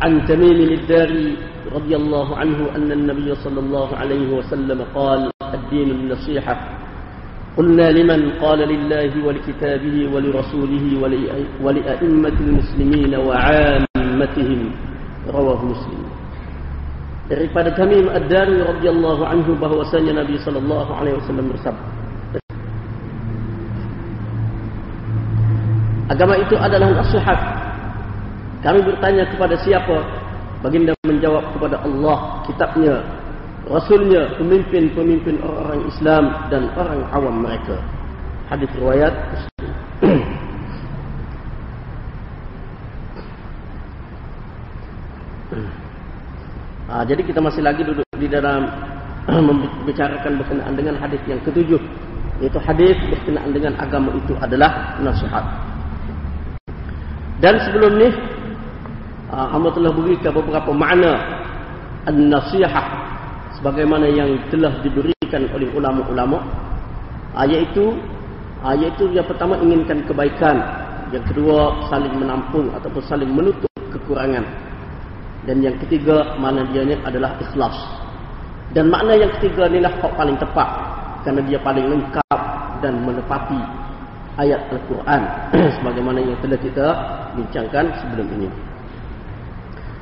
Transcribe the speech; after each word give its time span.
عن 0.00 0.24
تميم 0.24 0.80
الداري 0.80 1.36
رضي 1.76 1.96
الله 1.96 2.28
عنه 2.36 2.58
أن 2.76 2.92
النبي 2.92 3.34
صلى 3.44 3.60
الله 3.60 3.88
عليه 3.96 4.32
وسلم 4.32 4.80
قال 4.94 5.30
الدين 5.54 5.90
النصيحة. 5.90 6.54
قلنا 7.56 7.90
لمن؟ 7.92 8.40
قال 8.40 8.58
لله 8.58 9.12
ولكتابه 9.26 9.96
ولرسوله 10.14 10.84
ولأئمة 11.60 12.36
المسلمين 12.40 13.12
وعامتهم. 13.14 14.60
رواه 15.28 15.60
مسلم. 15.64 16.02
Daripada 17.30 17.70
Tamim 17.78 18.10
Ad-Dari 18.10 18.58
radhiyallahu 18.58 19.22
anhu 19.22 19.54
bahwasanya 19.54 20.18
Nabi 20.24 20.34
sallallahu 20.42 20.90
alaihi 20.90 21.14
wasallam 21.14 21.46
bersabda 21.54 21.86
Agama 26.10 26.34
itu 26.42 26.58
adalah 26.58 26.90
nasihat. 26.90 27.38
Kami 28.60 28.84
bertanya 28.84 29.24
kepada 29.24 29.56
siapa? 29.64 30.04
Baginda 30.60 30.92
menjawab 31.08 31.56
kepada 31.56 31.80
Allah, 31.80 32.44
kitabnya, 32.44 33.00
rasulnya, 33.64 34.36
pemimpin-pemimpin 34.36 35.40
orang 35.40 35.80
Islam 35.88 36.24
dan 36.52 36.68
orang 36.76 37.00
awam 37.08 37.40
mereka. 37.40 37.80
Hadis 38.52 38.68
riwayat. 38.76 39.14
Ha, 46.84 47.00
jadi 47.08 47.24
kita 47.24 47.40
masih 47.40 47.64
lagi 47.64 47.80
duduk 47.80 48.04
di 48.20 48.28
dalam 48.28 48.68
membicarakan 49.48 50.36
berkenaan 50.36 50.76
dengan 50.76 51.00
hadis 51.00 51.24
yang 51.24 51.40
ketujuh. 51.48 51.80
Yaitu 52.44 52.60
hadis 52.60 52.96
berkenaan 53.08 53.56
dengan 53.56 53.72
agama 53.80 54.12
itu 54.12 54.36
adalah 54.36 55.00
nasihat. 55.00 55.44
Dan 57.40 57.56
sebelum 57.64 57.96
ni 57.96 58.12
ah, 59.30 59.46
hamba 59.54 59.70
telah 59.74 59.92
berikan 59.94 60.34
beberapa 60.34 60.70
makna 60.74 61.18
an-nasihah 62.06 62.86
sebagaimana 63.58 64.06
yang 64.10 64.34
telah 64.50 64.74
diberikan 64.82 65.46
oleh 65.54 65.68
ulama-ulama 65.74 66.38
ah, 67.34 67.46
iaitu 67.46 67.94
ah, 68.62 68.74
iaitu 68.74 69.10
yang 69.14 69.26
pertama 69.26 69.56
inginkan 69.62 70.02
kebaikan 70.06 70.60
yang 71.10 71.24
kedua 71.26 71.74
saling 71.90 72.14
menampung 72.14 72.70
ataupun 72.74 73.02
saling 73.06 73.30
menutup 73.30 73.70
kekurangan 73.90 74.46
dan 75.48 75.58
yang 75.64 75.74
ketiga 75.86 76.36
makna 76.38 76.62
dia 76.70 76.86
ni 76.86 76.94
adalah 77.02 77.34
ikhlas 77.42 77.74
dan 78.70 78.86
makna 78.86 79.18
yang 79.18 79.30
ketiga 79.38 79.66
inilah 79.66 79.90
yang 79.98 80.14
paling 80.14 80.36
tepat 80.38 80.68
kerana 81.26 81.40
dia 81.44 81.58
paling 81.58 81.86
lengkap 81.90 82.40
dan 82.80 82.94
menepati 83.04 83.60
ayat 84.40 84.60
Al-Quran 84.72 85.22
sebagaimana 85.80 86.18
yang 86.22 86.38
telah 86.40 86.58
kita 86.60 86.86
bincangkan 87.36 87.84
sebelum 88.00 88.26
ini. 88.40 88.48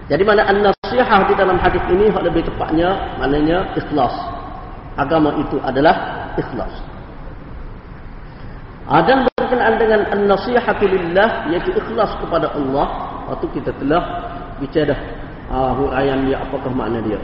Jadi 0.08 0.22
mana 0.24 0.42
an-nasihah 0.48 1.20
di 1.28 1.34
dalam 1.36 1.60
hadis 1.60 1.84
ini 1.92 2.08
lebih 2.08 2.48
tepatnya 2.48 2.96
maknanya 3.20 3.76
ikhlas. 3.76 4.14
Agama 4.96 5.36
itu 5.36 5.60
adalah 5.60 5.94
ikhlas. 6.40 6.72
Dan 9.04 9.28
berkenaan 9.36 9.76
dengan 9.76 10.00
an-nasihatu 10.08 10.88
lillah 10.88 11.52
iaitu 11.52 11.76
ikhlas 11.76 12.08
kepada 12.24 12.48
Allah 12.56 12.86
waktu 13.28 13.46
kita 13.52 13.68
telah 13.76 14.00
bicara 14.56 14.96
uh, 15.52 15.76
huraian 15.76 16.24
dia 16.24 16.40
apakah 16.40 16.72
makna 16.72 17.04
dia. 17.04 17.20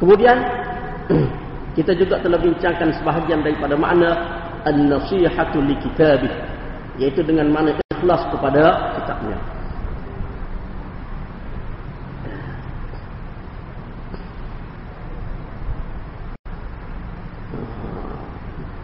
Kemudian 0.00 0.40
kita 1.76 1.92
juga 1.92 2.16
telah 2.24 2.40
bincangkan 2.40 2.96
sebahagian 2.96 3.44
daripada 3.44 3.76
makna 3.76 4.10
an-nasihatu 4.64 5.60
li 5.60 5.76
kitabih 5.84 6.32
yaitu 6.96 7.20
dengan 7.20 7.52
mana 7.52 7.76
ikhlas 7.76 8.24
kepada 8.32 8.96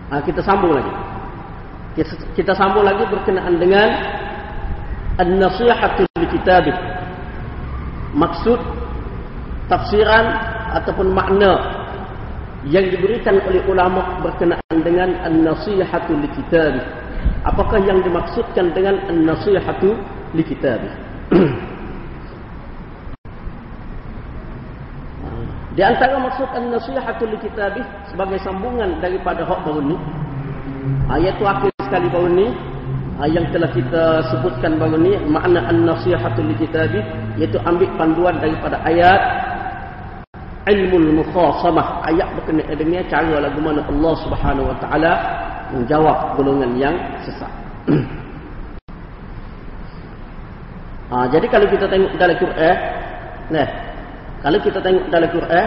Nah, 0.08 0.20
kita 0.24 0.40
sambung 0.40 0.72
lagi. 0.72 0.92
Kita, 1.96 2.12
kita 2.32 2.52
sambung 2.56 2.84
lagi 2.84 3.04
berkenaan 3.12 3.60
dengan 3.60 3.88
an-nasihatu 5.20 6.08
li 6.16 6.26
kitabih. 6.32 6.76
Maksud 8.16 8.60
tafsiran 9.68 10.26
ataupun 10.80 11.12
makna 11.12 11.76
yang 12.66 12.88
diberikan 12.88 13.38
oleh 13.44 13.62
ulama 13.68 14.18
berkenaan 14.24 14.78
dengan 14.80 15.12
an-nasihatu 15.28 16.16
li 16.16 16.28
kitab. 16.32 16.80
Apakah 17.44 17.82
yang 17.84 18.00
dimaksudkan 18.00 18.72
dengan 18.72 18.96
an-nasihatu 19.12 19.92
li 20.32 20.44
kitab? 20.46 20.80
Di 25.78 25.86
antara 25.86 26.18
maksud 26.18 26.50
an-nasihatu 26.58 27.22
li 27.30 27.38
kitab 27.38 27.78
sebagai 28.10 28.42
sambungan 28.42 28.98
daripada 28.98 29.46
hak 29.46 29.62
baru 29.62 29.94
ni 29.94 29.94
ayat 31.06 31.38
akhir 31.38 31.70
sekali 31.86 32.10
baru 32.10 32.34
ni 32.34 32.50
yang 33.30 33.46
telah 33.54 33.70
kita 33.70 34.26
sebutkan 34.26 34.74
baru 34.74 34.98
ni 34.98 35.14
makna 35.30 35.70
an-nasihatu 35.70 36.42
li 36.42 36.58
kitab 36.58 36.90
iaitu 37.38 37.62
ambil 37.62 37.86
panduan 37.94 38.34
daripada 38.42 38.82
ayat 38.82 39.22
ilmu 40.66 41.22
mukhasamah 41.22 42.02
ayat 42.10 42.26
berkenaan 42.34 42.74
dengan 42.74 43.06
cara 43.06 43.38
lagu 43.38 43.62
mana 43.62 43.78
Allah 43.86 44.14
Subhanahu 44.26 44.74
wa 44.74 44.76
taala 44.82 45.12
menjawab 45.78 46.34
golongan 46.34 46.74
yang 46.74 46.98
sesat. 47.22 47.54
ha, 51.14 51.30
jadi 51.30 51.46
kalau 51.46 51.70
kita 51.70 51.86
tengok 51.86 52.18
dalam 52.18 52.34
Quran, 52.34 52.76
nah, 53.54 53.87
kalau 54.38 54.58
kita 54.62 54.78
tengok 54.78 55.06
dalam 55.10 55.30
Quran 55.34 55.66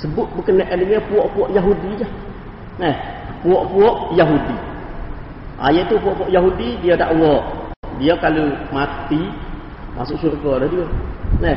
sebut 0.00 0.26
berkenaan 0.36 0.76
dengan 0.76 1.00
puak-puak 1.08 1.48
Yahudi 1.52 1.90
je. 2.00 2.06
Nah, 2.80 2.94
puak-puak 3.40 4.16
Yahudi. 4.16 4.56
Ayat 5.60 5.88
tu 5.88 5.96
puak-puak 6.00 6.28
Yahudi 6.28 6.76
dia 6.82 6.98
dakwa 6.98 7.64
dia 7.98 8.14
kalau 8.18 8.50
mati 8.74 9.22
masuk 9.94 10.18
syurga 10.18 10.66
dah 10.66 10.68
dia. 10.70 10.86
Nah, 11.38 11.56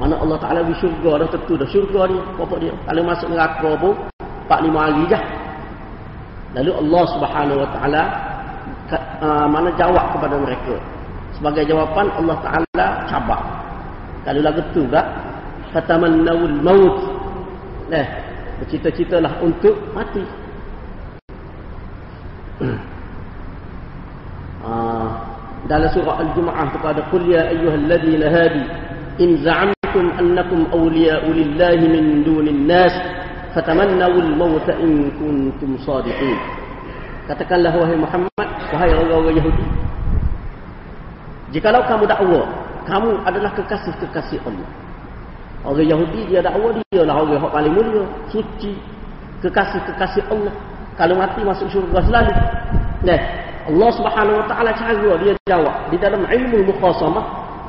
mana 0.00 0.14
Allah 0.16 0.38
Ta'ala 0.40 0.60
di 0.64 0.74
syurga 0.80 1.24
dah 1.24 1.28
tentu 1.28 1.54
dah 1.60 1.68
syurga 1.68 2.08
ni. 2.08 2.18
Bapak 2.40 2.58
dia. 2.60 2.72
Kalau 2.88 3.02
masuk 3.04 3.28
neraka 3.32 3.70
pun. 3.76 3.94
4-5 4.46 4.78
hari 4.78 5.04
je. 5.10 5.18
Lalu 6.54 6.70
Allah 6.78 7.04
Subhanahu 7.12 7.58
Wa 7.60 7.68
Ta'ala. 7.74 8.02
Uh, 9.18 9.46
mana 9.50 9.68
jawab 9.74 10.14
kepada 10.14 10.38
mereka. 10.38 10.74
Sebagai 11.34 11.66
jawapan 11.68 12.06
Allah 12.16 12.36
Ta'ala 12.40 12.86
cabar. 13.10 13.42
Kalau 14.26 14.42
lagu 14.42 14.58
tu 14.74 14.82
juga 14.82 15.06
fatamannaul 15.70 16.58
maut. 16.58 16.96
Eh, 17.88 17.94
nah, 17.94 18.06
bercita-citalah 18.58 19.38
untuk 19.38 19.78
mati. 19.94 20.24
Ah, 24.66 25.22
dalam 25.70 25.86
surah 25.94 26.26
al-jumuah 26.26 26.74
kepada 26.74 26.98
qul 27.14 27.22
ya 27.30 27.54
ayyuhalladzina 27.54 28.26
hadi 28.26 28.66
in 29.22 29.38
za'amtum 29.46 30.10
annakum 30.18 30.66
awliya'u 30.74 31.30
lillahi 31.30 31.86
min 31.86 32.26
dunin 32.26 32.66
nas 32.66 32.90
fatamannaw 33.54 34.10
al-maut 34.10 34.66
in 34.82 35.14
kuntum 35.22 35.78
sadiqin 35.86 36.34
katakanlah 37.30 37.78
wahai 37.78 37.94
Muhammad 37.94 38.48
wahai 38.74 38.90
orang-orang 38.90 39.38
Yahudi 39.38 39.66
jikalau 41.54 41.86
kamu 41.86 42.10
dakwa 42.10 42.42
kamu 42.86 43.10
adalah 43.26 43.50
kekasih-kekasih 43.58 44.40
Allah. 44.46 44.68
Orang 45.66 45.82
Yahudi 45.82 46.30
dia 46.30 46.40
dakwa 46.40 46.70
dia 46.70 47.02
lah 47.02 47.18
orang 47.20 47.34
yang 47.34 47.50
paling 47.50 47.74
mulia, 47.74 48.04
suci, 48.30 48.78
kekasih-kekasih 49.42 50.22
Allah. 50.30 50.54
Kalau 50.94 51.14
mati 51.18 51.42
masuk 51.44 51.68
syurga 51.68 52.00
selalu. 52.06 52.32
Nah, 53.04 53.20
Allah 53.66 53.90
Subhanahu 53.98 54.36
wa 54.40 54.46
taala 54.46 54.70
cara 54.78 54.94
dia 55.18 55.34
jawab 55.50 55.74
di 55.90 55.98
dalam 55.98 56.22
ilmu 56.22 56.70
mukhasamah 56.70 57.24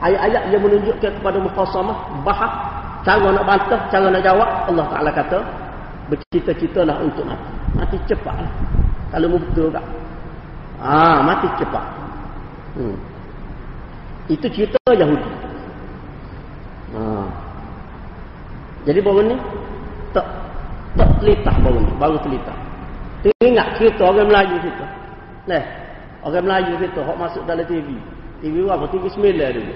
ayat-ayat 0.05 0.43
yang 0.53 0.61
menunjukkan 0.61 1.11
kepada 1.21 1.37
mukhasamah 1.41 1.97
bahas 2.21 2.53
cara 3.01 3.27
nak 3.33 3.45
bantah 3.49 3.81
cara 3.89 4.07
nak 4.13 4.21
jawab 4.21 4.49
Allah 4.69 4.85
Taala 4.93 5.09
kata 5.09 5.39
bercita-citalah 6.13 7.01
untuk 7.01 7.25
mati 7.25 7.49
mati 7.73 7.97
cepatlah 8.05 8.51
kalau 9.09 9.27
mu 9.31 9.37
betul 9.41 9.73
tak 9.73 9.85
ah 10.77 11.19
mati 11.25 11.47
cepat 11.57 11.85
hmm. 12.77 12.95
Itu 14.27 14.45
cerita 14.51 14.79
Yahudi 14.91 15.31
ha. 16.95 17.25
jadi 18.83 18.99
baru 19.03 19.21
ni 19.31 19.35
tak 20.11 20.27
tak 20.99 21.09
telitah 21.19 21.55
baru 21.63 21.79
ni 21.79 21.91
baru 21.99 22.17
telitah 22.23 22.57
teringat 23.23 23.67
cerita 23.79 24.07
orang 24.07 24.27
Melayu 24.27 24.55
kita 24.63 24.85
nah 25.47 25.63
orang 26.27 26.43
Melayu 26.43 26.73
kita 26.79 26.99
hok 27.03 27.17
masuk 27.19 27.43
dalam 27.47 27.63
TV 27.65 27.95
TV 28.37 28.69
apa? 28.69 28.85
TV 28.93 29.03
sembilan 29.09 29.49
dulu. 29.49 29.73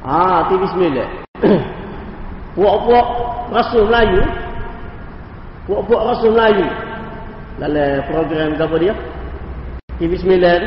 Ah, 0.00 0.48
TV 0.48 0.62
sembilan. 0.72 1.08
Puak-puak 2.56 3.06
rasul 3.52 3.84
Melayu. 3.84 4.22
Puak-puak 5.68 6.02
rasul 6.08 6.30
Melayu. 6.32 6.66
Dalam 7.60 8.00
program 8.08 8.48
apa 8.56 8.76
dia? 8.80 8.94
TV 10.00 10.12
sembilan. 10.16 10.60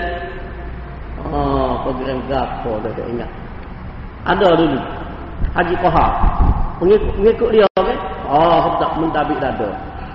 Ah, 1.30 1.59
program 1.86 2.20
gapo 2.28 2.80
dah 2.84 2.92
tak 2.94 3.08
ingat. 3.12 3.30
Ada 4.28 4.50
dulu. 4.56 4.80
Haji. 5.56 5.76
Pengikut, 6.80 7.12
pengikut 7.20 7.50
dia 7.52 7.68
kan? 7.76 7.98
Oh, 8.30 8.78
tak 8.80 8.92
mentabik 9.02 9.40
dada. 9.42 9.70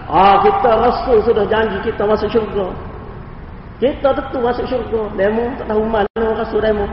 Ah, 0.09 0.41
kita 0.45 0.71
rasul 0.81 1.19
sudah 1.25 1.45
janji 1.49 1.77
kita 1.81 2.05
masuk 2.05 2.29
syurga. 2.29 2.69
Kita 3.81 4.13
tentu 4.17 4.39
masuk 4.41 4.65
syurga. 4.69 5.09
Demo 5.17 5.45
tak 5.61 5.67
tahu 5.73 5.83
mana 5.89 6.25
rasul 6.37 6.61
demo. 6.61 6.85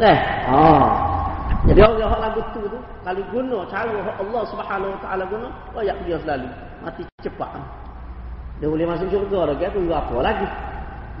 Eh, 0.00 0.18
ah. 0.48 1.12
Jadi 1.62 1.78
orang 1.78 2.00
yang 2.00 2.18
lagu 2.18 2.42
tu 2.50 2.62
tu, 2.66 2.78
kalau 3.06 3.22
guna 3.30 3.58
cara 3.70 3.94
Allah 4.18 4.42
Subhanahu 4.50 4.90
Wa 4.98 5.00
Taala 5.04 5.24
guna, 5.30 5.48
royak 5.72 5.96
dia 6.04 6.18
selalu. 6.20 6.48
Mati 6.82 7.02
cepat. 7.22 7.50
Dia 8.58 8.66
boleh 8.66 8.86
masuk 8.86 9.08
syurga 9.12 9.52
dah, 9.52 9.54
dia 9.56 9.68
tunggu 9.70 9.94
apa 9.94 10.16
lagi? 10.20 10.46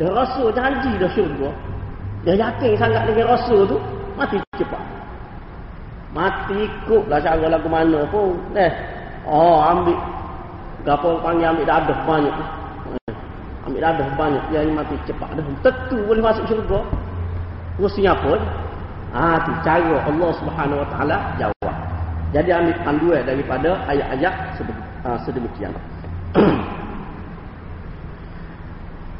Dah 0.00 0.10
rasul 0.12 0.48
janji 0.52 0.90
dah 1.00 1.10
syurga. 1.12 1.48
Dia 2.22 2.38
yakin 2.38 2.78
sangat 2.78 3.02
dengan 3.10 3.34
rasul 3.34 3.66
tu, 3.66 3.76
mati 4.14 4.38
cepat. 4.54 4.82
Mati 6.12 6.54
ikut 6.68 7.08
lah 7.10 7.18
cara 7.18 7.46
lagu 7.48 7.66
mana 7.66 8.06
pun. 8.12 8.36
Eh, 8.54 8.72
oh 9.26 9.58
ambil 9.58 9.96
Gapo 10.82 11.22
panggil 11.22 11.46
ambil 11.46 11.66
dadah 11.66 11.98
banyak. 12.02 12.34
Ambil 13.66 13.80
dadah 13.80 14.08
banyak. 14.18 14.42
Dia 14.50 14.66
mati 14.66 14.98
cepat. 15.06 15.30
Dah. 15.38 15.46
Tentu 15.62 15.98
boleh 16.10 16.22
masuk 16.22 16.42
syurga. 16.50 16.82
Mestinya 17.78 18.18
apa? 18.18 18.34
Ah, 19.14 19.36
tu 19.46 19.52
cara 19.62 19.96
Allah 20.02 20.30
Subhanahu 20.42 20.82
Wa 20.82 20.88
Taala 20.90 21.16
jawab. 21.38 21.74
Jadi 22.34 22.50
ambil 22.50 22.76
panduan 22.82 23.22
daripada 23.22 23.70
ayat-ayat 23.86 24.34
ah, 25.06 25.18
sedemikian. 25.22 25.70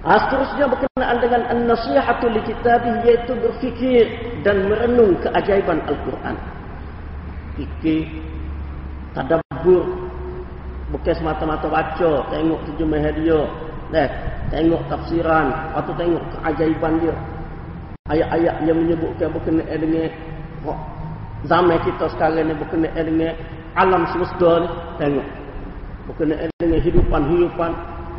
ah, 0.06 0.18
seterusnya 0.26 0.66
berkenaan 0.70 1.16
dengan 1.22 1.42
an-nasihatu 1.50 2.26
li 2.30 2.40
kitabih 2.46 2.94
iaitu 3.06 3.32
berfikir 3.38 4.06
dan 4.42 4.66
merenung 4.66 5.14
keajaiban 5.22 5.78
Al-Quran. 5.86 6.36
Fikir, 7.58 8.08
tadabbur, 9.14 9.84
bukan 10.92 11.14
semata-mata 11.16 11.66
baca 11.72 12.10
tengok 12.28 12.60
terjemah 12.68 13.10
dia 13.16 13.40
eh 13.92 14.08
tengok 14.48 14.80
tafsiran 14.88 15.52
atau 15.76 15.92
tengok 15.96 16.22
keajaiban 16.36 16.92
dia 17.00 17.16
ayat-ayat 18.08 18.54
yang 18.68 18.76
menyebutkan 18.76 19.28
berkenaan 19.32 19.78
dengan 19.80 20.08
oh, 20.68 20.78
zaman 21.48 21.80
kita 21.84 22.04
sekarang 22.12 22.52
ni 22.52 22.54
berkenaan 22.56 23.04
dengan 23.04 23.32
alam 23.76 24.02
semesta 24.12 24.52
ni 24.60 24.68
tengok 25.00 25.26
berkenaan 26.08 26.48
dengan 26.60 26.80
hidupan-hidupan 26.84 27.70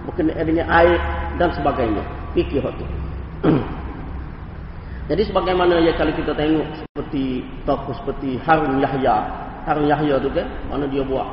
berkenaan 0.10 0.46
dengan 0.46 0.68
air 0.70 1.00
dan 1.40 1.50
sebagainya. 1.56 2.04
Fikir 2.34 2.64
tu. 2.64 2.86
Jadi 5.12 5.22
sebagaimana 5.28 5.84
ya 5.84 5.92
kalau 6.00 6.16
kita 6.16 6.32
tengok 6.32 6.68
seperti 6.80 7.44
tokoh 7.68 7.94
seperti 8.00 8.40
Harun 8.40 8.80
Yahya. 8.80 9.16
Harun 9.68 9.88
Yahya 9.88 10.16
tu 10.20 10.32
kan 10.32 10.48
mana 10.72 10.88
dia 10.88 11.04
buat 11.04 11.28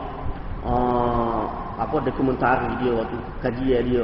uh, 0.66 1.46
apa 1.78 1.96
dokumentari 2.02 2.66
dia 2.82 2.92
waktu 2.98 3.16
kajian 3.42 3.82
dia. 3.86 4.02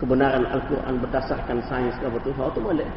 Kebenaran 0.00 0.48
Al-Quran 0.48 0.96
berdasarkan 0.96 1.60
sains 1.68 1.92
ke 2.00 2.08
betul 2.08 2.32
oh, 2.40 2.48
tu 2.56 2.64
molek. 2.64 2.88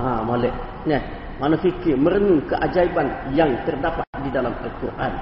Ha 0.00 0.24
molek. 0.24 0.52
Ya 0.88 0.96
mana 1.36 1.60
fikir 1.60 1.98
merenung 1.98 2.44
keajaiban 2.48 3.34
yang 3.36 3.52
terdapat 3.68 4.06
di 4.24 4.30
dalam 4.32 4.56
Al-Quran. 4.64 5.12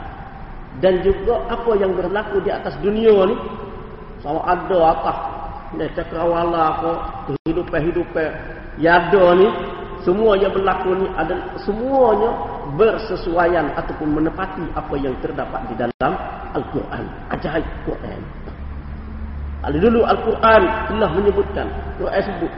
Dan 0.79 1.03
juga 1.03 1.51
apa 1.51 1.73
yang 1.83 1.99
berlaku 1.99 2.39
di 2.47 2.51
atas 2.55 2.79
dunia 2.79 3.11
ni 3.27 3.37
sama 4.21 4.41
ada 4.45 4.79
apa 4.93 5.13
ni 5.77 5.87
cakrawala 5.97 6.61
apa 6.77 6.93
kehidupan-hidupan 7.31 8.31
yang 8.83 9.09
ada 9.09 9.25
ni 9.39 9.49
semua 10.01 10.33
yang 10.41 10.53
berlaku 10.57 10.97
ni 10.97 11.07
adalah 11.13 11.45
semuanya 11.61 12.31
bersesuaian 12.77 13.69
ataupun 13.77 14.17
menepati 14.17 14.65
apa 14.73 14.95
yang 14.97 15.13
terdapat 15.21 15.61
di 15.69 15.75
dalam 15.77 16.13
Al-Quran. 16.57 17.05
Ajaib 17.29 17.67
Quran. 17.85 18.21
Kalau 19.61 19.77
dulu 19.77 20.01
Al-Quran 20.09 20.63
telah 20.89 21.11
menyebutkan, 21.13 21.67
Quran 22.01 22.23
sebut 22.25 22.53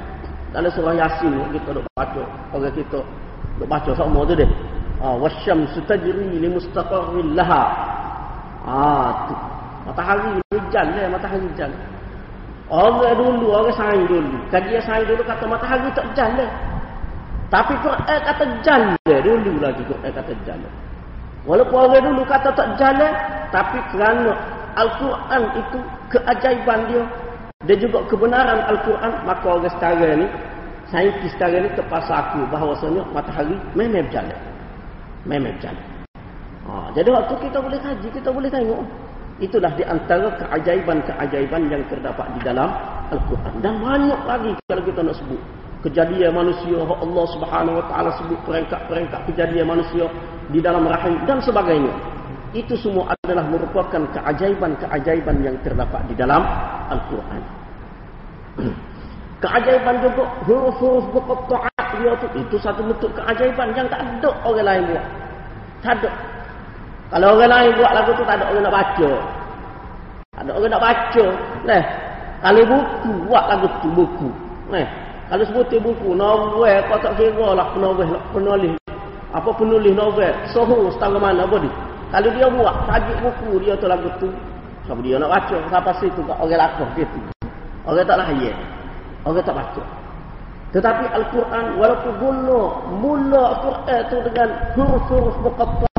dalam 0.55 0.71
surah 0.71 0.95
Yasin 0.95 1.35
kita 1.51 1.69
dok 1.75 1.87
baca, 1.99 2.23
orang 2.55 2.75
kita 2.79 3.01
dok 3.59 3.67
baca 3.67 3.91
semua 3.91 4.23
tu 4.23 4.35
deh. 4.39 4.51
Ah 5.03 5.19
wasyamsu 5.19 5.83
tajri 5.91 6.39
li 6.39 6.47
mustaqarrin 6.47 7.35
laha. 7.35 7.63
Ah 8.63 9.11
tu. 9.27 9.35
Matahari 9.83 10.39
hujan 10.55 10.87
lah, 10.95 11.11
matahari 11.11 11.43
hujan. 11.47 11.71
Orang 12.73 13.19
dulu, 13.19 13.53
orang 13.53 13.75
sains 13.77 14.07
dulu. 14.09 14.39
Kajian 14.49 14.83
sains 14.87 15.05
dulu 15.05 15.23
kata 15.27 15.45
matahari 15.45 15.89
tak 15.93 16.07
jalan. 16.17 16.51
Tapi 17.53 17.77
Quran 17.85 18.01
kata 18.25 18.45
jalan 18.65 18.97
dulu 19.05 19.61
lagi 19.61 19.83
Quran 19.85 20.09
kata 20.09 20.33
jalan. 20.49 20.73
Walaupun 21.45 21.77
orang 21.91 22.01
dulu 22.01 22.23
kata 22.25 22.49
tak 22.55 22.69
jalan, 22.81 23.13
tapi 23.53 23.77
kerana 23.93 24.33
Al-Quran 24.73 25.43
itu 25.61 25.79
keajaiban 26.09 26.81
dia 26.89 27.05
dan 27.69 27.77
juga 27.79 28.03
kebenaran 28.11 28.61
Al-Quran, 28.73 29.13
maka 29.23 29.47
orang 29.47 29.73
sekarang 29.79 30.25
ni, 30.25 30.27
saintis 30.91 31.31
sekarang 31.37 31.63
ni 31.67 31.71
terpaksa 31.79 32.15
aku 32.19 32.43
bahawasanya 32.51 33.03
matahari 33.15 33.55
memang 33.79 34.03
berjalan. 34.09 34.39
Memang 35.29 35.55
berjalan. 35.55 35.85
Ha, 36.63 36.73
jadi 36.95 37.09
waktu 37.11 37.35
kita 37.43 37.59
boleh 37.59 37.79
kaji, 37.79 38.09
kita 38.11 38.29
boleh 38.35 38.51
tengok. 38.51 38.83
Itulah 39.43 39.75
di 39.75 39.83
antara 39.83 40.31
keajaiban-keajaiban 40.39 41.67
yang 41.67 41.83
terdapat 41.91 42.31
di 42.39 42.41
dalam 42.47 42.71
Al-Quran. 43.11 43.59
Dan 43.59 43.83
banyak 43.83 44.21
lagi 44.23 44.55
kalau 44.71 44.83
kita 44.87 45.03
nak 45.03 45.19
sebut 45.19 45.41
kejadian 45.83 46.31
manusia 46.31 46.79
Allah 46.79 47.27
Subhanahu 47.35 47.83
wa 47.83 47.85
taala 47.91 48.15
sebut 48.23 48.39
perangkat-perangkat 48.47 49.21
kejadian 49.35 49.67
manusia 49.67 50.07
di 50.55 50.63
dalam 50.63 50.87
rahim 50.87 51.19
dan 51.27 51.43
sebagainya. 51.43 51.91
Itu 52.55 52.79
semua 52.79 53.11
adalah 53.19 53.43
merupakan 53.51 54.07
keajaiban-keajaiban 54.15 55.37
yang 55.43 55.59
terdapat 55.67 56.07
di 56.07 56.15
dalam 56.15 56.47
Al-Quran. 56.87 57.43
Keajaiban 59.43 60.07
juga 60.07 60.23
huruf-huruf 60.47 61.11
berqatta'at 61.19 61.89
dia 61.99 62.15
tu 62.15 62.27
itu 62.39 62.57
satu 62.63 62.79
bentuk 62.87 63.11
keajaiban 63.19 63.75
yang 63.75 63.91
tak 63.91 64.07
ada 64.07 64.31
orang 64.47 64.67
lain 64.71 64.83
buat. 64.95 65.07
Tak 65.83 65.99
ada 65.99 66.11
kalau 67.13 67.37
orang 67.37 67.53
lain 67.53 67.71
buat 67.77 67.93
lagu 67.93 68.11
tu 68.17 68.25
tak 68.25 68.41
ada 68.41 68.45
orang 68.49 68.65
nak 68.65 68.75
baca 68.75 69.11
tak 70.33 70.43
ada 70.49 70.51
orang 70.57 70.71
nak 70.73 70.83
baca 70.83 71.25
nah 71.69 71.83
kalau 72.43 72.63
buku 72.65 73.13
buat 73.29 73.45
lagu 73.53 73.67
tu 73.85 73.89
buku 73.93 74.29
nah 74.73 74.87
kalau 75.33 75.49
sebutin 75.49 75.81
buku, 75.81 76.13
novel, 76.13 76.77
kau 76.93 77.01
tak 77.01 77.17
kira 77.17 77.57
lah 77.57 77.73
novel, 77.81 78.21
penulis. 78.37 78.77
Apa 79.33 79.49
penulis 79.57 79.97
novel, 79.97 80.29
sohu 80.53 80.93
setengah 80.93 81.17
mana 81.17 81.49
dia. 81.49 81.73
Kalau 82.13 82.29
dia 82.37 82.47
buat, 82.53 82.75
tajuk 82.85 83.17
buku 83.25 83.65
dia 83.65 83.73
tu 83.81 83.89
lagu 83.89 84.13
tu. 84.21 84.29
Siapa 84.85 85.01
dia 85.01 85.17
nak 85.17 85.33
baca, 85.33 85.57
siapa 85.57 85.91
situ 86.05 86.21
kat 86.29 86.37
orang 86.37 86.61
lakuh 86.61 86.89
gitu. 87.01 87.21
Orang 87.89 88.05
tak 88.05 88.21
lahir. 88.21 88.53
Orang 89.25 89.41
tak 89.41 89.57
baca. 89.57 89.83
Tetapi 90.77 91.05
Al-Quran, 91.17 91.65
walaupun 91.81 92.13
mula, 92.21 92.63
mula 93.01 93.43
Al-Quran 93.57 94.01
tu 94.13 94.17
dengan 94.29 94.49
huruf-huruf 94.77 95.37
muqatta'at, 95.49 95.92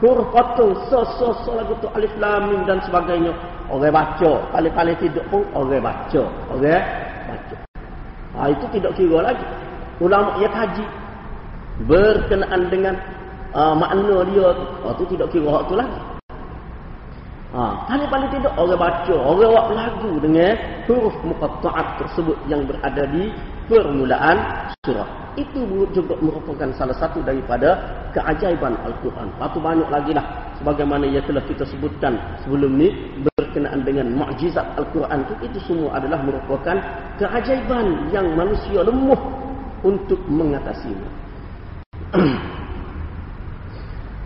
huruf 0.00 0.28
patung, 0.32 0.76
so, 0.88 1.04
so, 1.16 1.32
so 1.44 1.56
lagu 1.56 1.72
tu, 1.80 1.88
alif, 1.96 2.12
lam, 2.20 2.66
dan 2.68 2.80
sebagainya. 2.84 3.32
Orang 3.66 3.90
baca, 3.90 4.32
paling-paling 4.54 4.96
tidak 5.02 5.24
pun 5.32 5.42
orang 5.56 5.82
baca. 5.82 6.22
Orang 6.52 6.82
baca. 7.26 7.56
Ha, 8.36 8.52
itu 8.52 8.66
tidak 8.76 8.92
kira 8.94 9.18
lagi. 9.24 9.46
Ulama 9.98 10.36
yang 10.38 10.52
kaji 10.52 10.84
berkenaan 11.88 12.62
dengan 12.68 12.94
uh, 13.56 13.72
makna 13.72 14.22
dia 14.28 14.48
tu. 14.54 14.64
Ha, 14.84 14.86
itu 15.00 15.04
tidak 15.16 15.28
kira 15.32 15.48
hak 15.50 15.64
tu 15.66 15.74
lagi. 15.74 16.00
Ha, 17.56 17.62
paling-paling 17.88 18.30
tidak 18.36 18.52
orang 18.60 18.76
baca, 18.76 19.14
orang 19.16 19.48
buat 19.48 19.66
lagu 19.72 20.12
dengan 20.20 20.52
huruf 20.84 21.16
muqatta'at 21.24 21.86
tersebut 22.04 22.36
yang 22.52 22.68
berada 22.68 23.08
di 23.08 23.32
permulaan 23.66 24.36
surah. 24.84 25.25
Itu 25.36 25.88
juga 25.92 26.16
merupakan 26.16 26.72
salah 26.72 26.96
satu 26.96 27.20
daripada 27.20 27.76
keajaiban 28.16 28.72
Al-Quran. 28.88 29.28
Lepas 29.36 29.56
banyak 29.60 29.88
lagi 29.92 30.12
lah. 30.16 30.24
Sebagaimana 30.56 31.04
yang 31.04 31.20
telah 31.28 31.44
kita 31.44 31.68
sebutkan 31.68 32.16
sebelum 32.40 32.80
ni 32.80 32.88
berkenaan 33.28 33.84
dengan 33.84 34.08
mukjizat 34.16 34.64
Al-Quran 34.80 35.28
itu, 35.28 35.34
itu 35.52 35.58
semua 35.68 36.00
adalah 36.00 36.24
merupakan 36.24 36.76
keajaiban 37.20 38.08
yang 38.08 38.32
manusia 38.32 38.80
lemah 38.80 39.20
untuk 39.84 40.20
mengatasinya. 40.24 41.08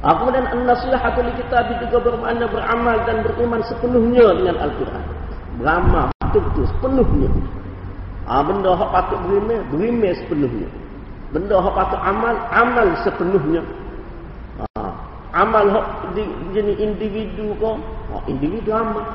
Kemudian 0.00 0.46
an-nasihatu 0.48 1.20
li 1.20 1.32
kitab 1.36 1.68
juga 1.76 1.98
bermakna 2.00 2.48
beramal 2.48 2.96
dan 3.04 3.20
beriman 3.20 3.60
sepenuhnya 3.68 4.32
dengan 4.32 4.56
Al-Quran. 4.62 5.04
Beramal 5.60 6.08
betul-betul 6.30 6.64
sepenuhnya. 6.70 7.30
Ha, 8.30 8.46
benda 8.46 8.72
yang 8.78 8.90
patut 8.94 9.18
beriman, 9.26 9.60
beriman 9.74 10.14
sepenuhnya. 10.14 10.68
Benda 11.30 11.62
yang 11.62 11.74
patut 11.78 12.00
amal, 12.02 12.34
amal 12.50 12.86
sepenuhnya. 13.06 13.62
Ha, 14.58 14.82
amal 15.30 15.64
yang 15.70 15.86
di, 16.18 16.22
jenis 16.58 16.76
individu 16.82 17.54
kau, 17.62 17.78
ha, 18.10 18.18
individu 18.26 18.74
amal. 18.74 19.06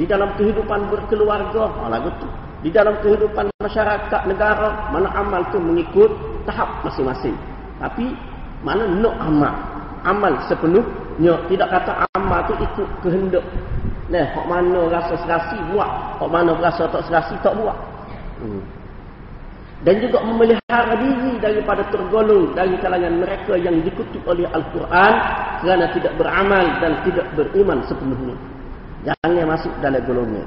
Di 0.00 0.08
dalam 0.08 0.32
kehidupan 0.40 0.88
berkeluarga, 0.88 1.68
ha, 1.68 1.92
lagu 1.92 2.08
tu. 2.16 2.28
Di 2.64 2.72
dalam 2.72 2.96
kehidupan 3.04 3.52
masyarakat 3.60 4.20
negara, 4.24 4.88
mana 4.88 5.12
amal 5.12 5.44
tu 5.52 5.60
mengikut 5.60 6.08
tahap 6.48 6.68
masing-masing. 6.84 7.36
Tapi 7.76 8.08
mana 8.64 8.88
nak 8.88 9.16
amal. 9.20 9.54
Amal 10.04 10.32
sepenuhnya. 10.48 11.44
Tidak 11.44 11.68
kata 11.68 12.08
amal 12.16 12.40
tu 12.48 12.56
ikut 12.56 12.88
kehendak. 13.04 13.44
Nah, 14.08 14.26
hak 14.32 14.44
mana 14.48 14.80
rasa 14.88 15.14
serasi 15.22 15.56
buat. 15.72 15.88
Hak 16.20 16.28
mana 16.28 16.56
rasa 16.56 16.88
tak 16.88 17.04
serasi 17.04 17.36
tak 17.44 17.52
buat. 17.56 17.76
Hmm. 18.40 18.79
Dan 19.80 19.96
juga 19.96 20.20
memelihara 20.20 20.92
diri 21.00 21.40
daripada 21.40 21.80
tergolong 21.88 22.52
dari 22.52 22.76
kalangan 22.84 23.16
mereka 23.16 23.56
yang 23.56 23.80
dikutuk 23.80 24.20
oleh 24.28 24.44
Al-Quran 24.52 25.12
kerana 25.64 25.84
tidak 25.96 26.12
beramal 26.20 26.64
dan 26.84 27.00
tidak 27.08 27.26
beriman 27.32 27.80
sepenuhnya. 27.88 28.36
Jangan 29.08 29.46
masuk 29.48 29.72
dalam 29.80 30.02
golongnya. 30.04 30.44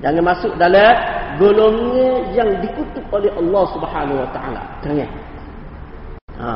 Jangan 0.00 0.22
masuk 0.22 0.52
dalam 0.62 0.94
golongnya 1.42 2.10
yang 2.38 2.50
dikutuk 2.62 3.02
oleh 3.10 3.30
Allah 3.34 3.64
Subhanahu 3.74 4.18
Wa 4.22 4.28
Taala. 4.30 4.62
Jangan. 4.86 5.10
Ha. 6.38 6.52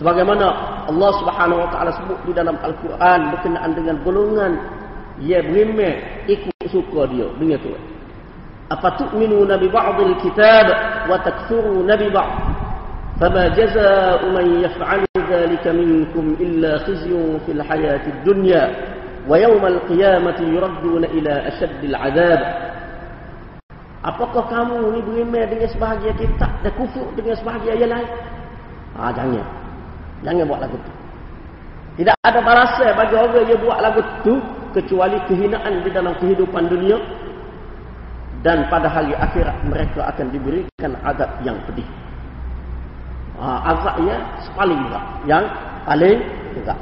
Sebagaimana 0.00 0.46
Allah 0.88 1.10
Subhanahu 1.20 1.60
Wa 1.62 1.68
Taala 1.68 1.90
sebut 2.00 2.18
di 2.24 2.32
dalam 2.32 2.56
Al-Quran 2.64 3.20
berkenaan 3.36 3.70
dengan 3.76 3.96
golongan 4.00 4.52
ia 5.20 5.42
berimeh 5.42 6.24
ikut 6.30 6.54
suka 6.70 7.10
dia 7.10 7.28
dengan 7.36 7.58
tu. 7.60 7.74
أفتؤمنون 8.71 9.57
ببعض 9.57 10.01
الكتاب 10.01 10.65
وتكفرون 11.09 11.95
ببعض 11.95 12.31
فما 13.21 13.47
جزاء 13.47 14.29
من 14.29 14.63
يفعل 14.63 15.05
ذلك 15.29 15.67
منكم 15.67 16.35
إلا 16.39 16.77
خزي 16.77 17.39
في 17.45 17.51
الحياة 17.51 18.07
الدنيا 18.07 18.75
ويوم 19.29 19.65
القيامة 19.65 20.39
يردون 20.41 21.03
إلى 21.03 21.47
أشد 21.47 21.83
العذاب 21.83 22.41
Apakah 24.03 24.51
kamu 24.51 24.83
ni 24.91 24.99
beriman 24.99 25.47
dengan 25.47 25.63
sebahagian 25.71 26.11
kitab 26.19 26.51
dan 26.59 26.75
kufur 26.75 27.07
dengan 27.15 27.39
sebahagian 27.39 27.87
yang 27.87 27.91
lain? 27.95 28.09
Ah, 28.99 29.15
jangan. 29.15 29.47
Jangan 30.27 30.43
buat 30.43 30.59
lagu 30.59 30.75
tu. 30.75 30.91
Tidak 32.03 32.11
ada 32.27 32.39
balasan 32.43 32.91
bagi 32.99 33.15
orang 33.15 33.47
yang 33.47 33.63
buat 33.63 33.79
lagu 33.79 34.03
tu 34.27 34.43
kecuali 34.75 35.15
kehinaan 35.31 35.87
di 35.87 35.89
dalam 35.95 36.19
kehidupan 36.19 36.67
dunia 36.67 36.99
dan 38.46 38.70
pada 38.70 38.86
hari 38.86 39.10
akhirat 39.18 39.56
mereka 39.66 40.06
akan 40.14 40.30
diberikan 40.30 40.94
azab 41.02 41.30
yang 41.42 41.58
pedih. 41.66 41.86
Ha, 43.38 43.74
azabnya 43.74 44.16
paling 44.54 44.78
berat. 44.86 45.04
Yang 45.26 45.44
paling 45.86 46.18
berat. 46.54 46.80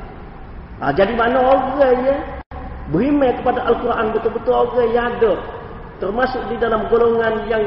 Ha, 0.81 0.85
jadi 0.93 1.13
mana 1.17 1.39
orang 1.41 1.97
ya 2.05 2.17
beriman 2.93 3.33
kepada 3.41 3.61
Al-Quran 3.73 4.07
betul-betul 4.13 4.53
orang 4.53 4.89
yang 4.93 5.09
ada. 5.17 5.33
Termasuk 5.97 6.43
di 6.53 6.61
dalam 6.61 6.85
golongan 6.93 7.49
yang 7.49 7.65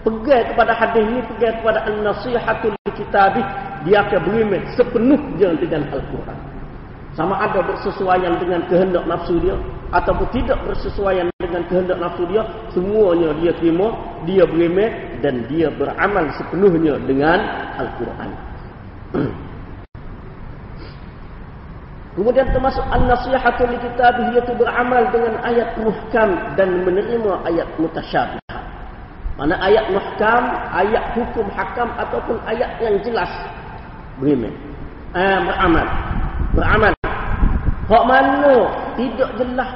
pegang 0.00 0.48
kepada 0.48 0.72
hadis 0.72 1.04
ini, 1.04 1.20
pegang 1.36 1.60
kepada 1.60 1.84
An-Nasihatul 1.84 2.76
Kitabih. 2.96 3.44
Dia 3.84 4.00
akan 4.02 4.20
beriman 4.24 4.62
sepenuhnya 4.72 5.52
dengan 5.60 5.84
Al-Quran. 5.92 6.38
Sama 7.12 7.36
ada 7.36 7.60
bersesuaian 7.60 8.40
dengan 8.40 8.64
kehendak 8.68 9.04
nafsu 9.04 9.36
dia 9.40 9.56
ataupun 9.94 10.26
tidak 10.34 10.58
bersesuaian 10.66 11.30
dengan 11.38 11.62
kehendak 11.70 11.98
nafsu 12.02 12.26
dia 12.26 12.42
semuanya 12.74 13.30
dia 13.38 13.52
terima 13.54 13.94
dia 14.26 14.42
beriman 14.42 14.90
dan 15.22 15.46
dia 15.46 15.70
beramal 15.70 16.26
sepenuhnya 16.34 16.98
dengan 17.06 17.38
Al-Quran. 17.78 18.30
Kemudian 22.16 22.48
termasuk 22.48 22.80
an-nasihatul 22.88 23.68
li 23.68 23.76
kitabih 23.76 24.32
iaitu 24.32 24.56
beramal 24.56 25.04
dengan 25.12 25.36
ayat 25.44 25.76
muhkam 25.84 26.56
dan 26.56 26.80
menerima 26.80 27.44
ayat 27.44 27.68
mutasyabih. 27.76 28.40
Mana 29.36 29.60
ayat 29.60 29.92
muhkam 29.92 30.48
ayat 30.72 31.12
hukum 31.12 31.44
hakam 31.52 31.92
ataupun 32.00 32.40
ayat 32.48 32.80
yang 32.80 32.96
jelas. 33.04 33.28
Beriman 34.16 34.48
eh, 35.12 35.38
beramal. 35.44 35.86
Beramal 36.56 36.95
Hak 37.86 38.04
mana? 38.06 38.54
Tidak 38.98 39.30
jelas 39.38 39.70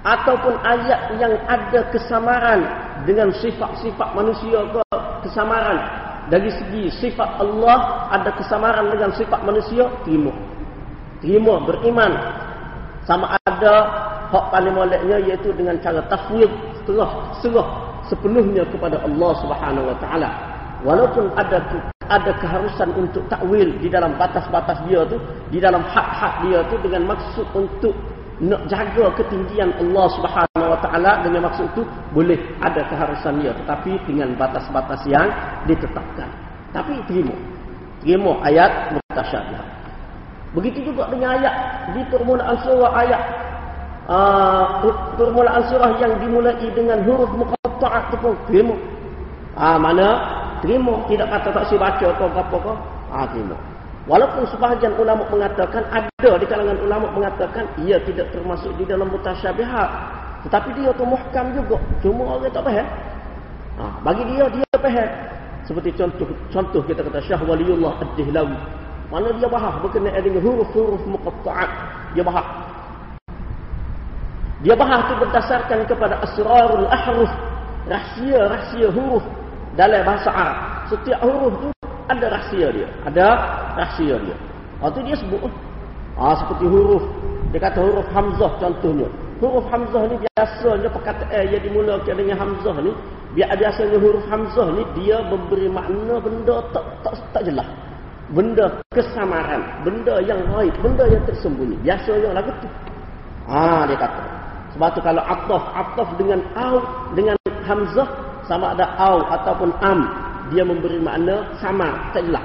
ataupun 0.00 0.56
ayat 0.64 1.12
yang 1.20 1.36
ada 1.44 1.84
kesamaran 1.92 2.60
dengan 3.04 3.28
sifat-sifat 3.36 4.08
manusia 4.16 4.64
ke? 4.72 4.80
Kesamaran. 5.28 5.78
Dari 6.32 6.48
segi 6.48 6.88
sifat 6.88 7.42
Allah 7.42 8.08
ada 8.08 8.32
kesamaran 8.32 8.88
dengan 8.88 9.12
sifat 9.12 9.40
manusia? 9.44 9.84
Terima. 10.08 10.32
Terima 11.20 11.60
beriman. 11.60 12.12
Sama 13.04 13.36
ada 13.44 13.74
hak 14.32 14.44
paling 14.54 14.72
moleknya 14.72 15.18
iaitu 15.20 15.52
dengan 15.52 15.76
cara 15.84 16.00
tafwid 16.08 16.48
serah 16.86 17.34
serah 17.42 17.68
sepenuhnya 18.08 18.64
kepada 18.70 19.02
Allah 19.04 19.32
Subhanahu 19.42 19.90
wa 19.90 19.96
taala 19.98 20.49
walaupun 20.84 21.32
ada 21.36 21.60
ada 22.10 22.34
keharusan 22.42 22.90
untuk 22.98 23.22
takwil 23.30 23.70
di 23.78 23.86
dalam 23.86 24.18
batas-batas 24.18 24.82
dia 24.90 25.06
tu, 25.06 25.16
di 25.54 25.62
dalam 25.62 25.86
hak-hak 25.86 26.42
dia 26.42 26.58
tu 26.66 26.76
dengan 26.82 27.14
maksud 27.14 27.46
untuk 27.54 27.94
nak 28.40 28.66
jaga 28.66 29.12
ketinggian 29.20 29.70
Allah 29.78 30.06
Subhanahu 30.16 30.68
Wa 30.72 30.78
Taala 30.80 31.20
dengan 31.22 31.46
maksud 31.46 31.70
itu 31.76 31.84
boleh 32.16 32.40
ada 32.64 32.82
keharusan 32.88 33.38
dia 33.38 33.52
tetapi 33.52 34.00
dengan 34.08 34.32
batas-batas 34.34 35.04
yang 35.06 35.28
ditetapkan. 35.68 36.26
Tapi 36.72 36.98
terima. 37.04 37.36
Terima 38.00 38.40
ayat 38.42 38.96
mutasyabih. 38.96 39.60
Begitu 40.56 40.90
juga 40.90 41.06
dengan 41.12 41.36
ayat 41.36 41.54
di 41.94 42.00
permulaan 42.10 42.56
surah 42.64 42.92
ayat 42.96 43.22
uh, 44.08 44.88
permulaan 45.14 45.62
surah 45.68 45.94
yang 46.00 46.16
dimulai 46.18 46.56
dengan 46.74 47.04
huruf 47.06 47.30
muqatta'ah 47.36 48.08
itu 48.08 48.16
pun 48.18 48.34
terima. 48.48 48.74
Ah 49.52 49.76
mana 49.76 50.39
terima. 50.60 51.04
Tidak 51.08 51.26
kata 51.28 51.48
tak 51.52 51.64
si 51.68 51.74
baca 51.76 52.06
apa 52.08 52.24
apa 52.28 52.72
ah 53.10 53.26
terima. 53.28 53.56
Walaupun 54.08 54.48
sebahagian 54.48 54.96
ulama 54.96 55.28
mengatakan 55.28 55.84
ada 55.92 56.30
di 56.40 56.46
kalangan 56.48 56.78
ulama 56.82 57.06
mengatakan 57.12 57.68
ia 57.84 58.00
tidak 58.02 58.32
termasuk 58.32 58.72
di 58.80 58.88
dalam 58.88 59.12
mutasyabihat. 59.12 59.90
Tetapi 60.48 60.72
dia 60.72 60.90
tu 60.96 61.04
muhkam 61.04 61.46
juga. 61.52 61.76
Cuma 62.00 62.40
orang 62.40 62.48
tak 62.48 62.64
faham. 62.64 62.86
Ha, 63.76 63.84
bagi 64.00 64.24
dia 64.32 64.44
dia 64.48 64.66
faham. 64.72 65.10
Seperti 65.68 65.94
contoh 65.94 66.26
contoh 66.48 66.82
kita 66.88 67.04
kata 67.04 67.20
Syah 67.22 67.40
Waliullah 67.44 68.00
Ad-Dihlawi. 68.00 68.58
Mana 69.12 69.30
dia 69.36 69.46
bahas 69.50 69.74
berkenaan 69.84 70.22
dengan 70.22 70.42
huruf-huruf 70.42 71.02
muqatta'at. 71.04 71.70
Dia 72.16 72.24
bahas. 72.24 72.46
Dia 74.64 74.74
bahas 74.74 75.06
itu 75.06 75.14
berdasarkan 75.22 75.78
kepada 75.86 76.14
asrarul 76.24 76.88
ahruf. 76.88 77.30
Rahsia-rahsia 77.86 78.90
huruf 78.92 79.24
dalam 79.78 80.02
bahasa 80.02 80.30
Arab 80.30 80.58
setiap 80.90 81.18
huruf 81.22 81.54
tu 81.62 81.70
ada 82.10 82.26
rahsia 82.26 82.66
dia. 82.74 82.88
Ada 83.06 83.26
rahsia 83.78 84.18
dia. 84.18 84.36
Waktu 84.82 85.06
dia 85.06 85.14
sebut. 85.14 85.46
Ah 86.18 86.34
seperti 86.34 86.66
huruf. 86.66 87.06
Dia 87.54 87.62
kata 87.62 87.78
huruf 87.78 88.06
hamzah 88.10 88.50
contohnya. 88.58 89.06
Huruf 89.38 89.64
hamzah 89.70 90.10
ni 90.10 90.16
biasanya 90.18 90.88
perkataan 90.90 91.44
yang 91.48 91.62
dimulakan 91.62 92.14
dengan 92.18 92.36
hamzah 92.36 92.76
ni 92.82 92.92
biasanya 93.38 93.96
huruf 93.96 94.26
hamzah 94.26 94.68
ni 94.74 94.82
dia 94.98 95.22
memberi 95.22 95.70
makna 95.70 96.18
benda 96.18 96.56
tak 96.74 96.84
tak 97.06 97.14
tak 97.30 97.42
jelas. 97.46 97.68
Benda 98.34 98.82
kesamaran. 98.90 99.62
Benda 99.86 100.18
yang 100.26 100.42
raib 100.50 100.74
benda 100.82 101.06
yang 101.06 101.22
tersembunyi. 101.30 101.78
Biasanya 101.86 102.34
lagu 102.34 102.50
tu. 102.58 102.68
Ah 103.46 103.86
dia 103.86 103.94
kata. 103.94 104.22
Sebab 104.74 104.88
tu 104.98 105.00
kalau 105.02 105.22
ataf 105.22 105.62
ataf 105.78 106.08
dengan 106.18 106.42
au 106.58 106.78
dengan 107.14 107.34
hamzah 107.66 108.29
sama 108.50 108.74
ada 108.74 108.82
au 108.98 109.22
ataupun 109.30 109.70
am 109.78 110.10
dia 110.50 110.66
memberi 110.66 110.98
makna 110.98 111.46
sama 111.62 112.10
tak 112.10 112.26
jelas. 112.26 112.42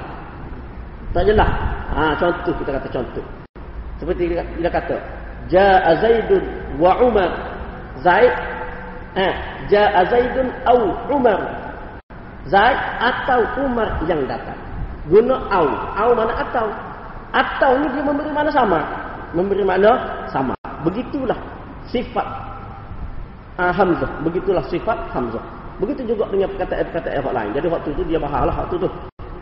Tak 1.09 1.25
jelas. 1.25 1.49
Ha, 1.97 2.13
contoh 2.21 2.53
kita 2.61 2.77
kata 2.77 2.87
contoh. 2.93 3.25
Seperti 3.97 4.37
dia 4.37 4.69
kata 4.69 5.01
jaa 5.49 5.97
zaidun 5.97 6.45
wa 6.77 6.93
umar. 7.01 7.33
Zaid 8.05 8.29
eh 9.17 9.33
jaa 9.73 10.05
zaidun 10.05 10.53
au 10.69 10.93
umar. 11.09 11.41
Zaid 12.45 12.77
atau 13.01 13.41
umar 13.65 13.97
yang 14.05 14.21
datang. 14.29 14.59
Guna 15.09 15.41
au. 15.49 15.65
Au 15.97 16.09
mana 16.13 16.37
atau? 16.37 16.69
Atau 17.33 17.81
ni 17.81 17.89
dia 17.97 18.05
memberi 18.05 18.29
makna 18.29 18.53
sama. 18.53 18.79
Memberi 19.33 19.65
makna 19.65 19.97
sama. 20.29 20.53
Begitulah 20.85 21.41
sifat 21.89 22.27
uh, 23.57 23.73
hamzah. 23.73 24.11
Begitulah 24.21 24.61
sifat 24.69 25.09
hamzah 25.09 25.54
Begitu 25.75 26.15
juga 26.15 26.31
dengan 26.31 26.47
perkataan-perkataan 26.55 27.15
yang 27.19 27.35
lain. 27.35 27.51
Jadi 27.51 27.67
waktu 27.67 27.89
itu 27.91 28.03
dia 28.07 28.19
bahalah 28.19 28.55
waktu 28.63 28.75
itu. 28.79 28.89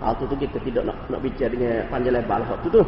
Waktu 0.01 0.23
itu 0.27 0.35
kita 0.43 0.57
tidak 0.67 0.83
nak 0.89 0.97
nak 1.07 1.19
bicara 1.23 1.49
dengan 1.53 1.73
panjang 1.87 2.13
lebar 2.17 2.37
lah 2.41 2.49
waktu 2.57 2.67
itu. 2.73 2.81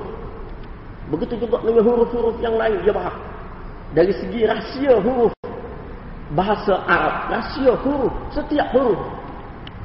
Begitu 1.14 1.34
juga 1.46 1.58
dengan 1.62 1.84
huruf-huruf 1.86 2.36
yang 2.42 2.56
lain 2.58 2.82
dia 2.82 2.92
bahas. 2.92 3.16
Dari 3.94 4.12
segi 4.18 4.42
rahsia 4.50 4.94
huruf 4.98 5.32
bahasa 6.34 6.82
Arab, 6.90 7.16
rahsia 7.30 7.72
huruf 7.86 8.14
setiap 8.34 8.68
huruf. 8.74 8.98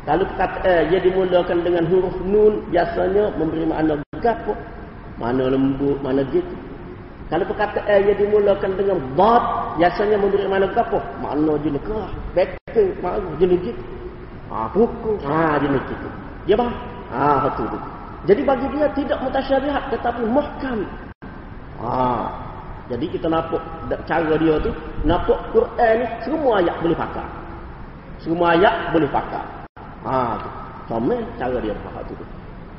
Kalau 0.09 0.25
perkataan 0.25 0.65
eh, 0.65 0.83
dia 0.89 0.99
dimulakan 1.05 1.59
dengan 1.61 1.85
huruf 1.85 2.17
nun 2.25 2.65
biasanya 2.73 3.37
memberi 3.37 3.69
makna 3.69 4.01
gapo, 4.25 4.57
mana 5.21 5.53
lembut, 5.53 6.01
mana 6.01 6.25
gitu. 6.33 6.57
Kalau 7.29 7.45
perkataan 7.45 7.85
eh, 7.87 8.11
yang 8.11 8.19
dimulakan 8.19 8.75
dengan 8.81 8.99
bad, 9.13 9.77
biasanya 9.77 10.17
memberi 10.17 10.49
mana 10.49 10.67
apa? 10.73 10.99
Makna 11.21 11.61
jenis 11.61 11.85
kerah, 11.85 12.11
betul, 12.33 12.60
makna 13.03 13.31
jenis 13.39 13.61
gitu. 13.63 13.83
Ha, 14.51 14.67
pukul, 14.75 15.17
ha, 15.27 15.59
jenis 15.63 15.83
gitu. 15.87 16.09
Dia 16.47 16.57
faham. 16.59 16.75
Ha, 17.11 17.51
betul 17.51 17.67
tu. 17.71 17.79
Jadi 18.29 18.43
bagi 18.45 18.67
dia 18.77 18.87
tidak 18.93 19.19
mutasyabihat 19.25 19.83
tetapi 19.91 20.23
muhkam. 20.29 20.85
Ha. 21.81 22.29
Jadi 22.91 23.07
kita 23.07 23.31
nampak 23.31 23.63
cara 24.05 24.35
dia 24.35 24.59
tu, 24.59 24.75
nampak 25.07 25.39
Quran 25.55 25.95
ni 26.03 26.07
semua 26.27 26.59
ayat 26.59 26.75
boleh 26.83 26.99
pakai. 26.99 27.29
Semua 28.19 28.59
ayat 28.59 28.75
boleh 28.91 29.09
pakai. 29.09 29.45
Ha 30.05 30.37
tu. 30.43 30.51
Comel 30.91 31.23
cara 31.39 31.57
dia 31.63 31.71
pakai 31.71 32.03
tu. 32.11 32.15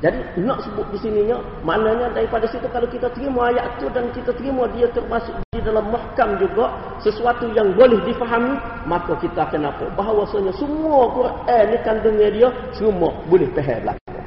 Jadi 0.02 0.18
nak 0.42 0.58
sebut 0.66 0.82
di 0.90 0.98
sininya 0.98 1.38
maknanya 1.62 2.10
daripada 2.10 2.42
situ 2.50 2.66
kalau 2.74 2.90
kita 2.90 3.06
terima 3.14 3.54
ayat 3.54 3.70
tu 3.78 3.86
dan 3.94 4.10
kita 4.10 4.34
terima 4.34 4.66
dia 4.74 4.90
termasuk 4.90 5.30
di 5.54 5.62
dalam 5.62 5.94
mahkam 5.94 6.34
juga 6.42 6.74
sesuatu 6.98 7.46
yang 7.54 7.70
boleh 7.78 8.02
difahami 8.02 8.58
maka 8.82 9.14
kita 9.22 9.46
akan 9.46 9.70
nampak 9.70 9.86
bahawasanya 9.94 10.50
semua 10.58 11.06
Quran 11.14 11.64
ni 11.70 11.78
kandungnya 11.86 12.28
dia 12.34 12.48
semua 12.74 13.14
boleh 13.30 13.46
faham 13.54 13.78
belaka. 13.86 14.18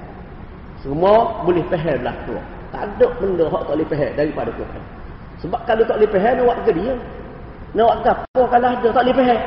Semua 0.80 1.44
boleh 1.44 1.64
faham 1.68 1.98
belaka. 2.00 2.36
Tak 2.72 2.82
ada 2.96 3.08
benda 3.20 3.46
hak 3.52 3.62
tak 3.68 3.74
boleh 3.76 3.88
faham 3.92 4.12
daripada 4.16 4.50
Quran. 4.56 4.84
Sebab 5.44 5.60
kalau 5.68 5.84
tak 5.84 5.96
boleh 6.00 6.12
faham 6.16 6.34
nak 6.40 6.58
ke 6.64 6.72
dia? 6.72 6.94
Nak 7.76 7.84
buat 7.84 8.08
apa 8.08 8.42
kalau 8.48 8.68
ada 8.72 8.88
tak 8.96 9.04
boleh 9.04 9.16
faham? 9.20 9.42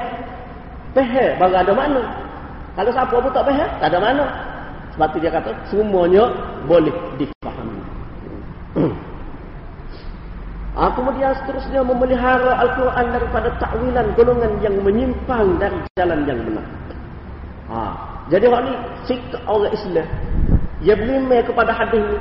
Faham 0.93 1.31
baru 1.41 1.57
ada 1.57 1.73
makna. 1.73 2.03
Kalau 2.77 2.91
siapa 2.93 3.17
pun 3.17 3.33
tak 3.33 3.45
faham, 3.49 3.69
tak 3.81 3.89
ada 3.89 3.97
makna. 3.97 4.48
Sebab 4.99 5.15
tu 5.15 5.23
dia 5.23 5.31
kata 5.31 5.55
semuanya 5.71 6.27
boleh 6.67 6.91
difahami. 7.23 7.79
ha, 10.75 10.91
kemudian 10.99 11.31
seterusnya 11.39 11.87
memelihara 11.87 12.59
Al-Quran 12.67 13.07
daripada 13.15 13.47
takwilan 13.63 14.11
golongan 14.19 14.59
yang 14.59 14.75
menyimpang 14.83 15.55
dari 15.63 15.79
jalan 15.95 16.27
yang 16.27 16.43
benar. 16.43 16.67
Ha, 17.71 17.79
jadi 18.27 18.51
orang 18.51 18.65
ni 18.67 18.75
sikap 19.07 19.39
orang 19.47 19.71
Islam. 19.71 20.09
Dia 20.83 20.95
beriman 20.99 21.47
kepada 21.47 21.71
hadis 21.79 22.03
ni. 22.03 22.19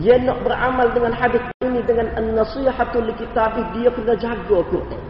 Dia 0.00 0.16
nak 0.16 0.40
beramal 0.48 0.88
dengan 0.96 1.12
hadis 1.12 1.44
ini 1.60 1.84
dengan 1.84 2.08
an-nasihatul 2.16 3.12
kitabih 3.20 3.68
dia 3.76 3.92
kena 3.92 4.16
jaga 4.16 4.64
Quran. 4.72 5.02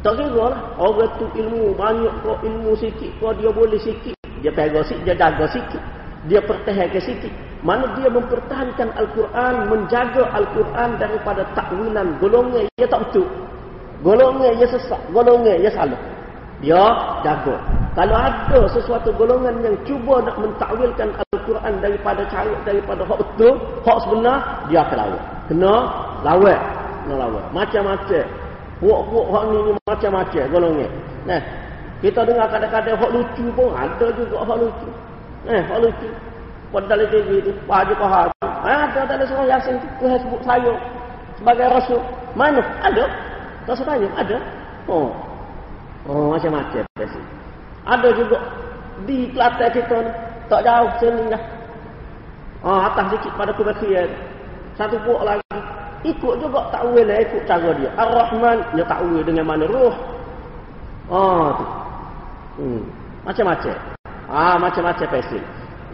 Tak 0.00 0.16
kira 0.16 0.48
lah. 0.48 0.60
Orang 0.80 1.12
tu 1.20 1.28
ilmu 1.28 1.76
banyak 1.76 2.24
kok 2.24 2.40
ilmu 2.40 2.72
sikit 2.80 3.12
kok 3.20 3.36
dia 3.36 3.52
boleh 3.52 3.76
sikit. 3.84 4.16
Dia 4.40 4.48
pegang 4.48 4.84
sikit, 4.88 5.04
dia 5.04 5.12
jaga 5.12 5.44
sikit 5.52 5.95
dia 6.26 6.40
pertahankan 6.42 7.02
sikit 7.02 7.32
mana 7.66 7.88
dia 7.98 8.06
mempertahankan 8.06 8.94
Al-Quran 8.94 9.54
menjaga 9.66 10.22
Al-Quran 10.34 10.90
daripada 11.00 11.42
takwilan 11.58 12.14
golongnya 12.22 12.68
ia 12.78 12.86
tak 12.86 13.08
betul. 13.08 13.26
Golongnya 14.04 14.50
ia 14.54 14.66
sesat 14.70 15.00
golongnya 15.10 15.54
ia 15.58 15.70
salah. 15.72 15.98
Dia 16.62 16.84
jaga. 17.24 17.56
Kalau 17.96 18.16
ada 18.16 18.60
sesuatu 18.70 19.08
golongan 19.16 19.64
yang 19.64 19.76
cuba 19.88 20.20
nak 20.22 20.36
mentakwilkan 20.36 21.10
Al-Quran 21.16 21.72
daripada 21.80 22.22
cara 22.28 22.54
daripada 22.62 23.02
hak 23.02 23.18
betul 23.18 23.54
hak 23.82 23.98
sebenar 24.04 24.38
dia 24.68 24.84
akan 24.84 24.96
lawan. 25.00 25.22
Kena 25.48 25.74
lawan. 26.22 26.60
Kena 27.02 27.14
lawan. 27.18 27.44
Macam-macam. 27.50 28.26
Puak-puak 28.76 29.26
hak 29.32 29.42
ni 29.48 29.58
macam-macam 29.88 30.44
golongnya 30.52 30.88
nah 31.24 31.40
kita 32.04 32.20
dengar 32.28 32.44
kadang-kadang 32.52 32.96
hak 33.00 33.10
lucu 33.10 33.44
pun 33.56 33.72
ada 33.72 34.06
juga 34.12 34.36
hak 34.44 34.58
lucu 34.60 34.88
Eh, 35.46 35.62
hak 35.62 35.78
lucu. 35.78 36.08
Padahal 36.74 37.06
itu 37.06 37.18
gitu, 37.30 37.50
baju 37.70 37.94
kohar. 37.94 38.26
Ada 38.42 39.06
dalam 39.06 39.26
surah 39.30 39.46
Yasin 39.46 39.78
tu 39.78 39.86
Tuhan 40.02 40.18
sebut 40.18 40.42
saya 40.42 40.74
sebagai 41.38 41.66
rasul. 41.70 42.02
Mana? 42.34 42.60
Ada. 42.82 43.06
Tak 43.64 43.78
saya 43.78 44.10
ada. 44.18 44.36
Oh. 44.90 45.14
Oh, 46.06 46.34
macam-macam 46.34 46.82
biasa. 46.98 47.20
Ada 47.86 48.08
juga 48.14 48.38
di 49.06 49.30
Kelantan 49.30 49.70
kita. 49.70 49.98
Tak 50.46 50.62
jauh 50.62 50.90
sini 51.02 51.30
dah. 51.30 51.42
Oh, 52.62 52.78
atas 52.82 53.14
sikit 53.14 53.32
pada 53.34 53.50
kebakian. 53.54 54.10
Satu 54.78 54.98
puak 55.02 55.22
lagi. 55.26 55.58
Ikut 56.06 56.38
juga 56.38 56.70
takwil 56.70 57.02
lah, 57.02 57.18
ikut 57.18 57.42
cara 57.50 57.70
dia. 57.74 57.90
Ar-Rahman, 57.98 58.58
dia 58.78 58.86
takwil 58.86 59.22
dengan 59.26 59.46
mana 59.50 59.66
ruh. 59.66 59.94
Oh, 61.10 61.50
tu. 61.54 61.66
Hmm. 62.62 62.82
Macam-macam. 63.26 63.95
Ah 64.26 64.58
macam-macam 64.58 65.06
pesil. 65.06 65.42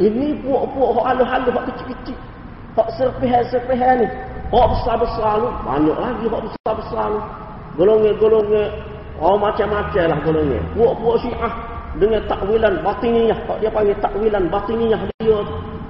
Ini 0.01 0.41
puak-puak 0.41 0.91
hok 0.97 1.05
halus-halus 1.05 1.53
hok 1.53 1.67
kecil-kecil. 1.69 2.19
Hok 2.81 2.89
serpihan-serpihan 2.97 4.01
ni. 4.01 4.09
Hok 4.49 4.67
besar-besar 4.73 5.35
ni. 5.45 5.49
Banyak 5.69 5.97
lagi 6.01 6.25
hok 6.33 6.43
besar-besar 6.49 7.07
ni. 7.13 7.21
Golongan-golongan. 7.77 8.69
Oh 9.21 9.37
macam-macam 9.37 10.05
lah 10.09 10.19
golongan. 10.25 10.63
Puak-puak 10.73 11.17
syiah. 11.21 11.55
Dengan 12.01 12.25
takwilan 12.25 12.75
batiniyah. 12.81 13.39
Hok 13.45 13.59
dia 13.61 13.69
panggil 13.69 13.97
takwilan 14.01 14.45
batiniyah 14.49 15.01
dia. 15.21 15.39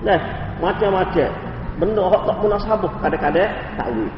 Nah, 0.02 0.20
macam-macam. 0.58 1.30
Benda 1.78 2.02
hok 2.10 2.22
tak 2.26 2.36
munasabah. 2.42 2.92
Kadang-kadang 3.06 3.50
takwil. 3.78 4.10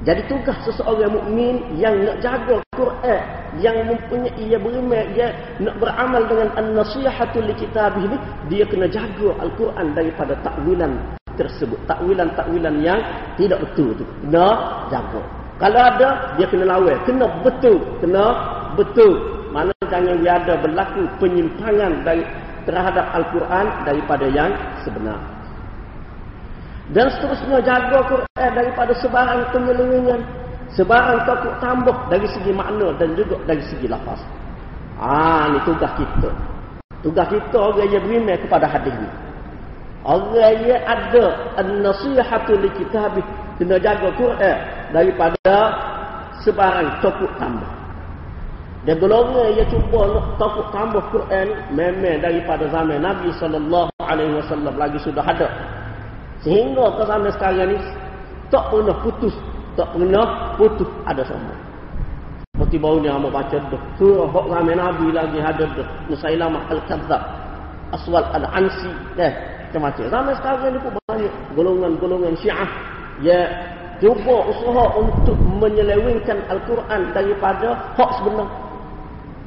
Jadi 0.00 0.24
tugas 0.32 0.56
seseorang 0.64 1.12
mukmin 1.12 1.60
yang 1.76 1.92
nak 2.08 2.24
jaga 2.24 2.56
Quran, 2.72 3.20
yang 3.60 3.84
mempunyai 3.84 4.32
ia 4.40 4.56
beriman, 4.56 5.04
ia 5.12 5.28
nak 5.60 5.76
beramal 5.76 6.24
dengan 6.24 6.48
an-nasihatul 6.56 7.52
kitabih 7.52 8.08
ini, 8.08 8.16
dia 8.48 8.64
kena 8.64 8.88
jaga 8.88 9.36
Al-Quran 9.44 9.92
daripada 9.92 10.32
takwilan 10.40 10.96
tersebut. 11.36 11.76
Takwilan-takwilan 11.84 12.80
yang 12.80 12.96
tidak 13.36 13.60
betul 13.60 13.92
itu. 13.92 14.04
Kena 14.24 14.46
jaga. 14.88 15.20
Kalau 15.60 15.80
ada, 15.84 16.08
dia 16.40 16.46
kena 16.48 16.64
lawan. 16.64 16.96
Kena 17.04 17.26
betul. 17.44 17.76
Kena 18.00 18.24
betul. 18.80 19.12
Mana 19.52 19.76
jangan 19.84 20.16
dia 20.24 20.32
ada 20.40 20.56
berlaku 20.64 21.04
penyimpangan 21.20 22.08
dari 22.08 22.24
terhadap 22.64 23.04
Al-Quran 23.12 23.66
daripada 23.84 24.24
yang 24.32 24.48
sebenar 24.80 25.39
dan 26.90 27.06
seterusnya 27.14 27.62
jaga 27.62 28.02
Quran 28.10 28.50
daripada 28.50 28.90
sebarang 28.98 29.46
penyelewengan 29.54 30.20
sebarang 30.74 31.22
takut 31.22 31.54
tambah 31.62 31.96
dari 32.10 32.26
segi 32.30 32.50
makna 32.50 32.90
dan 32.98 33.14
juga 33.14 33.38
dari 33.46 33.62
segi 33.62 33.86
lafaz. 33.86 34.18
Ah 34.98 35.46
ni 35.54 35.58
tugas 35.62 35.90
kita. 35.94 36.30
Tugas 37.00 37.26
kita 37.30 37.56
orang 37.56 37.88
yang 37.88 38.02
beriman 38.04 38.36
kepada 38.42 38.66
hadis 38.66 38.92
ni. 38.92 39.08
Orang 40.02 40.56
yang 40.66 40.82
ada 40.82 41.54
an-nasihatu 41.62 42.58
li 42.58 42.70
kitabih. 42.74 43.24
Kena 43.56 43.76
jaga 43.76 44.08
Quran 44.16 44.58
daripada 44.90 45.54
sebarang 46.42 46.98
takut 47.04 47.30
tambah. 47.38 47.70
Dan 48.88 48.96
golongan 48.96 49.52
yang 49.60 49.68
cuba 49.68 50.08
nak 50.08 50.26
takut 50.40 50.66
tambah 50.72 51.04
Quran 51.12 51.52
memang 51.76 52.18
daripada 52.24 52.64
zaman 52.72 52.98
Nabi 52.98 53.28
sallallahu 53.36 53.92
alaihi 54.00 54.40
wasallam 54.40 54.74
lagi 54.80 54.96
sudah 55.04 55.20
ada 55.20 55.48
Sehingga 56.40 56.96
ke 56.96 57.02
sampai 57.04 57.32
sekarang 57.36 57.68
ni 57.68 57.78
tak 58.48 58.64
pernah 58.72 58.96
putus, 59.04 59.34
tak 59.76 59.92
pernah 59.92 60.56
putus 60.56 60.88
ada 61.04 61.20
semua. 61.28 61.56
Seperti 62.56 62.76
baru 62.80 62.98
ni 63.04 63.08
hamba 63.12 63.28
baca 63.28 63.56
dah. 63.56 63.82
Surah 64.00 64.28
hak 64.28 64.46
ramai 64.48 64.76
Nabi 64.76 65.12
lagi 65.12 65.38
ada 65.40 65.64
dah. 65.64 65.88
Musailamah 66.08 66.64
Al-Kadzab. 66.72 67.22
Aswal 67.92 68.24
Al-Ansi. 68.36 68.92
Eh, 69.20 69.32
macam-macam. 69.68 70.04
Sampai 70.08 70.34
sekarang 70.40 70.70
ni 70.72 70.78
pun 70.80 70.92
banyak 71.08 71.32
golongan-golongan 71.56 72.34
syiah. 72.40 72.68
Ya, 73.20 73.40
cuba 74.00 74.48
usaha 74.48 74.84
untuk 74.96 75.36
menyelewengkan 75.60 76.40
Al-Quran 76.48 77.00
daripada 77.12 77.76
hak 77.96 78.10
sebenar. 78.20 78.48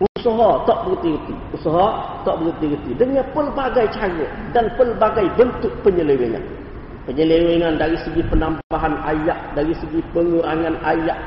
Usaha 0.01 0.49
tak 0.69 0.77
berhenti-henti. 0.86 1.36
Usaha 1.58 1.86
tak 2.21 2.36
berhenti-henti. 2.38 2.91
Dengan 2.97 3.25
pelbagai 3.34 3.89
cara 3.93 4.25
dan 4.53 4.69
pelbagai 4.77 5.25
bentuk 5.38 5.73
penyelewengan 5.82 6.62
penyelewengan 7.03 7.75
dari 7.75 7.97
segi 7.99 8.21
penambahan 8.31 8.93
ayat 9.03 9.39
dari 9.55 9.73
segi 9.75 9.99
pengurangan 10.15 10.75
ayat 10.83 11.19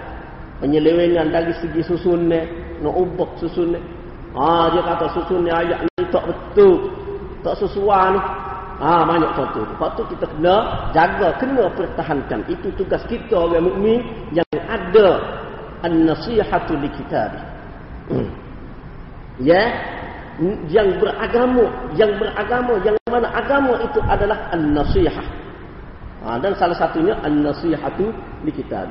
penyelewengan 0.64 1.28
dari 1.28 1.52
segi 1.60 1.84
susunnya 1.84 2.44
nak 2.80 2.94
ubah 2.96 3.30
susunnya. 3.40 3.80
Ha, 4.36 4.68
dia 4.72 4.82
kata 4.84 5.06
susunnya 5.16 5.52
ayat 5.52 5.78
ni 5.84 6.04
tak 6.12 6.24
betul. 6.28 6.92
Tak 7.40 7.56
sesuai 7.62 8.02
ni. 8.16 8.20
Ha, 8.76 9.08
banyak 9.08 9.30
contoh. 9.32 9.64
Sebab 9.64 9.90
tu 9.96 10.02
kita 10.12 10.26
kena 10.28 10.56
jaga 10.92 11.28
kena 11.40 11.64
pertahankan. 11.72 12.44
Itu 12.44 12.68
tugas 12.76 13.00
kita 13.08 13.32
orang 13.32 13.64
mukmin 13.64 14.04
yang 14.36 14.44
ada 14.68 15.40
an-nasihatu 15.84 16.76
li 16.80 16.88
kitab 16.96 17.30
hmm. 18.12 18.28
ya? 19.40 19.62
Yang 20.68 21.00
beragama 21.00 21.64
yang 21.96 22.12
beragama 22.20 22.76
yang 22.84 22.96
mana 23.08 23.32
agama 23.32 23.80
itu 23.80 24.04
adalah 24.04 24.52
an-nasihah 24.52 25.24
Ha, 26.26 26.42
dan 26.42 26.58
salah 26.58 26.74
satunya 26.74 27.14
an-nasihatu 27.22 28.10
li 28.42 28.50
kitab. 28.50 28.90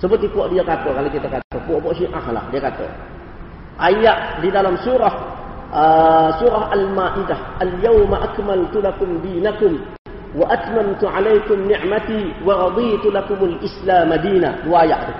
Seperti 0.00 0.32
puak 0.32 0.48
dia 0.48 0.64
kata 0.64 0.88
kalau 0.96 1.10
kita 1.12 1.28
kata 1.28 1.56
puak-puak 1.68 1.92
Syiah 1.92 2.24
lah 2.32 2.44
dia 2.48 2.60
kata. 2.64 2.88
Ayat 3.76 4.40
di 4.40 4.48
dalam 4.48 4.80
surah 4.80 5.12
uh, 5.76 6.32
surah 6.40 6.72
Al-Maidah, 6.72 7.60
"Al-yawma 7.60 8.32
akmaltu 8.32 8.80
lakum 8.80 9.20
dinakum 9.20 9.76
wa 10.32 10.48
atmamtu 10.48 11.04
'alaykum 11.04 11.68
ni'mati 11.68 12.32
wa 12.48 12.64
raditu 12.64 13.12
lakumul 13.12 13.56
Islam 13.60 14.16
madina." 14.16 14.56
Dua 14.64 14.88
ayat 14.88 15.00
tu. 15.12 15.14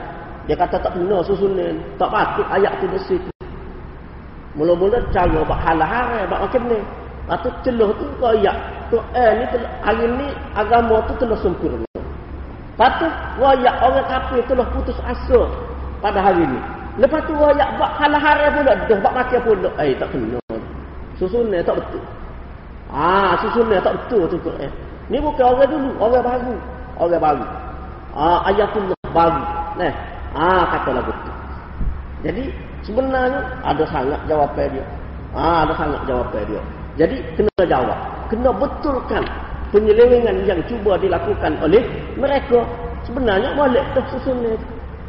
Dia 0.48 0.56
kata 0.56 0.80
tak 0.80 0.96
benar 0.96 1.20
susunan, 1.28 1.76
tak 2.00 2.08
patut 2.08 2.48
ayat 2.48 2.72
tu 2.80 2.88
bersih. 2.88 3.20
Mula-mula 4.56 5.04
cara 5.12 5.44
buat 5.44 5.60
halah 5.60 6.24
buat 6.24 6.40
macam 6.48 6.62
ni. 6.72 6.80
Lepas 7.28 7.52
celuh 7.60 7.92
tu 8.00 8.06
royak. 8.16 8.56
Quran 8.88 9.32
ni 9.42 9.44
hari 9.82 10.06
ni 10.06 10.26
agama 10.54 11.02
tu 11.10 11.14
telah 11.18 11.38
sempurna. 11.42 11.86
Lepas 12.76 12.92
tu 13.00 13.08
royak 13.40 13.76
orang 13.80 14.04
kafir 14.04 14.44
telah 14.46 14.66
putus 14.68 14.98
asa 15.02 15.48
pada 16.04 16.20
hari 16.20 16.44
ni. 16.44 16.60
Lepas 17.00 17.24
tu 17.24 17.32
royak 17.32 17.68
buat 17.80 17.90
halah-harai 17.96 18.52
pula. 18.52 18.72
Dah 18.84 18.96
buat 19.00 19.14
makan 19.16 19.40
pula. 19.42 19.70
Eh 19.80 19.96
tak 19.96 20.12
kena. 20.12 20.38
Susunnya 21.16 21.64
tak 21.64 21.80
betul. 21.80 22.04
Ah, 22.92 23.32
susunnya 23.40 23.80
tak 23.80 23.96
betul 23.96 24.28
tu 24.28 24.36
Quran. 24.44 24.70
Ni 25.08 25.16
bukan 25.22 25.56
orang 25.56 25.68
dulu, 25.70 25.90
orang 26.02 26.22
baru. 26.24 26.54
Orang 27.00 27.22
baru. 27.22 27.46
Ah, 28.12 28.38
ayatullah 28.52 29.00
baru. 29.12 29.42
Nah, 29.80 29.92
ah 30.36 30.64
kata 30.72 30.90
lagu 31.00 31.12
tu. 31.12 31.32
Jadi 32.24 32.44
sebenarnya 32.84 33.40
ada 33.64 33.84
sangat 33.88 34.20
jawapan 34.28 34.68
dia. 34.72 34.84
Ah, 35.32 35.64
ada 35.64 35.72
sangat 35.76 36.00
jawapan 36.04 36.44
dia. 36.48 36.62
Jadi 36.96 37.16
kena 37.36 37.64
jawab. 37.64 38.15
Kena 38.26 38.50
betulkan 38.50 39.22
penyelewengan 39.70 40.46
yang 40.46 40.60
cuba 40.66 40.98
dilakukan 40.98 41.58
oleh 41.62 41.82
mereka. 42.18 42.66
Sebenarnya 43.06 43.54
balik 43.54 43.84
tu 43.94 44.02
susunnya. 44.18 44.58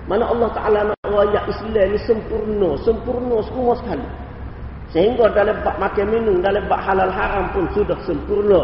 Mana 0.05 0.29
Allah 0.29 0.49
Ta'ala 0.55 0.79
nak 0.87 1.01
rakyat 1.03 1.43
Islam 1.49 1.87
ni 1.91 1.99
sempurna. 2.05 2.69
Sempurna 2.85 3.37
semua 3.43 3.73
sekali. 3.75 4.07
Sehingga 4.95 5.27
dalam 5.35 5.57
bak 5.67 5.75
makan 5.83 6.07
minum, 6.07 6.39
dalam 6.39 6.63
bak 6.71 6.79
halal 6.79 7.11
haram 7.11 7.51
pun 7.51 7.65
sudah 7.75 7.97
sempurna. 8.07 8.61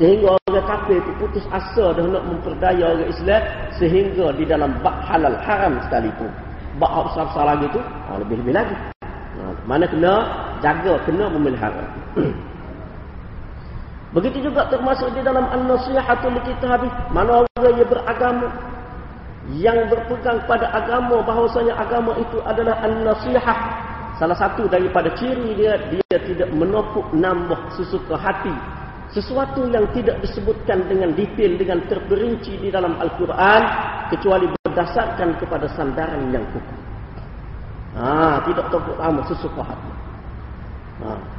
Sehingga 0.00 0.38
orang 0.38 0.64
kafir 0.64 0.96
itu 1.00 1.12
putus 1.20 1.44
asa 1.52 1.92
dah 1.92 2.04
nak 2.06 2.24
memperdaya 2.24 2.96
orang 2.96 3.10
Islam. 3.10 3.42
Sehingga 3.76 4.26
di 4.38 4.44
dalam 4.48 4.70
bak 4.80 4.96
halal 5.04 5.36
haram 5.44 5.76
sekalipun. 5.84 6.30
Bak 6.76 6.92
besar-besar 7.10 7.44
lagi 7.44 7.66
tu, 7.72 7.80
oh, 7.80 8.16
lebih-lebih 8.20 8.52
lagi. 8.52 8.76
Mana 9.66 9.84
kena 9.88 10.14
jaga, 10.62 10.94
kena 11.04 11.26
memelihara. 11.28 11.84
Begitu 14.16 14.48
juga 14.48 14.64
termasuk 14.72 15.12
di 15.12 15.20
dalam 15.20 15.44
an-nasihatul 15.44 16.40
kitabih. 16.40 16.88
Mana 17.12 17.44
orang 17.44 17.74
yang 17.76 17.84
beragama 17.84 18.48
yang 19.54 19.86
berpegang 19.92 20.42
pada 20.48 20.72
agama 20.74 21.22
bahawasanya 21.22 21.76
agama 21.76 22.16
itu 22.16 22.40
adalah 22.48 22.80
an-nasihah. 22.80 23.58
Salah 24.16 24.34
satu 24.34 24.64
daripada 24.72 25.12
ciri 25.12 25.52
dia 25.60 25.76
dia 25.92 26.18
tidak 26.24 26.48
menopuk 26.56 27.04
nambah 27.12 27.76
sesuka 27.76 28.16
hati. 28.16 28.56
Sesuatu 29.12 29.68
yang 29.68 29.84
tidak 29.92 30.18
disebutkan 30.24 30.88
dengan 30.88 31.12
detail 31.12 31.52
dengan 31.60 31.84
terperinci 31.84 32.56
di 32.56 32.72
dalam 32.72 32.96
Al-Quran 32.96 33.62
kecuali 34.16 34.48
berdasarkan 34.64 35.36
kepada 35.36 35.68
sandaran 35.76 36.32
yang 36.32 36.42
kukuh. 36.56 36.78
Ha, 38.00 38.40
tidak 38.48 38.66
topuk 38.72 38.96
nambah 38.96 39.28
sesuka 39.28 39.60
hati. 39.60 39.92
Ha. 41.04 41.35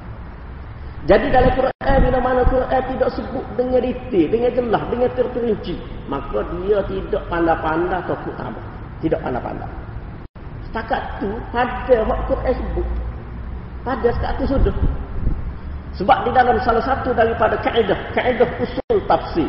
Jadi 1.08 1.32
dalam 1.32 1.56
Quran 1.56 1.98
bila 2.04 2.20
mana 2.20 2.44
Quran 2.52 2.82
tidak 2.84 3.10
sebut 3.16 3.46
dengan 3.56 3.80
detail, 3.80 4.28
dengan 4.28 4.52
jelas, 4.52 4.84
dengan 4.92 5.10
terperinci, 5.16 5.76
maka 6.12 6.44
dia 6.60 6.84
tidak 6.84 7.24
pandai-pandai 7.32 8.04
atau 8.04 8.16
apa. 8.36 8.62
Tidak 9.00 9.20
pandai-pandai. 9.24 9.72
Setakat 10.68 11.24
tu 11.24 11.32
pada 11.56 11.96
hak 12.04 12.20
Quran 12.28 12.54
sebut. 12.60 12.88
Pada 13.88 14.08
setakat 14.12 14.36
tu 14.36 14.46
sudah. 14.52 14.76
Sebab 15.96 16.28
di 16.28 16.32
dalam 16.36 16.60
salah 16.62 16.84
satu 16.84 17.16
daripada 17.16 17.56
kaedah, 17.64 17.98
kaedah 18.12 18.50
usul 18.60 19.00
tafsir. 19.08 19.48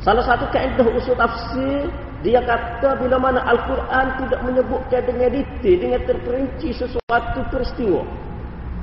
Salah 0.00 0.24
satu 0.24 0.48
kaedah 0.56 0.88
usul 0.88 1.14
tafsir, 1.20 1.84
dia 2.24 2.40
kata 2.48 2.96
bila 2.96 3.20
mana 3.20 3.44
Al-Quran 3.44 4.06
tidak 4.24 4.40
menyebutkan 4.40 5.04
dengan 5.04 5.36
detail, 5.36 5.76
dengan 5.84 6.00
terperinci 6.08 6.68
sesuatu 6.80 7.44
peristiwa. 7.52 8.31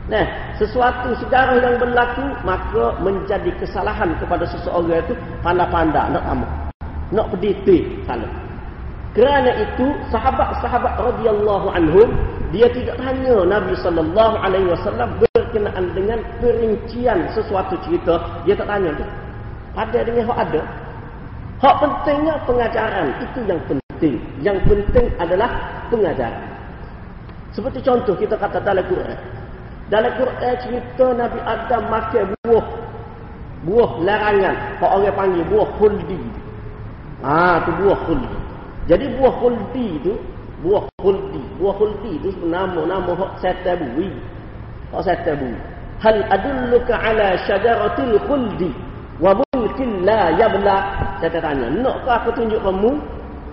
Nah, 0.09 0.25
sesuatu 0.57 1.13
sejarah 1.21 1.61
yang 1.61 1.77
berlaku 1.77 2.25
maka 2.41 2.97
menjadi 2.97 3.53
kesalahan 3.61 4.17
kepada 4.17 4.41
seseorang 4.49 5.05
itu 5.05 5.13
pandai-pandai 5.45 6.17
nak 6.17 6.25
amal. 6.25 6.49
Nak 7.13 7.29
berdetail 7.29 7.85
salah. 8.09 8.31
Kerana 9.13 9.53
itu 9.53 9.85
sahabat-sahabat 10.09 10.97
radhiyallahu 10.97 11.67
anhum 11.73 12.09
dia 12.49 12.65
tidak 12.73 12.97
tanya 12.97 13.45
Nabi 13.45 13.77
sallallahu 13.77 14.35
alaihi 14.41 14.69
wasallam 14.73 15.13
berkenaan 15.21 15.93
dengan 15.93 16.17
perincian 16.41 17.29
sesuatu 17.37 17.77
cerita, 17.85 18.17
dia 18.45 18.57
tak 18.57 18.65
tanya 18.65 18.89
tu. 18.97 19.05
Ada 19.77 19.99
dengan 20.01 20.25
hak 20.33 20.39
ada. 20.49 20.61
Hak 21.61 21.75
pentingnya 21.77 22.33
pengajaran 22.49 23.07
itu 23.21 23.39
yang 23.45 23.61
penting. 23.69 24.15
Yang 24.41 24.57
penting 24.65 25.05
adalah 25.21 25.49
pengajaran. 25.93 26.49
Seperti 27.53 27.85
contoh 27.85 28.17
kita 28.17 28.33
kata 28.33 28.57
dalam 28.65 28.81
Quran. 28.89 29.38
Dalam 29.89 30.13
Quran 30.21 30.53
cerita 30.61 31.05
Nabi 31.17 31.39
Adam 31.41 31.81
makan 31.89 32.25
buah. 32.45 32.65
Buah 33.65 33.91
larangan. 34.05 34.55
Kalau 34.77 35.01
orang 35.01 35.15
panggil 35.17 35.43
buah 35.49 35.69
khuldi. 35.81 36.21
Ah, 37.25 37.57
tu 37.65 37.73
buah 37.81 37.97
khuldi. 38.05 38.37
Jadi 38.85 39.05
buah 39.17 39.33
khuldi 39.41 39.87
tu, 40.05 40.13
buah 40.61 40.85
khuldi. 41.01 41.41
Buah 41.57 41.73
khuldi 41.75 42.21
tu 42.21 42.29
nama 42.45 42.85
nama 42.85 43.11
hak 43.17 43.31
setan 43.41 43.81
bui. 43.97 44.13
Hak 44.93 45.01
setan 45.09 45.41
bui. 45.41 45.57
Hal 45.99 46.21
adulluka 46.31 46.93
ala 46.95 47.35
syajaratil 47.49 48.15
khuldi 48.29 48.71
wa 49.17 49.33
mulkin 49.35 50.05
la 50.05 50.37
yabla. 50.37 50.77
Saya 51.19 51.41
tanya, 51.43 51.67
nakkah 51.67 52.23
aku 52.23 52.31
tunjuk 52.37 52.61
kamu 52.63 52.95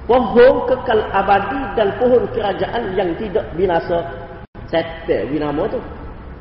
pohon 0.06 0.54
kekal 0.70 1.02
abadi 1.10 1.62
dan 1.74 1.90
pohon 1.98 2.22
kerajaan 2.30 2.94
yang 2.94 3.10
tidak 3.18 3.48
binasa? 3.56 4.04
Setan 4.68 5.32
bui 5.32 5.40
nama 5.40 5.64
tu. 5.66 5.80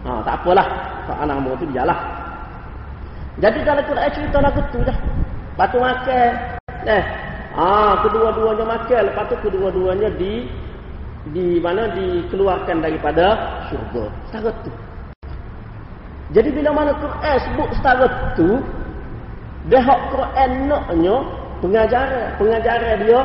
Ha, 0.05 0.21
tak 0.21 0.35
apalah. 0.41 0.67
Tak 1.09 1.17
anak 1.17 1.35
nama 1.41 1.51
tu 1.57 1.65
dialah. 1.73 1.99
Jadi 3.41 3.59
dalam 3.65 3.83
Quran 3.89 4.09
cerita 4.13 4.37
lagu 4.39 4.61
tu 4.69 4.79
dah. 4.85 4.97
Lepas 5.57 5.67
tu 5.73 5.77
makan. 5.81 6.31
Eh. 6.85 7.03
Ha, 7.57 7.65
kedua-duanya 8.05 8.65
makan. 8.69 9.01
Lepas 9.09 9.25
tu 9.33 9.35
kedua-duanya 9.41 10.09
di 10.13 10.45
di 11.33 11.57
mana 11.57 11.89
dikeluarkan 11.89 12.85
daripada 12.85 13.57
syurga. 13.65 14.05
Setara 14.29 14.51
tu. 14.61 14.71
Jadi 16.37 16.49
bila 16.53 16.69
mana 16.69 16.91
Quran 17.01 17.35
sebut 17.41 17.69
setara 17.73 18.07
tu. 18.37 18.61
Dia 19.65 19.81
hak 19.81 19.99
Quran 20.13 20.49
naknya 20.69 21.15
pengajaran. 21.65 22.27
Pengajaran 22.37 22.95
dia 23.01 23.19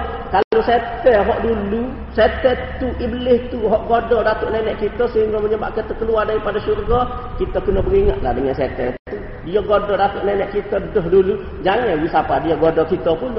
setan 0.64 1.26
hak 1.26 1.38
dulu, 1.44 1.90
setan 2.16 2.56
tu 2.80 2.88
iblis 3.00 3.40
tu 3.52 3.60
hak 3.68 3.82
goda 3.86 4.24
datuk 4.24 4.48
nenek 4.54 4.80
kita 4.80 5.04
sehingga 5.10 5.40
menyebabkan 5.40 5.84
kita 5.84 5.94
keluar 6.00 6.22
daripada 6.24 6.58
syurga, 6.62 7.08
kita 7.36 7.58
kena 7.60 7.80
beringatlah 7.84 8.32
dengan 8.32 8.54
setan 8.56 8.96
tu. 9.08 9.16
Dia 9.48 9.60
goda 9.64 9.94
datuk 9.96 10.22
nenek 10.24 10.48
kita 10.54 10.76
dah 10.80 11.06
dulu, 11.06 11.34
jangan 11.60 11.98
siapa 12.08 12.34
dia 12.44 12.54
goda 12.56 12.82
kita 12.88 13.10
pun 13.16 13.36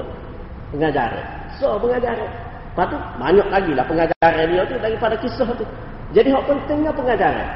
pengajaran. 0.75 1.25
So 1.57 1.77
pengajaran. 1.81 2.29
Lepas 2.71 2.85
tu 2.87 2.97
banyak 3.19 3.47
lagi 3.51 3.71
lah 3.75 3.85
pengajaran 3.87 4.45
dia 4.47 4.61
tu 4.63 4.75
daripada 4.79 5.15
kisah 5.19 5.49
tu. 5.59 5.65
Jadi 6.11 6.29
hak 6.31 6.43
pentingnya 6.47 6.91
pengajaran. 6.91 7.47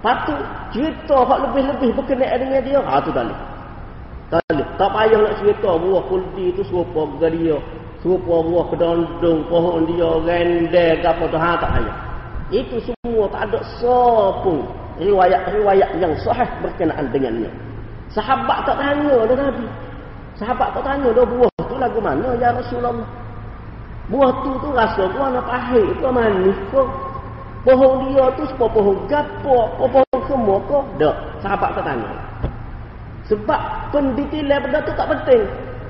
Lepas 0.00 0.16
tu 0.28 0.34
cerita 0.76 1.16
hak 1.24 1.38
lebih-lebih 1.48 1.90
berkenaan 1.96 2.38
dengan 2.42 2.60
dia, 2.60 2.80
ha 2.80 3.00
tu 3.00 3.12
boleh. 3.12 3.38
Tak 4.34 4.90
payah 4.90 5.20
nak 5.20 5.34
cerita 5.38 5.78
buah 5.78 6.02
kuldi 6.10 6.50
tu 6.58 6.66
serupa 6.66 7.06
dengan 7.06 7.32
dia 7.38 7.58
serupa 8.04 8.44
buah 8.44 8.68
kedondong 8.68 9.48
pohon 9.48 9.88
dia 9.88 10.10
rendel 10.28 10.92
ke 11.00 11.08
apa 11.08 11.24
tu 11.24 11.38
ha 11.40 11.50
tak 11.56 11.70
payah 11.72 11.96
itu 12.52 12.76
semua 12.84 13.24
tak 13.32 13.48
ada 13.48 13.60
sopun 13.80 14.68
riwayat-riwayat 15.00 15.90
yang 15.98 16.12
sahih 16.22 16.46
berkenaan 16.62 17.10
dengannya. 17.10 17.50
Sahabat 18.14 18.62
tak 18.62 18.78
tanya 18.78 19.26
dah 19.26 19.36
Nabi. 19.48 19.66
Sahabat 20.38 20.68
tak 20.76 20.82
tanya 20.86 21.08
dah 21.10 21.26
buah 21.26 21.50
tu 21.66 21.76
lagu 21.80 21.98
mana 21.98 22.36
ya 22.38 22.54
Rasulullah? 22.54 23.02
Buah 24.12 24.30
tu 24.44 24.52
tu 24.60 24.68
rasa 24.76 25.02
buah 25.08 25.28
nak 25.34 25.44
pahit 25.48 25.88
ke 25.98 26.08
manis 26.12 26.58
ke? 26.68 26.82
Pohon 27.64 28.12
dia 28.12 28.28
tu 28.36 28.44
sepuluh 28.44 28.70
pohon 28.76 28.96
gapo 29.08 29.72
pohon 29.80 30.04
semua 30.28 30.56
ke? 30.68 30.78
Tak 31.00 31.16
sahabat 31.40 31.70
tak 31.80 31.84
tanya. 31.88 32.10
Sebab 33.24 33.60
pendetilan 33.88 34.60
benda 34.68 34.84
tu 34.84 34.92
tak 34.92 35.08
penting 35.08 35.42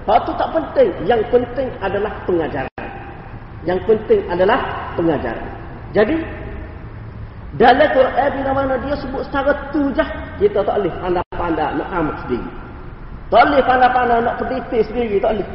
Hal 0.05 0.21
itu 0.21 0.33
tak 0.37 0.49
penting. 0.53 0.91
Yang 1.09 1.23
penting 1.33 1.69
adalah 1.81 2.13
pengajaran. 2.29 2.77
Yang 3.65 3.81
penting 3.89 4.21
adalah 4.29 4.59
pengajaran. 4.93 5.49
Jadi, 5.97 6.17
dalam 7.57 7.89
Quran 7.97 8.29
bila 8.37 8.51
mana 8.53 8.75
dia 8.85 8.95
sebut 9.01 9.25
secara 9.25 9.53
tu 9.73 9.89
je, 9.97 10.05
kita 10.45 10.61
tak 10.61 10.77
boleh 10.77 10.93
pandai-pandai 11.01 11.71
nak 11.81 11.89
amat 11.89 12.17
sendiri. 12.27 12.49
Tak 13.33 13.43
boleh 13.49 13.63
pandai-pandai 13.65 14.19
nak 14.21 14.37
pediti 14.37 14.79
sendiri, 14.85 15.17
tak 15.25 15.41
boleh. 15.41 15.51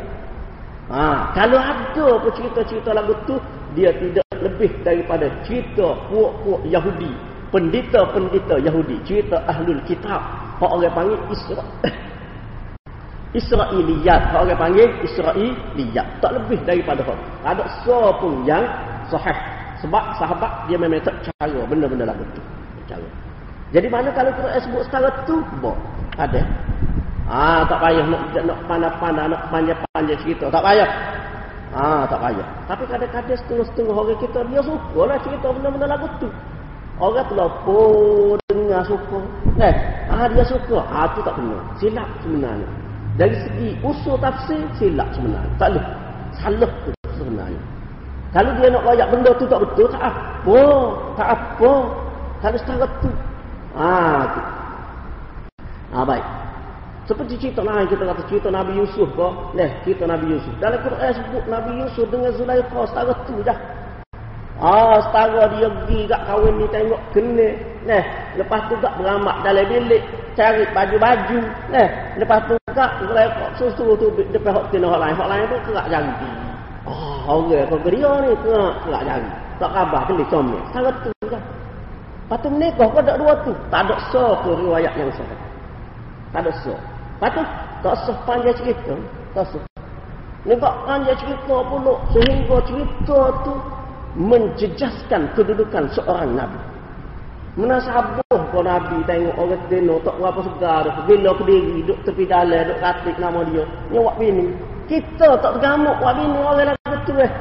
Ha, 0.90 1.30
kalau 1.38 1.60
ada 1.62 2.06
apa 2.18 2.28
cerita-cerita 2.34 2.90
lagu 2.98 3.14
tu, 3.30 3.38
dia 3.78 3.94
tidak 3.94 4.26
lebih 4.42 4.74
daripada 4.82 5.30
cerita 5.46 5.94
puak-puak 6.10 6.66
Yahudi. 6.66 7.14
Pendita-pendita 7.54 8.58
Yahudi. 8.58 8.98
Cerita 9.06 9.46
Ahlul 9.46 9.82
Kitab. 9.86 10.22
Orang 10.58 10.86
panggil 10.92 11.18
Isra' 11.30 11.66
Israiliyat. 13.38 14.34
Orang 14.34 14.58
panggil 14.58 14.89
Israiliyat. 15.06 16.08
Tak 16.22 16.32
lebih 16.34 16.58
daripada 16.65 17.06
itu. 17.06 17.13
Tak 17.46 17.52
ada 17.58 17.63
sopun 17.86 18.42
yang 18.46 18.65
sahih. 19.10 19.38
Sebab 19.86 20.04
sahabat 20.20 20.68
dia 20.68 20.76
memang 20.76 21.00
tak 21.06 21.15
cara 21.24 21.60
benda-benda 21.70 22.10
lah 22.10 22.15
betul. 22.18 22.44
Cara. 22.89 23.08
Jadi 23.70 23.88
mana 23.88 24.10
kalau 24.12 24.34
Quran 24.34 24.60
sebut 24.60 24.82
setara 24.89 25.10
tu? 25.30 25.39
Bo. 25.62 25.78
Ada. 26.18 26.42
Ah, 27.30 27.62
tak 27.70 27.78
payah 27.86 28.02
nak 28.10 28.34
nak 28.34 28.60
pandai-pandai 28.65 29.30
nak 29.30 29.42
panjang-panjang 29.54 30.20
cerita. 30.26 30.50
Tak 30.50 30.65
payah. 30.65 30.89
Ah, 31.70 32.02
tak 32.10 32.18
payah. 32.18 32.48
Tapi 32.65 32.84
kadang-kadang 32.89 33.38
setengah-setengah 33.46 33.94
orang 33.94 34.18
kita 34.18 34.39
dia 34.50 34.62
suka 34.65 35.02
lah 35.06 35.18
cerita 35.22 35.48
benda-benda 35.54 35.86
lagu 35.86 36.10
tu. 36.18 36.30
Orang 37.00 37.24
tu 37.30 37.34
lapor 37.38 38.36
dengar 38.52 38.84
suka. 38.84 39.20
Eh, 39.62 39.76
ah 40.12 40.28
dia 40.28 40.44
suka. 40.44 40.84
Ah 40.89 41.08
tu 41.15 41.24
tak 41.24 41.38
benar. 41.38 41.62
Silap 41.80 42.10
sebenarnya. 42.26 42.68
Dari 43.19 43.36
segi 43.36 43.75
usul 43.84 44.15
tafsir 44.23 44.63
silap 44.79 45.12
sebenarnya. 45.12 45.51
Tak 45.60 45.75
boleh. 45.75 45.86
Salah 46.39 46.71
tu 46.88 46.91
sebenarnya. 47.19 47.62
Kalau 48.32 48.51
dia 48.55 48.71
nak 48.71 48.84
layak 48.88 49.08
benda 49.12 49.32
tu 49.36 49.45
tak 49.51 49.60
betul, 49.60 49.91
tak 49.91 50.03
apa. 50.08 50.62
Tak 51.19 51.27
apa. 51.36 51.71
Kalau 52.39 52.58
setara 52.63 52.88
tu. 53.03 53.12
Ah, 53.75 54.23
tu. 54.32 54.41
Ah, 55.91 56.05
baik. 56.08 56.25
Seperti 57.10 57.41
cerita 57.41 57.65
lain 57.65 57.89
kita 57.89 58.05
kata 58.05 58.21
cerita 58.29 58.47
Nabi 58.53 58.77
Yusuf 58.79 59.10
kok. 59.17 59.34
Leh, 59.58 59.67
cerita 59.82 60.05
Nabi 60.05 60.29
Yusuf. 60.29 60.53
Dalam 60.62 60.79
Quran 60.86 61.12
sebut 61.12 61.43
Nabi 61.49 61.71
Yusuf 61.82 62.05
dengan 62.08 62.32
Zulaikha 62.38 62.79
setara 62.86 63.13
tu 63.25 63.36
dah. 63.41 63.58
Ah, 64.62 65.01
setara 65.10 65.49
dia 65.58 65.67
pergi 65.67 66.05
kat 66.05 66.21
kahwin 66.23 66.53
ni 66.55 66.67
tengok 66.69 67.01
kena. 67.12 67.49
Leh, 67.89 68.05
lepas 68.38 68.62
tu 68.69 68.77
tak 68.79 68.93
beramak 68.95 69.41
dalam 69.41 69.65
bilik 69.65 70.05
cari 70.38 70.63
baju-baju. 70.69 71.39
Leh, 71.73 71.89
lepas 72.21 72.39
tu 72.45 72.59
tak 72.75 72.91
Zulaikha 73.03 73.45
susu 73.58 73.95
tu 73.99 74.08
depan 74.34 74.51
hok 74.55 74.65
kena 74.73 74.88
hok 74.89 74.99
lain. 74.99 75.15
Hok 75.15 75.29
lain 75.29 75.43
tu 75.49 75.58
kerak 75.69 75.86
jari. 75.89 76.12
Oh, 76.88 77.21
orang 77.27 77.67
kau 77.69 77.77
dia 77.89 78.12
ni 78.23 78.32
kerak 78.41 78.73
kerak 78.86 79.01
jari. 79.05 79.29
Tak 79.60 79.69
khabar 79.75 80.01
kena 80.08 80.23
comel. 80.32 80.62
Setara 80.71 80.91
tu 81.03 81.10
dah. 81.27 81.43
Patut 82.29 82.51
menikah 82.53 82.88
kau 82.89 83.01
ada 83.01 83.13
dua 83.17 83.34
tu. 83.41 83.53
Tak 83.73 83.79
ada 83.88 83.95
so 84.13 84.38
ke 84.45 84.49
riwayat 84.53 84.93
yang 84.93 85.12
sahih. 85.17 85.39
Tak 86.29 86.41
ada 86.45 86.51
so. 86.62 86.73
Patut 87.19 87.47
tak 87.82 87.95
sah 88.05 88.17
panjang 88.23 88.55
cerita. 88.55 88.93
Tak 89.34 89.45
sah. 89.49 89.63
Nampak 90.47 90.73
panjang 90.88 91.17
cerita 91.19 91.55
pula 91.67 91.93
sehingga 92.15 92.58
cerita 92.63 93.19
tu 93.43 93.53
menjejaskan 94.15 95.21
kedudukan 95.36 95.84
seorang 95.93 96.34
Nabi. 96.38 96.68
Menasabuh 97.60 98.39
kau 98.56 98.63
Nabi 98.63 99.04
tengok 99.04 99.36
orang 99.36 99.60
dino 99.67 100.00
tak 100.08 100.15
berapa 100.15 100.39
segar. 100.48 100.84
Bila 101.04 101.36
ke 101.36 101.43
diri 101.43 101.84
duduk 101.84 102.00
tepi 102.08 102.24
dalam, 102.24 102.56
duduk 102.56 102.80
katik 102.80 103.19
nama 103.19 103.43
dia. 103.52 103.67
Nyawak 103.91 104.15
bini. 104.15 104.48
Kita 104.88 105.36
tak 105.43 105.60
tergamuk 105.60 106.00
wak 106.00 106.15
bini 106.15 106.39
orang 106.39 106.72
lagu 106.72 106.95
tu 107.04 107.13
eh. 107.19 107.32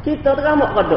Kita 0.00 0.32
tergamuk 0.32 0.72
kau. 0.72 0.96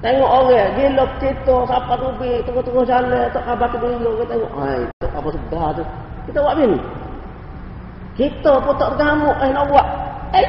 Tengok 0.00 0.30
orang, 0.32 0.72
gila 0.80 1.04
kita, 1.20 1.56
siapa 1.68 1.92
tu 2.00 2.08
bi, 2.16 2.40
tengok-tengok 2.48 2.88
jalan, 2.88 3.28
tak 3.36 3.44
khabar 3.44 3.68
ke 3.68 3.76
diri, 3.84 4.00
orang 4.00 4.28
tengok, 4.32 4.52
ay, 4.56 4.80
tak 4.96 5.20
apa 5.20 5.28
segar 5.28 5.68
tu. 5.76 5.84
Kita 6.24 6.38
buat 6.40 6.56
bini. 6.56 6.78
Kita 8.16 8.52
pun 8.64 8.74
tak 8.80 8.96
tergamuk, 8.96 9.36
eh 9.44 9.50
nak 9.52 9.68
buat. 9.68 9.86
Eh, 10.40 10.48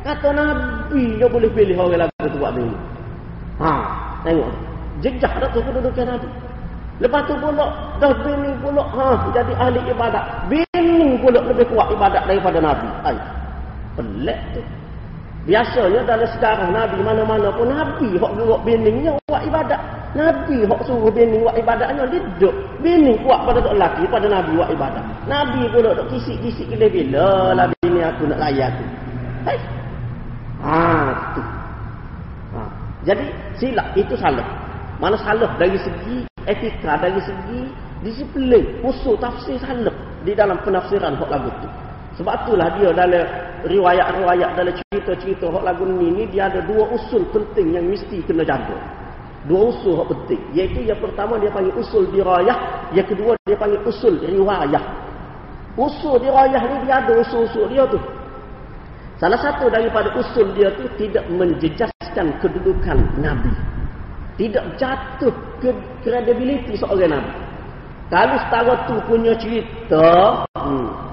kata 0.00 0.28
Nabi 0.32 1.20
dia 1.20 1.28
boleh 1.28 1.52
pilih 1.52 1.76
orang 1.76 2.08
lagu 2.08 2.24
tu 2.32 2.40
buat 2.40 2.56
bini. 2.56 2.76
Ha, 3.60 3.72
tengok. 4.24 4.73
Jejak 5.02 5.32
dah 5.42 5.48
tu 5.50 5.58
kedudukan 5.64 6.06
Nabi. 6.06 6.28
Lepas 7.02 7.26
tu 7.26 7.34
pula, 7.42 7.66
dah 7.98 8.14
bini 8.22 8.54
pula, 8.62 8.86
ha, 8.86 9.18
jadi 9.34 9.52
ahli 9.58 9.82
ibadat. 9.90 10.46
Bini 10.46 11.18
pula 11.18 11.42
lebih 11.42 11.66
kuat 11.74 11.90
ibadat 11.90 12.22
daripada 12.30 12.62
Nabi. 12.62 12.86
Ay, 13.02 13.18
pelik 13.98 14.38
tu. 14.54 14.62
Biasanya 15.44 16.00
dalam 16.08 16.24
sejarah 16.24 16.72
Nabi 16.72 17.04
mana-mana 17.04 17.52
pun 17.52 17.68
Nabi 17.68 18.16
hok 18.16 18.32
gerok 18.32 18.64
bininya 18.64 19.12
buat 19.28 19.44
ibadat. 19.44 19.76
Nabi 20.16 20.64
hok 20.64 20.80
suruh 20.88 21.12
bini 21.12 21.36
buat 21.44 21.52
ibadatnya 21.60 22.08
duduk. 22.08 22.54
Bini 22.80 23.12
kuat 23.20 23.44
pada 23.44 23.60
tok 23.60 23.76
lelaki 23.76 24.08
pada 24.08 24.26
Nabi 24.30 24.56
buat 24.56 24.70
ibadat. 24.72 25.04
Nabi 25.28 25.68
pun 25.68 25.84
dok 25.84 26.08
kisik-kisik 26.08 26.64
bila 26.72 26.86
bila 26.88 27.28
lah 27.52 27.66
bini 27.84 28.00
aku 28.00 28.24
nak 28.24 28.40
layan 28.40 28.72
tu. 28.72 28.84
Hai. 29.44 29.58
Ha, 30.64 30.80
tu. 31.36 31.42
Ha. 32.56 32.60
Jadi 33.04 33.26
silap 33.60 33.92
itu 33.92 34.16
salah. 34.16 34.63
Mana 35.02 35.18
salah 35.18 35.54
dari 35.58 35.78
segi 35.80 36.26
etika, 36.46 36.98
dari 37.00 37.20
segi 37.24 37.60
disiplin, 38.04 38.84
usul 38.84 39.18
tafsir 39.18 39.58
salah 39.58 39.94
di 40.22 40.32
dalam 40.32 40.60
penafsiran 40.62 41.18
hok 41.18 41.30
lagu 41.30 41.50
tu. 41.62 41.68
Sebab 42.20 42.46
itulah 42.46 42.68
dia 42.78 42.94
dalam 42.94 43.26
riwayat-riwayat 43.66 44.50
dalam 44.54 44.70
cerita-cerita 44.70 45.50
hak 45.50 45.64
lagu 45.66 45.82
ni 45.82 46.14
ni 46.14 46.24
dia 46.30 46.46
ada 46.46 46.62
dua 46.62 46.86
usul 46.94 47.26
penting 47.34 47.74
yang 47.74 47.90
mesti 47.90 48.22
kena 48.22 48.46
jaga. 48.46 48.78
Dua 49.50 49.74
usul 49.74 49.98
hak 49.98 50.06
penting. 50.14 50.40
Iaitu 50.54 50.86
yang 50.86 51.00
pertama 51.02 51.42
dia 51.42 51.50
panggil 51.50 51.74
usul 51.74 52.06
dirayah, 52.14 52.54
yang 52.94 53.06
kedua 53.10 53.34
dia 53.42 53.58
panggil 53.58 53.82
usul 53.82 54.14
riwayah. 54.22 54.84
Usul 55.74 56.22
dirayah 56.22 56.62
ni 56.62 56.76
dia 56.86 57.02
ada 57.02 57.12
usul-usul 57.18 57.66
dia 57.66 57.82
tu. 57.90 57.98
Salah 59.18 59.40
satu 59.42 59.66
daripada 59.66 60.14
usul 60.14 60.54
dia 60.54 60.70
tu 60.78 60.86
tidak 60.94 61.26
menjejaskan 61.34 62.30
kedudukan 62.38 62.98
Nabi. 63.18 63.73
Tidak 64.34 64.64
jatuh 64.80 65.34
ke 65.62 65.70
kredibiliti 66.02 66.74
seorang 66.74 67.14
Nabi. 67.14 67.32
Kalau 68.10 68.36
setara 68.36 68.74
tu 68.90 68.94
punya 69.06 69.32
cerita, 69.38 70.42
hmm, 70.58 71.04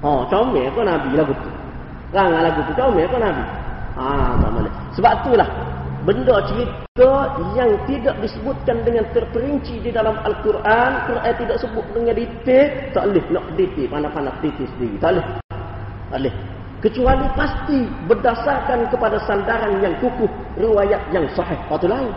Oh, 0.00 0.24
comel 0.32 0.72
kau 0.72 0.80
Nabi 0.80 1.12
lagu 1.12 1.36
tu. 1.36 1.50
Rang 2.16 2.32
lagu 2.32 2.64
tu 2.64 2.72
comel 2.72 3.04
kau 3.04 3.20
Nabi. 3.20 3.44
Ah, 4.00 4.32
tak 4.40 4.50
boleh. 4.56 4.72
Sebab 4.96 5.12
itulah 5.20 5.48
benda 6.08 6.36
cerita 6.48 7.10
yang 7.52 7.70
tidak 7.84 8.16
disebutkan 8.24 8.80
dengan 8.80 9.04
terperinci 9.12 9.84
di 9.84 9.92
dalam 9.92 10.16
Al-Quran, 10.24 10.90
Quran 11.04 11.32
tidak 11.36 11.56
sebut 11.60 11.84
dengan 11.92 12.16
detail, 12.16 12.66
tak 12.96 13.12
boleh 13.12 13.24
nak 13.28 13.44
detail, 13.60 13.88
pandai-pandai 13.92 14.34
detail 14.40 14.68
sendiri. 14.72 14.96
Tak 14.96 15.10
boleh. 15.12 15.26
Tak 16.08 16.18
boleh. 16.24 16.34
Kecuali 16.80 17.28
pasti 17.36 17.84
berdasarkan 18.08 18.88
kepada 18.88 19.20
sandaran 19.28 19.84
yang 19.84 19.92
kukuh, 20.00 20.28
riwayat 20.56 21.00
yang 21.12 21.28
sahih. 21.36 21.60
Waktu 21.68 21.92
lain. 21.92 22.08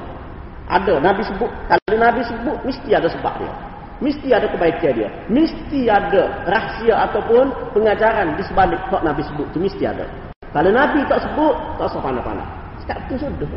Ada 0.72 1.04
Nabi 1.04 1.28
sebut, 1.28 1.52
kalau 1.68 1.98
Nabi 2.00 2.24
sebut 2.24 2.58
mesti 2.64 2.90
ada 2.96 3.12
sebab 3.12 3.36
dia. 3.44 3.52
Mesti 4.00 4.28
ada 4.32 4.48
kebaikan 4.48 4.92
dia. 4.96 5.10
Mesti 5.28 5.92
ada 5.92 6.48
rahsia 6.48 6.96
ataupun 7.12 7.52
pengajaran 7.76 8.40
di 8.40 8.44
sebalik 8.48 8.80
kok 8.88 9.04
Nabi 9.04 9.22
sebut 9.28 9.48
tu 9.52 9.60
mesti 9.60 9.84
ada. 9.84 10.08
Kalau 10.56 10.72
Nabi 10.72 11.04
tak 11.12 11.20
sebut, 11.28 11.56
tak 11.76 11.92
usah 11.92 12.00
pandai-pandai. 12.00 12.48
Setakat 12.80 13.04
tu 13.12 13.16
sudah. 13.20 13.50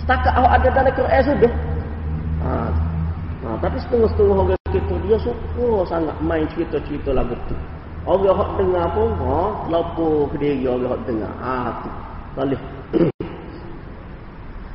Setakat 0.00 0.32
awak 0.40 0.52
ada 0.60 0.68
dalam 0.72 0.92
Quran 0.96 1.22
sudah. 1.28 1.52
Ha. 2.42 2.52
ha. 3.44 3.48
tapi 3.62 3.76
setengah-setengah 3.78 4.34
orang 4.34 4.58
kita 4.72 4.94
dia 5.06 5.16
suka 5.20 5.68
sangat 5.86 6.16
main 6.24 6.48
cerita-cerita 6.56 7.12
lagu 7.12 7.36
tu. 7.46 7.54
Orang 8.02 8.26
yang 8.26 8.50
dengar 8.58 8.86
pun, 8.98 9.14
ha, 9.22 9.40
lapor 9.70 10.26
ke 10.34 10.36
diri 10.42 10.66
orang 10.66 10.90
yang 10.90 11.02
dengar. 11.06 11.32
Ha, 11.38 11.54
tu. 11.86 11.90
Boleh. 12.34 12.60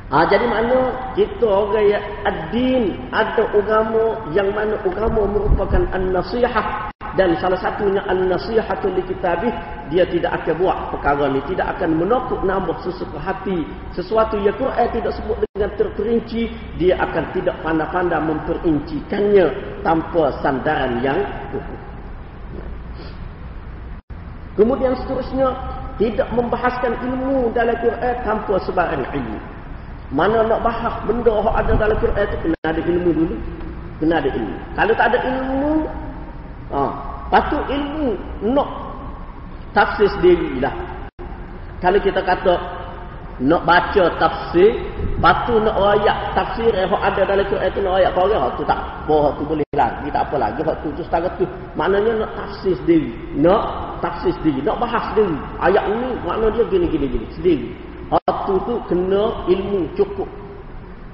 Ha, 0.08 0.24
jadi 0.24 0.48
mana 0.48 1.12
kita 1.12 1.44
orang 1.44 1.84
yang 1.84 2.00
ad-din 2.24 2.96
ada 3.12 3.44
agama 3.52 4.16
yang 4.32 4.48
mana 4.56 4.80
agama 4.80 5.28
merupakan 5.28 5.84
an-nasihah 5.92 6.88
dan 7.12 7.36
salah 7.36 7.60
satunya 7.60 8.00
an-nasihatu 8.08 8.88
li 8.88 9.04
kitabih 9.04 9.52
dia 9.92 10.08
tidak 10.08 10.32
akan 10.40 10.64
buat 10.64 10.76
perkara 10.96 11.28
ni 11.28 11.44
tidak 11.44 11.76
akan 11.76 12.00
menokuk 12.00 12.40
nambah 12.40 12.80
sesuatu 12.80 13.20
hati 13.20 13.68
sesuatu 13.92 14.40
yang 14.40 14.56
Quran 14.56 14.88
tidak 14.96 15.12
sebut 15.12 15.36
dengan 15.52 15.70
terperinci 15.76 16.42
dia 16.80 16.96
akan 17.04 17.24
tidak 17.36 17.60
pandai-pandai 17.60 18.20
memperincikannya 18.24 19.46
tanpa 19.84 20.32
sandaran 20.40 21.04
yang 21.04 21.20
kukuh 21.52 21.77
kemudian 24.58 24.98
seterusnya 24.98 25.54
tidak 26.02 26.26
membahaskan 26.34 26.98
ilmu 27.06 27.54
dalam 27.54 27.78
Quran 27.78 28.14
tanpa 28.26 28.54
sebarang 28.66 29.06
ilmu 29.14 29.38
mana 30.08 30.40
nak 30.40 30.64
bahas 30.64 30.94
benda 31.04 31.28
yang 31.28 31.52
ada 31.52 31.72
dalam 31.76 31.96
Quran 32.00 32.24
itu 32.24 32.36
kena 32.48 32.56
ada 32.64 32.80
ilmu 32.80 33.10
dulu. 33.12 33.36
Kena 34.00 34.14
ada 34.24 34.30
ilmu. 34.32 34.56
Kalau 34.72 34.92
tak 34.96 35.06
ada 35.12 35.18
ilmu, 35.20 35.72
ha, 36.72 36.80
patut 37.28 37.64
ilmu 37.68 38.08
nak 38.56 38.68
tafsir 39.76 40.08
sendirilah. 40.16 40.72
Kalau 41.84 42.00
kita 42.00 42.24
kata 42.24 42.56
nak 43.38 43.62
baca 43.62 44.04
tafsir, 44.18 44.74
patut 45.22 45.62
nak 45.62 45.78
ayat 45.78 46.34
tafsir 46.34 46.74
yang 46.74 46.90
ada 46.90 47.22
dalam 47.22 47.46
Quran 47.46 47.70
itu 47.70 47.80
nak 47.86 47.94
ayat 48.02 48.10
kau 48.14 48.26
orang 48.26 48.50
tu 48.58 48.64
tak 48.66 48.80
apa 48.82 49.18
tu 49.38 49.42
boleh 49.46 49.66
lagi 49.78 50.06
tak 50.10 50.22
apa 50.26 50.36
lagi 50.42 50.60
hak 50.66 50.76
tu 50.82 50.88
tu 50.98 51.02
setara 51.06 51.30
tu 51.38 51.46
maknanya 51.78 52.26
nak 52.26 52.30
tafsir 52.34 52.74
sendiri 52.82 53.14
nak 53.38 53.94
tafsir 54.02 54.34
sendiri 54.42 54.58
nak 54.66 54.82
bahas 54.82 55.06
sendiri 55.14 55.38
ayat 55.62 55.86
ini 55.86 56.08
makna 56.26 56.50
dia 56.50 56.66
gini 56.66 56.86
gini 56.90 57.06
gini 57.06 57.26
sendiri 57.38 57.68
Hatu 58.08 58.56
tu 58.64 58.74
kena 58.88 59.44
ilmu 59.44 59.92
cukup. 59.92 60.28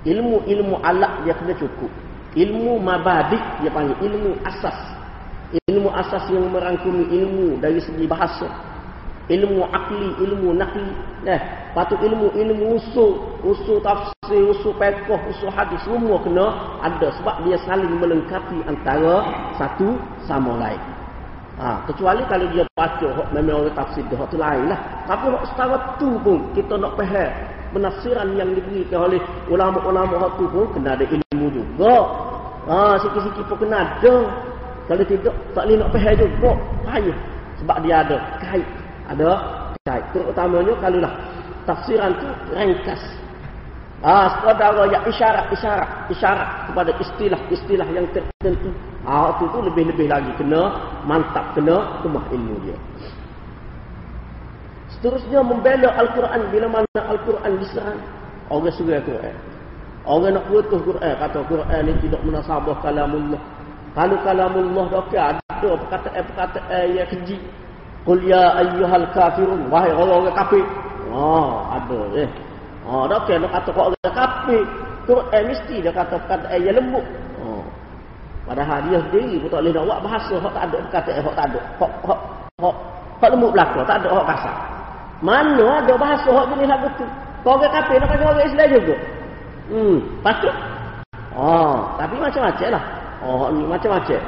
Ilmu-ilmu 0.07 0.79
alat 0.85 1.27
dia 1.27 1.35
kena 1.35 1.55
cukup. 1.59 1.91
Ilmu 2.39 2.79
mabadik 2.79 3.43
dia 3.63 3.71
panggil 3.75 3.99
ilmu 3.99 4.39
asas. 4.47 4.79
Ilmu 5.71 5.91
asas 5.91 6.23
yang 6.31 6.47
merangkumi 6.51 7.11
ilmu 7.11 7.59
dari 7.59 7.83
segi 7.83 8.07
bahasa. 8.07 8.47
Ilmu 9.33 9.65
akli, 9.73 10.09
ilmu 10.21 10.53
nakli, 10.53 10.85
eh, 11.25 11.41
patut 11.73 11.97
ilmu 12.05 12.29
ilmu 12.37 12.77
usul, 12.77 13.25
usul 13.41 13.81
tafsir, 13.81 14.43
usul 14.45 14.77
fiqh, 14.77 15.09
usul 15.33 15.49
hadis 15.49 15.81
semua 15.85 16.21
kena 16.21 16.47
ada 16.85 17.09
sebab 17.17 17.41
dia 17.49 17.57
saling 17.65 17.97
melengkapi 17.97 18.61
antara 18.69 19.25
satu 19.57 19.97
sama 20.29 20.53
lain. 20.61 20.83
Ha, 21.55 21.87
kecuali 21.87 22.19
kalau 22.27 22.51
dia 22.51 22.67
baca 22.75 23.09
hok 23.15 23.31
memang 23.31 23.63
orang 23.63 23.79
tafsir 23.79 24.03
dia 24.11 24.27
tu 24.27 24.35
lain 24.35 24.67
lah. 24.67 24.81
Tapi 25.07 25.31
hok 25.31 25.45
setara 25.55 25.79
tu 26.03 26.19
pun 26.19 26.43
kita 26.51 26.75
nak 26.75 26.99
faham 26.99 27.31
penafsiran 27.71 28.27
yang 28.35 28.51
diberikan 28.59 29.07
oleh 29.07 29.23
ulama-ulama 29.47 30.19
hok 30.19 30.33
tu 30.35 30.51
pun 30.51 30.67
kena 30.75 30.99
ada 30.99 31.07
ilmu 31.07 31.47
juga. 31.55 31.95
Ha, 32.67 32.99
sikit-sikit 32.99 33.47
pun 33.47 33.57
kena 33.63 33.87
ada. 33.87 34.15
Kalau 34.85 35.05
tidak 35.07 35.35
tak 35.55 35.63
boleh 35.65 35.77
nak 35.79 35.91
faham 35.95 36.15
juga. 36.19 36.53
Payah 36.85 37.19
sebab 37.63 37.77
dia 37.87 38.03
ada 38.03 38.17
kait 38.43 38.67
ada 39.09 39.31
kait. 39.85 40.05
Terutamanya 40.13 40.75
kalau 40.81 40.99
lah 41.03 41.13
tafsiran 41.69 42.13
tu 42.17 42.27
ringkas. 42.53 43.03
Ah, 44.05 44.29
sekadar 44.37 44.77
ya 44.93 45.01
isyarat, 45.09 45.49
isyarat, 45.49 45.91
isyarat 46.13 46.49
kepada 46.69 46.93
istilah-istilah 47.01 47.89
yang 47.89 48.05
tertentu. 48.13 48.69
Ah, 49.09 49.33
itu 49.37 49.49
tu 49.49 49.65
lebih-lebih 49.65 50.13
lagi 50.13 50.29
kena 50.37 50.77
mantap, 51.09 51.57
kena 51.57 52.05
kemah 52.05 52.25
ilmu 52.29 52.57
dia. 52.69 52.77
Seterusnya 54.93 55.41
membela 55.41 55.89
Al-Quran 55.97 56.41
bila 56.53 56.67
mana 56.69 57.01
Al-Quran 57.01 57.61
diserang. 57.65 58.01
Orang 58.53 58.73
suruh 58.77 59.01
Al-Quran. 59.01 59.37
Orang 60.05 60.37
nak 60.37 60.45
putus 60.53 60.85
Quran, 60.85 61.13
kata 61.17 61.41
Quran 61.49 61.81
ni 61.89 61.93
tidak 62.05 62.21
menasabah 62.29 62.77
kalamullah. 62.85 63.41
Kalau 63.97 64.17
kalamullah 64.21 64.85
dah 64.93 65.33
ada 65.33 65.71
perkataan-perkataan 65.81 66.87
yang 66.93 67.09
keji. 67.09 67.41
Qul 68.05 68.21
ya 68.29 68.61
ayyuhal 68.61 69.09
kafirun 69.17 69.73
wahai 69.73 69.89
orang-orang 69.97 70.37
kafir. 70.37 70.65
Oh, 71.09 71.65
ada 71.73 72.01
eh. 72.21 72.29
Oh, 72.85 73.09
dak 73.09 73.25
kena 73.25 73.49
kata 73.49 73.73
kau 73.73 73.89
orang 73.89 74.13
kafir. 74.13 74.61
Quran 75.09 75.33
eh, 75.33 75.43
mesti 75.53 75.75
dia 75.81 75.93
kata 75.93 76.17
kata 76.29 76.47
eh 76.53 76.61
yang 76.61 76.77
lembut. 76.77 77.05
Oh. 77.41 77.65
Padahal 78.45 78.85
dia 78.89 79.01
sendiri 79.09 79.41
pun 79.41 79.49
tak 79.49 79.61
boleh 79.65 79.73
nak 79.73 79.85
buat 79.89 80.01
bahasa 80.05 80.35
hak 80.37 80.53
tak 80.53 80.65
ada 80.69 80.79
kata 80.93 81.11
eh 81.17 81.23
hak 81.25 81.35
tak 81.37 81.47
ada. 81.49 81.61
Hak 81.81 81.93
hak 82.05 82.21
hak 82.61 82.77
hak 83.25 83.31
lembut 83.33 83.51
belaka 83.57 83.81
tak 83.89 83.97
ada 84.05 84.09
hak 84.13 84.27
kasar. 84.37 84.57
Mana 85.25 85.67
ada 85.81 85.95
bahasa 85.97 86.29
hak 86.29 86.47
jenis 86.53 86.69
lagu 86.69 86.89
tu? 87.01 87.07
Kau 87.41 87.57
orang 87.57 87.73
kafir 87.73 87.97
nak 87.97 88.09
kata 88.13 88.25
orang 88.29 88.49
Islam 88.49 88.69
juga. 88.69 88.95
Hmm, 89.73 89.97
patut. 90.21 90.55
Oh, 91.33 91.89
tapi 91.97 92.21
macam-macam 92.21 92.69
lah. 92.69 92.85
Oh, 93.25 93.49
macam-macam. 93.49 94.21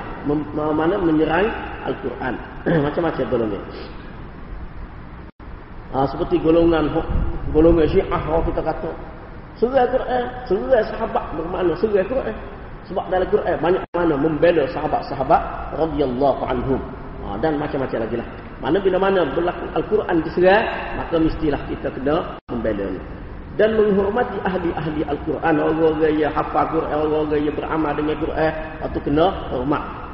Mana 0.57 0.95
menyerang 0.97 1.53
Al-Quran. 1.87 2.35
Macam-macam 2.87 3.25
golongan. 3.31 3.63
Ha, 5.95 6.05
seperti 6.11 6.37
golongan 6.43 6.91
golongan 7.55 7.87
Syiah 7.89 8.21
kalau 8.21 8.43
kita 8.45 8.61
kata 8.61 8.91
surah 9.57 9.87
Quran, 9.89 10.25
surah 10.45 10.83
sahabat 10.93 11.25
bermakna 11.39 11.73
surah 11.79 12.05
Quran. 12.05 12.37
Sebab 12.87 13.05
dalam 13.11 13.27
Quran 13.33 13.57
banyak 13.59 13.83
mana 13.99 14.15
membela 14.15 14.63
sahabat-sahabat 14.71 15.43
radhiyallahu 15.75 16.43
anhum. 16.47 16.79
Ha, 17.27 17.35
dan 17.43 17.59
macam-macam 17.59 17.99
lagi 18.07 18.17
lah. 18.23 18.29
Mana 18.63 18.79
bila 18.79 18.97
mana 18.97 19.27
berlaku 19.35 19.67
Al-Quran 19.75 20.17
diserang, 20.23 20.65
maka 20.97 21.17
mestilah 21.19 21.61
kita 21.67 21.91
kena 21.93 22.39
membela 22.49 22.87
ni. 22.89 23.01
Dan 23.57 23.75
menghormati 23.75 24.37
ahli-ahli 24.45 25.03
Al-Quran. 25.09 25.55
Orang-orang 25.59 26.15
yang 26.15 26.31
hafal 26.31 26.65
Quran, 26.77 26.93
orang-orang 26.93 27.43
yang 27.43 27.57
beramal 27.57 27.93
dengan 27.97 28.17
Quran, 28.21 28.53
atau 28.85 29.01
kena 29.03 29.27
hormat. 29.51 30.06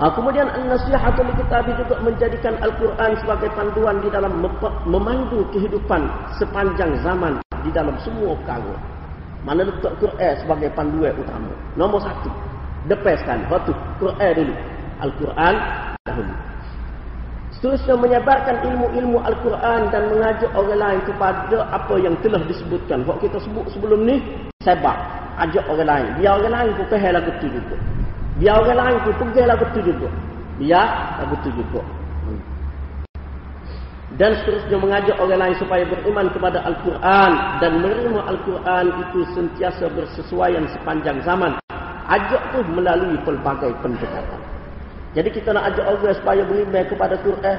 Ha, 0.00 0.08
kemudian 0.16 0.48
an-nasihatul 0.48 1.28
kitab 1.36 1.68
juga 1.68 2.00
menjadikan 2.00 2.56
Al-Quran 2.64 3.20
sebagai 3.20 3.52
panduan 3.52 4.00
di 4.00 4.08
dalam 4.08 4.32
memandu 4.88 5.44
kehidupan 5.52 6.08
sepanjang 6.40 6.96
zaman 7.04 7.36
di 7.60 7.68
dalam 7.68 7.92
semua 8.00 8.32
perkara. 8.40 8.80
Mana 9.44 9.68
letak 9.68 9.92
Quran 10.00 10.32
sebagai 10.40 10.72
panduan 10.72 11.12
utama. 11.20 11.52
Nombor 11.76 12.00
satu. 12.00 12.32
Depaskan. 12.88 13.44
Waktu 13.52 13.76
Quran 14.00 14.32
dulu. 14.40 14.54
Al-Quran 15.04 15.54
dahulu. 16.08 16.34
Seterusnya 17.60 17.92
menyebarkan 18.00 18.56
ilmu-ilmu 18.72 19.20
Al-Quran 19.20 19.92
dan 19.92 20.16
mengajak 20.16 20.48
orang 20.56 20.80
lain 20.80 21.00
kepada 21.04 21.58
apa 21.76 21.94
yang 22.00 22.16
telah 22.24 22.40
disebutkan. 22.48 23.04
Waktu 23.04 23.28
kita 23.28 23.36
sebut 23.44 23.68
sebelum 23.68 24.08
ni, 24.08 24.16
sebar. 24.64 24.96
Ajak 25.36 25.68
orang 25.68 25.88
lain. 25.92 26.08
Biar 26.24 26.40
orang 26.40 26.52
lain 26.56 26.70
pun 26.80 26.86
faham 26.88 27.12
lagu 27.20 27.32
tu 27.36 27.52
juga. 27.52 27.76
Biar 28.40 28.56
orang 28.56 28.78
lain 28.80 28.98
pun 29.04 29.14
pergilah 29.20 29.56
betul 29.60 29.82
juga. 29.84 30.08
Biar 30.56 30.88
betul 31.28 31.52
juga. 31.60 31.84
Hmm. 32.24 32.40
Dan 34.16 34.32
seterusnya 34.40 34.80
mengajak 34.80 35.16
orang 35.20 35.40
lain 35.44 35.56
supaya 35.60 35.84
beriman 35.84 36.32
kepada 36.32 36.64
Al-Quran. 36.64 37.30
Dan 37.60 37.84
menerima 37.84 38.20
Al-Quran 38.24 38.84
itu 38.96 39.20
sentiasa 39.36 39.92
bersesuaian 39.92 40.64
sepanjang 40.72 41.20
zaman. 41.20 41.60
Ajak 42.08 42.40
tu 42.56 42.64
melalui 42.72 43.20
pelbagai 43.28 43.76
pendekatan. 43.84 44.40
Jadi 45.12 45.28
kita 45.36 45.52
nak 45.52 45.76
ajak 45.76 45.84
orang 45.84 46.16
supaya 46.16 46.42
beriman 46.48 46.84
kepada 46.88 47.14
Quran. 47.20 47.58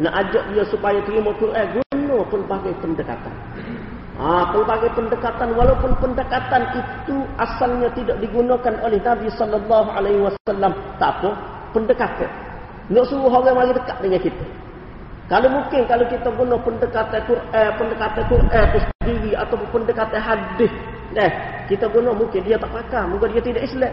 Nak 0.00 0.14
ajak 0.24 0.42
dia 0.56 0.64
supaya 0.72 0.98
terima 1.04 1.36
Quran. 1.36 1.84
Guna 1.84 2.18
pelbagai 2.32 2.72
pendekatan. 2.80 3.47
Ha, 4.18 4.50
pelbagai 4.50 4.90
pendekatan 4.98 5.54
walaupun 5.54 5.94
pendekatan 6.02 6.66
itu 6.74 7.22
asalnya 7.38 7.86
tidak 7.94 8.18
digunakan 8.18 8.74
oleh 8.82 8.98
Nabi 8.98 9.30
sallallahu 9.30 9.88
alaihi 9.94 10.26
wasallam 10.26 10.74
tak 10.98 11.22
apa 11.22 11.30
pendekatan. 11.70 12.26
Nak 12.90 13.06
suruh 13.06 13.30
orang 13.30 13.54
mari 13.54 13.70
dekat 13.70 13.96
dengan 14.02 14.18
kita. 14.18 14.44
Kalau 15.30 15.48
mungkin 15.52 15.86
kalau 15.86 16.02
kita 16.10 16.28
guna 16.34 16.56
pendekatan 16.66 17.20
Quran 17.30 17.68
pendekatan 17.78 18.22
Quran 18.26 18.64
itu 18.74 18.78
sendiri 18.80 19.30
atau 19.38 19.56
pendekatan 19.70 20.20
hadis 20.24 20.72
eh 21.14 21.32
kita 21.68 21.86
guna 21.92 22.10
mungkin 22.16 22.40
dia 22.42 22.56
tak 22.56 22.72
pakar 22.72 23.04
mungkin 23.06 23.36
dia 23.36 23.42
tidak 23.44 23.62
Islam 23.68 23.92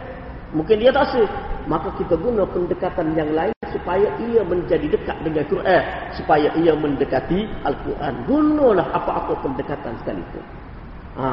mungkin 0.53 0.77
dia 0.77 0.91
tak 0.93 1.10
sih 1.15 1.25
maka 1.65 1.89
kita 1.97 2.13
guna 2.13 2.45
pendekatan 2.45 3.17
yang 3.17 3.34
lain 3.34 3.55
supaya 3.73 4.08
ia 4.21 4.41
menjadi 4.45 4.88
dekat 4.88 5.17
dengan 5.25 5.43
Quran. 5.49 5.84
Supaya 6.15 6.49
ia 6.55 6.73
mendekati 6.77 7.49
Al-Quran. 7.67 8.13
Gunalah 8.29 8.88
apa-apa 8.95 9.34
pendekatan 9.43 9.93
sekalipun. 10.01 10.45
Ha. 11.15 11.29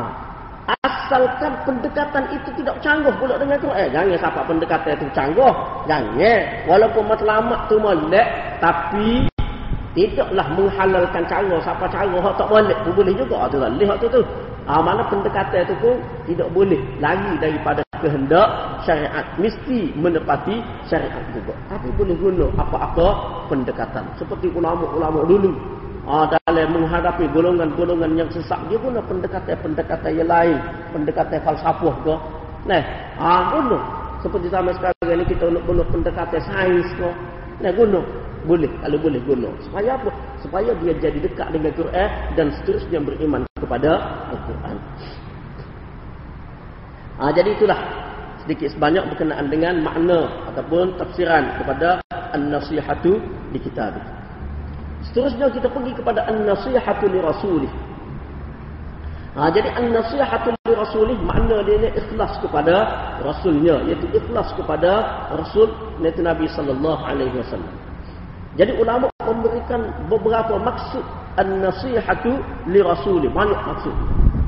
asalkan 0.87 1.59
pendekatan 1.67 2.23
itu 2.31 2.49
tidak 2.63 2.79
canggih 2.81 3.13
pula 3.19 3.35
dengan 3.37 3.59
Quran. 3.59 3.89
Jangan 3.93 4.17
siapa 4.19 4.41
pendekatan 4.47 4.95
itu 4.95 5.07
canggih 5.13 5.55
jangan. 5.91 6.41
Walaupun 6.71 7.03
matlamat 7.07 7.61
tu 7.67 7.77
molek 7.83 8.27
tapi 8.63 9.27
tidaklah 9.93 10.47
menghalalkan 10.55 11.23
cara. 11.29 11.57
Siapa 11.61 11.85
hak 11.91 12.35
tak 12.41 12.49
boleh 12.49 12.77
boleh 12.89 13.15
juga. 13.19 13.51
Tu 13.51 13.59
lihat 13.59 13.97
tu 14.01 14.07
tu 14.09 14.23
ha, 14.67 14.83
mana 14.83 15.03
pendekatan 15.11 15.67
itu 15.67 15.75
pun 15.83 15.97
tidak 16.27 16.49
boleh 16.55 16.79
lari 17.03 17.35
daripada 17.39 17.83
kehendak 18.03 18.49
syariat. 18.83 19.25
Mesti 19.39 19.95
menepati 19.95 20.59
syariat 20.91 21.23
juga. 21.31 21.55
Tapi 21.71 21.89
boleh 21.95 22.15
guna 22.19 22.47
apa-apa 22.59 23.07
pendekatan? 23.47 24.05
Seperti 24.19 24.51
ulama-ulama 24.51 25.23
dulu. 25.27 25.55
Ha, 26.03 26.27
dalam 26.27 26.69
menghadapi 26.75 27.31
golongan-golongan 27.31 28.19
yang 28.19 28.27
sesat 28.35 28.59
dia 28.67 28.79
guna 28.83 28.99
pendekatan-pendekatan 29.07 30.11
yang 30.19 30.31
lain. 30.31 30.59
Pendekatan 30.91 31.39
falsafah 31.47 31.95
ke? 32.03 32.15
Nah 32.67 32.83
ha, 33.23 33.55
guna. 33.55 33.79
Seperti 34.23 34.51
sama 34.51 34.71
sekarang 34.75 35.19
ni 35.19 35.25
kita 35.27 35.51
guna 35.63 35.83
pendekatan 35.91 36.43
sains 36.47 36.91
ke? 36.99 37.11
Nah 37.63 37.71
guna 37.75 38.22
boleh 38.43 38.71
kalau 38.83 38.99
boleh 38.99 39.21
guna 39.23 39.51
supaya 39.65 39.95
apa 39.95 40.11
supaya 40.43 40.71
dia 40.83 40.93
jadi 40.99 41.19
dekat 41.23 41.49
dengan 41.55 41.73
Quran 41.79 42.09
dan 42.35 42.47
seterusnya 42.59 42.99
beriman 42.99 43.43
kepada 43.61 43.91
Al-Quran 44.35 44.77
Ha, 47.23 47.31
jadi 47.31 47.55
itulah 47.55 47.79
sedikit 48.43 48.75
sebanyak 48.75 49.07
berkenaan 49.15 49.47
dengan 49.47 49.79
makna 49.79 50.27
ataupun 50.51 50.99
tafsiran 50.99 51.55
kepada 51.61 52.03
an-nasihatu 52.35 53.23
di 53.55 53.63
kitab. 53.63 53.95
Seterusnya 55.07 55.47
kita 55.55 55.71
pergi 55.71 55.95
kepada 55.95 56.27
an-nasihatu 56.27 57.07
li 57.07 57.23
rasulih. 57.23 57.73
Ha, 59.39 59.55
jadi 59.55 59.71
an-nasihatu 59.71 60.51
li 60.67 60.75
rasulih 60.75 61.15
makna 61.23 61.63
dia 61.63 61.79
ni 61.79 61.89
ikhlas 61.95 62.35
kepada 62.43 62.75
rasulnya 63.23 63.87
iaitu 63.87 64.11
ikhlas 64.19 64.51
kepada 64.59 64.91
rasul 65.31 65.71
Nabi 66.03 66.51
sallallahu 66.51 67.03
alaihi 67.07 67.39
wasallam. 67.39 67.71
Jadi 68.53 68.73
ulama 68.77 69.09
memberikan 69.25 69.81
beberapa 70.13 70.61
maksud. 70.61 71.05
An-nasihatu 71.41 72.37
li 72.69 72.85
rasulih. 72.85 73.33
Banyak 73.33 73.61
maksud. 73.65 73.95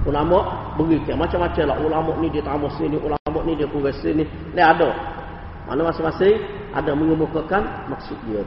Ulama 0.05 0.69
berikan 0.77 1.17
macam-macam 1.17 1.65
lah. 1.65 1.77
Ulama 1.81 2.11
ni 2.21 2.29
dia 2.29 2.45
tamu 2.45 2.69
sini 2.77 3.01
ulama 3.01 3.39
ni 3.49 3.57
dia 3.57 3.65
kurang 3.65 3.97
sini. 4.05 4.29
Ni 4.53 4.61
ada. 4.61 4.93
Mana 5.65 5.89
masing-masing? 5.89 6.37
Ada 6.77 6.93
mengemukakan 6.93 7.65
maksud 7.89 8.19
dia. 8.29 8.45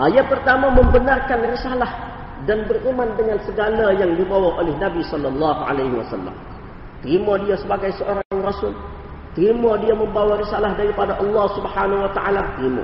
Ayat 0.00 0.32
pertama 0.32 0.72
membenarkan 0.72 1.44
risalah 1.44 1.92
dan 2.48 2.64
beriman 2.64 3.12
dengan 3.20 3.36
segala 3.44 3.92
yang 3.92 4.16
dibawa 4.16 4.64
oleh 4.64 4.72
Nabi 4.80 5.04
sallallahu 5.04 5.60
alaihi 5.60 5.92
wasallam. 5.92 6.32
Terima 7.04 7.36
dia 7.44 7.60
sebagai 7.60 7.92
seorang 8.00 8.24
rasul 8.40 8.72
Terima 9.38 9.78
dia 9.78 9.94
membawa 9.94 10.34
risalah 10.42 10.74
daripada 10.74 11.14
Allah 11.22 11.46
Subhanahu 11.54 12.02
Wa 12.02 12.10
Taala. 12.10 12.42
Terima. 12.58 12.82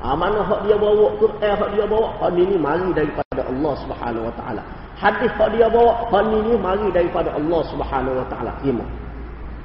Ha, 0.00 0.12
mana 0.12 0.44
hak 0.44 0.68
dia 0.68 0.76
bawa 0.76 1.08
Quran, 1.16 1.54
hak 1.56 1.70
dia 1.72 1.84
bawa, 1.88 2.06
hak 2.20 2.36
ini 2.36 2.56
mari 2.60 2.88
daripada 2.92 3.42
Allah 3.48 3.72
Subhanahu 3.84 4.24
Wa 4.28 4.34
Taala. 4.36 4.62
Hadis 4.96 5.32
hak 5.36 5.48
dia 5.56 5.68
bawa, 5.68 6.08
hak 6.08 6.24
ini 6.32 6.52
mari 6.56 6.88
daripada 6.92 7.32
Allah 7.32 7.60
Subhanahu 7.68 8.20
Wa 8.20 8.26
Taala. 8.28 8.52
Terima. 8.60 8.84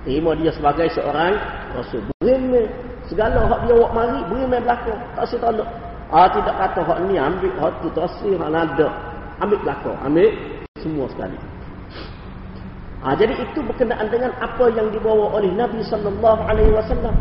Terima 0.04 0.32
dia 0.36 0.52
sebagai 0.52 0.88
seorang 0.92 1.36
rasul. 1.76 2.04
Beriman. 2.20 2.68
Segala 3.12 3.44
hak 3.44 3.60
dia 3.68 3.76
bawa 3.76 3.90
mari, 3.92 4.20
beriman 4.32 4.62
belakang. 4.64 5.00
Tak 5.16 5.24
usah 5.28 5.40
tolak. 5.40 5.70
Ah 6.12 6.28
tidak 6.28 6.56
kata 6.60 6.80
hak 6.84 7.00
ni 7.08 7.16
ambil 7.16 7.54
hak 7.56 7.74
tu 7.80 7.88
tasir 7.96 8.36
hak 8.36 8.52
nada. 8.52 8.88
Ambil 9.40 9.60
belakang, 9.64 9.96
ambil 10.04 10.32
semua 10.80 11.08
sekali. 11.12 11.51
Ha, 13.02 13.18
jadi 13.18 13.34
itu 13.34 13.66
berkenaan 13.66 14.14
dengan 14.14 14.30
apa 14.38 14.70
yang 14.78 14.94
dibawa 14.94 15.34
oleh 15.42 15.50
Nabi 15.58 15.82
sallallahu 15.82 16.42
alaihi 16.46 16.70
wasallam. 16.70 17.18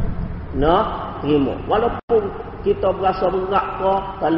Nah, 0.53 1.17
terima. 1.25 1.57
Walaupun 1.65 2.29
kita 2.61 2.93
berasa 2.93 3.33
berat 3.33 3.67
ke, 3.81 3.93
tak 4.21 4.33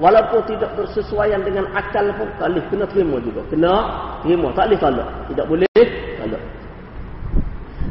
Walaupun 0.00 0.40
tidak 0.48 0.72
bersesuaian 0.76 1.40
dengan 1.44 1.68
akal 1.76 2.04
pun, 2.16 2.28
tak 2.40 2.52
Kena 2.68 2.84
terima 2.88 3.16
juga. 3.24 3.40
Kena 3.48 3.74
terima. 4.20 4.48
Tak 4.52 4.68
boleh 4.68 4.78
tolak. 4.80 5.08
Tidak 5.32 5.46
boleh 5.48 5.80
tolak. 6.20 6.42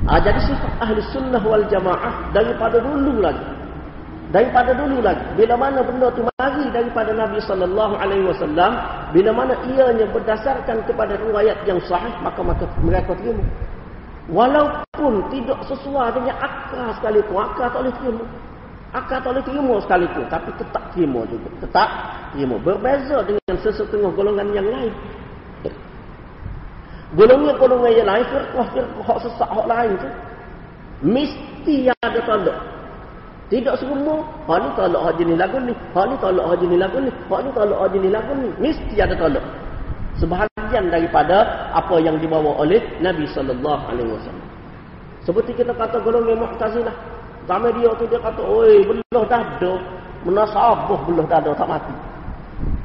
Ha, 0.06 0.12
jadi 0.22 0.40
sifat 0.46 0.72
ahli 0.82 1.00
sunnah 1.14 1.42
wal 1.42 1.66
jamaah 1.70 2.14
daripada 2.34 2.82
dulu 2.82 3.22
lagi 3.22 3.62
daripada 4.32 4.72
dulu 4.72 5.04
lagi 5.04 5.22
bila 5.36 5.54
mana 5.60 5.84
benda 5.84 6.08
tu 6.16 6.24
mari 6.40 6.66
daripada 6.72 7.12
Nabi 7.12 7.38
sallallahu 7.44 7.94
alaihi 8.00 8.26
wasallam 8.26 8.80
bila 9.12 9.32
mana 9.36 9.54
ianya 9.68 10.08
berdasarkan 10.10 10.84
kepada 10.88 11.20
riwayat 11.20 11.68
yang 11.68 11.80
sahih 11.84 12.12
maka 12.24 12.40
maka 12.40 12.66
mereka 12.80 13.12
terima. 13.20 13.44
Walaupun 14.32 15.28
tidak 15.32 15.60
sesuai 15.68 16.16
dengan 16.16 16.36
akal 16.40 16.88
sekalipun 16.96 17.36
akal 17.36 17.68
tak 17.68 17.80
boleh 17.84 17.96
terima. 18.00 18.26
Akal 18.92 19.18
tak 19.20 19.30
boleh 19.36 19.44
terima 19.44 19.76
sekalipun 19.84 20.26
tapi 20.32 20.50
tetap 20.56 20.84
terima 20.96 21.22
juga. 21.28 21.50
Tetap 21.60 21.90
terima. 22.32 22.56
Berbeza 22.64 23.18
dengan 23.28 23.56
sesetengah 23.60 24.12
golongan 24.16 24.48
yang 24.56 24.68
lain. 24.68 24.94
Golongan-golongan 27.12 27.92
yang 27.92 28.08
lain 28.08 28.26
firqah-firqah 28.32 29.18
sesak 29.20 29.50
hak 29.52 29.68
lain 29.68 29.92
tu 30.00 30.10
mesti 31.02 31.90
ada 31.90 32.20
tanda 32.24 32.54
tidak 33.52 33.76
semua. 33.84 34.24
Ha 34.48 34.56
ni 34.64 34.70
tolak 34.80 35.02
haji 35.12 35.24
ni 35.28 35.36
lagu 35.36 35.60
ni. 35.60 35.76
Ha 35.92 36.08
ni 36.08 36.16
tolak 36.24 36.46
haji 36.56 36.66
ni 36.72 36.78
lagu 36.80 36.98
ni. 37.04 37.12
Ha 37.12 37.36
ni 37.44 37.50
tolak 37.52 37.80
haji 37.84 37.98
ni 38.00 38.08
lagu 38.08 38.32
ni. 38.40 38.50
Mesti 38.64 38.96
ada 38.96 39.12
tolak. 39.20 39.44
Sebahagian 40.24 40.88
daripada 40.88 41.68
apa 41.76 42.00
yang 42.00 42.16
dibawa 42.16 42.64
oleh 42.64 42.80
Nabi 43.04 43.28
sallallahu 43.28 43.84
alaihi 43.92 44.08
wasallam. 44.08 44.48
Seperti 45.28 45.52
kita 45.60 45.76
kata 45.76 46.00
golongan 46.00 46.48
Mu'tazilah. 46.48 46.96
Zaman 47.44 47.76
dia 47.76 47.92
tu 48.00 48.08
dia 48.08 48.24
kata, 48.24 48.40
"Oi, 48.40 48.88
belah 48.88 49.26
dada, 49.28 49.74
menasabah 50.24 51.00
belah 51.04 51.28
dada 51.28 51.52
tak 51.52 51.68
mati." 51.68 51.96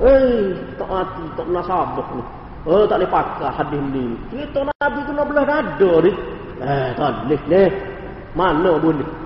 Eh, 0.02 0.50
tak 0.82 0.88
mati, 0.90 1.24
tak 1.38 1.46
menasabah 1.46 2.06
ni. 2.10 2.24
Oh, 2.66 2.82
tak 2.90 2.98
boleh 2.98 3.10
pakai 3.14 3.50
hadis 3.54 3.82
ni. 3.94 4.18
Kita 4.34 4.66
Nabi 4.66 5.00
kena 5.06 5.22
belah 5.22 5.46
dada 5.46 5.92
ni. 6.02 6.12
Eh, 6.58 6.88
tak 6.98 7.10
boleh 7.22 7.40
ni. 7.46 7.62
Mana 8.34 8.72
boleh? 8.82 9.25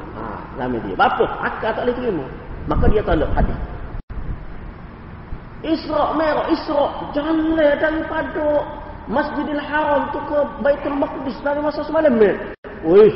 Nama 0.61 0.77
dia. 0.85 0.93
Bapa 0.93 1.25
akal 1.41 1.73
tak 1.73 1.83
boleh 1.89 1.97
terima. 1.97 2.25
Maka 2.69 2.85
dia 2.93 3.01
tolak 3.01 3.31
hadis. 3.33 3.59
Isra' 5.65 6.13
merah, 6.17 6.47
Isra' 6.53 6.91
jalan 7.17 7.57
daripada 7.57 8.65
Masjidil 9.09 9.61
Haram 9.61 10.13
tu 10.13 10.21
ke 10.29 10.39
Baitul 10.61 10.97
Maqdis 11.01 11.37
dari 11.41 11.61
masa 11.65 11.81
semalam 11.85 12.13
ni. 12.21 12.33
Wih. 12.85 13.13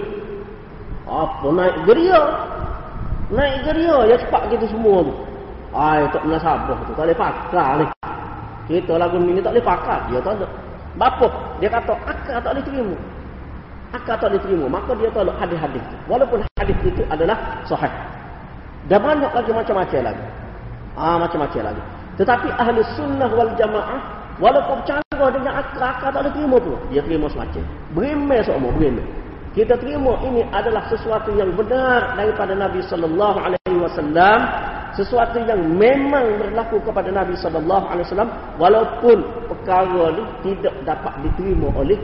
Apa 1.05 1.47
naik 1.53 1.77
geria? 1.85 2.21
Naik 3.29 3.69
geria 3.69 3.97
ya 4.09 4.17
cepat 4.17 4.49
kita 4.49 4.65
semua 4.69 5.05
tu. 5.05 5.15
Ai 5.77 6.09
tak 6.13 6.25
pernah 6.25 6.41
sabar 6.41 6.77
tu. 6.89 6.93
Tak 6.97 7.05
boleh 7.05 7.19
pakar 7.19 7.69
ni. 7.81 7.87
Kita 8.65 8.97
lagu 8.97 9.21
ni 9.21 9.41
tak 9.45 9.53
boleh 9.53 9.65
pakar. 9.65 10.01
Dia 10.09 10.21
tak 10.25 10.41
ada. 10.41 10.47
Bapa 10.97 11.29
dia 11.61 11.69
kata 11.69 11.93
akal 12.09 12.39
tak 12.41 12.51
boleh 12.57 12.65
terima 12.65 12.97
akal 13.95 14.19
tak 14.19 14.35
diterima. 14.35 14.67
Maka 14.67 14.93
dia 14.99 15.09
tolak 15.15 15.39
hadis-hadis. 15.39 15.85
Walaupun 16.11 16.43
hadis 16.59 16.79
itu 16.83 17.03
adalah 17.09 17.63
sahih. 17.65 17.93
Dan 18.91 18.99
banyak 19.01 19.33
lagi 19.33 19.51
macam-macam 19.55 20.01
lagi. 20.13 20.25
Ah 20.99 21.17
macam-macam 21.17 21.63
lagi. 21.73 21.83
Tetapi 22.19 22.49
ahli 22.59 22.79
sunnah 22.95 23.31
wal 23.31 23.53
jamaah 23.55 24.01
walaupun 24.39 24.79
cara 24.87 25.27
dengan 25.31 25.63
akal 25.63 25.83
akal 25.83 26.11
tak 26.11 26.23
diterima 26.31 26.59
pun 26.59 26.79
dia 26.91 27.01
terima 27.07 27.27
semacam. 27.31 27.63
Berimeh 27.95 28.41
semua 28.43 28.71
berimeh 28.75 29.07
kita 29.55 29.79
terima 29.79 30.19
ini 30.27 30.43
adalah 30.51 30.83
sesuatu 30.91 31.31
yang 31.39 31.55
benar 31.55 32.19
daripada 32.19 32.59
Nabi 32.59 32.83
sallallahu 32.91 33.39
alaihi 33.39 33.79
wasallam 33.79 34.39
sesuatu 34.99 35.39
yang 35.47 35.63
memang 35.79 36.43
berlaku 36.43 36.83
kepada 36.83 37.15
Nabi 37.15 37.39
sallallahu 37.39 37.87
alaihi 37.87 38.07
wasallam 38.11 38.31
walaupun 38.59 39.23
perkara 39.47 40.11
ini 40.11 40.25
tidak 40.43 40.75
dapat 40.83 41.15
diterima 41.23 41.71
oleh 41.79 41.99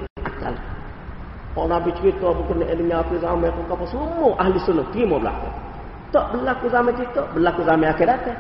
kalau 1.61 1.77
Nabi 1.77 1.93
cerita 1.93 2.33
berkenaan 2.33 2.73
dengan 2.73 3.05
akhir 3.05 3.21
zaman 3.21 3.53
pun 3.53 3.69
apa 3.69 3.85
semua 3.93 4.33
ahli 4.41 4.57
sunnah 4.65 4.87
terima 4.97 5.21
berlaku. 5.21 5.49
Tak 6.09 6.25
berlaku 6.33 6.67
zaman 6.73 6.93
kita, 6.97 7.21
berlaku 7.37 7.61
zaman 7.69 7.87
akhir 7.93 8.07
datang. 8.09 8.39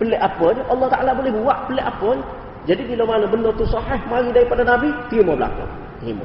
Pelik 0.00 0.16
apa 0.16 0.46
je? 0.56 0.62
Allah 0.72 0.88
Ta'ala 0.88 1.12
boleh 1.12 1.28
buat 1.44 1.68
pelik 1.68 1.84
apa 1.84 2.08
je? 2.16 2.22
Jadi 2.72 2.82
bila 2.88 3.04
mana 3.04 3.28
benda 3.28 3.52
tu 3.52 3.68
sahih 3.68 4.00
mari 4.08 4.32
daripada 4.32 4.64
Nabi, 4.64 4.88
terima 5.12 5.36
berlaku. 5.36 5.64
Terima. 6.00 6.24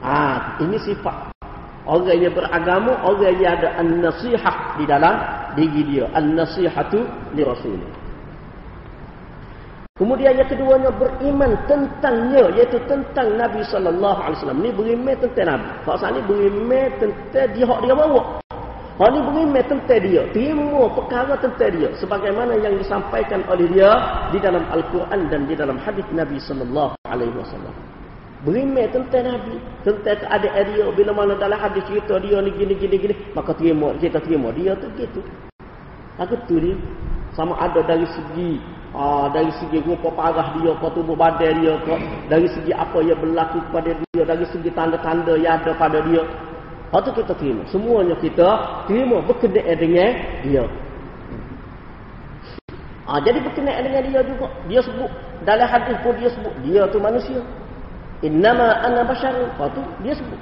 Ah, 0.00 0.56
ini 0.64 0.80
sifat 0.80 1.36
orang 1.84 2.24
yang 2.24 2.32
beragama, 2.32 2.96
orang 3.04 3.36
yang 3.36 3.60
ada 3.60 3.76
an-nasihah 3.76 4.56
di 4.80 4.84
dalam 4.88 5.14
diri 5.60 5.92
dia. 5.92 6.08
An-nasihatu 6.16 7.04
li 7.36 7.44
Rasulullah. 7.44 8.05
Kemudian 9.96 10.36
yang 10.36 10.44
keduanya 10.44 10.92
beriman 10.92 11.56
tentangnya 11.64 12.52
iaitu 12.52 12.76
tentang 12.84 13.32
Nabi 13.32 13.64
sallallahu 13.64 14.20
alaihi 14.20 14.36
wasallam. 14.44 14.60
Ni 14.60 14.68
beriman 14.68 15.16
tentang 15.16 15.56
Nabi. 15.56 15.66
Maksud 15.88 16.08
ni 16.12 16.20
beriman 16.28 16.86
tentang 17.00 17.46
dia 17.56 17.64
hak 17.64 17.78
dia 17.80 17.94
bawa. 17.96 18.22
Hak 19.00 19.08
ni 19.08 19.20
beriman 19.24 19.62
tentang 19.64 20.00
dia. 20.04 20.22
Terima 20.36 20.84
perkara 20.92 21.32
tentang 21.40 21.70
dia 21.72 21.88
sebagaimana 21.96 22.60
yang 22.60 22.76
disampaikan 22.76 23.40
oleh 23.48 23.64
dia 23.72 23.88
di 24.36 24.38
dalam 24.44 24.68
Al-Quran 24.68 25.20
dan 25.32 25.48
di 25.48 25.56
dalam 25.56 25.80
hadis 25.80 26.04
Nabi 26.12 26.36
sallallahu 26.44 26.92
alaihi 27.08 27.32
wasallam. 27.32 27.72
Beriman 28.44 28.92
tentang 28.92 29.32
Nabi, 29.32 29.56
tentang 29.80 30.16
keadaan 30.20 30.64
dia 30.76 30.86
bila 30.92 31.10
mana 31.16 31.32
dalam 31.40 31.56
hadis 31.56 31.80
cerita 31.88 32.20
dia 32.20 32.36
ni 32.44 32.52
gini 32.52 32.76
gini 32.76 32.96
gini, 33.00 33.14
maka 33.32 33.56
terima 33.56 33.96
kita 33.96 34.20
terima 34.20 34.52
dia 34.52 34.76
tu 34.76 34.92
gitu. 35.00 35.24
Aku 36.20 36.36
tu 36.44 36.60
dia 36.60 36.76
sama 37.32 37.56
ada 37.56 37.80
dari 37.80 38.04
segi 38.12 38.75
Ah, 38.96 39.28
dari 39.28 39.52
segi 39.60 39.84
rupa 39.84 40.08
parah 40.08 40.56
dia, 40.56 40.72
ke 40.72 40.88
tubuh 40.96 41.12
badan 41.12 41.60
dia, 41.60 41.76
ke, 41.84 41.94
dari 42.32 42.48
segi 42.48 42.72
apa 42.72 42.96
yang 43.04 43.20
berlaku 43.20 43.60
kepada 43.68 43.92
dia, 43.92 44.22
dari 44.24 44.48
segi 44.48 44.72
tanda-tanda 44.72 45.36
yang 45.36 45.60
ada 45.60 45.76
pada 45.76 46.00
dia. 46.00 46.24
Itu 46.96 47.10
kita 47.12 47.36
terima. 47.36 47.60
Semuanya 47.68 48.16
kita 48.16 48.48
terima 48.88 49.20
berkenaan 49.20 49.76
dengan 49.76 50.10
dia. 50.40 50.64
Ah, 53.04 53.20
jadi 53.20 53.36
berkenaan 53.44 53.84
dengan 53.84 54.02
dia 54.08 54.20
juga. 54.24 54.48
Dia 54.64 54.80
sebut, 54.80 55.12
dalam 55.44 55.68
hadis 55.68 55.96
pun 56.00 56.16
dia 56.16 56.32
sebut, 56.32 56.54
dia 56.64 56.82
tu 56.88 56.96
manusia. 56.96 57.44
Innama 58.24 58.80
ana 58.80 59.04
bashar. 59.04 59.36
Lepas 59.36 59.76
tu 59.76 59.84
dia 60.00 60.16
sebut. 60.16 60.40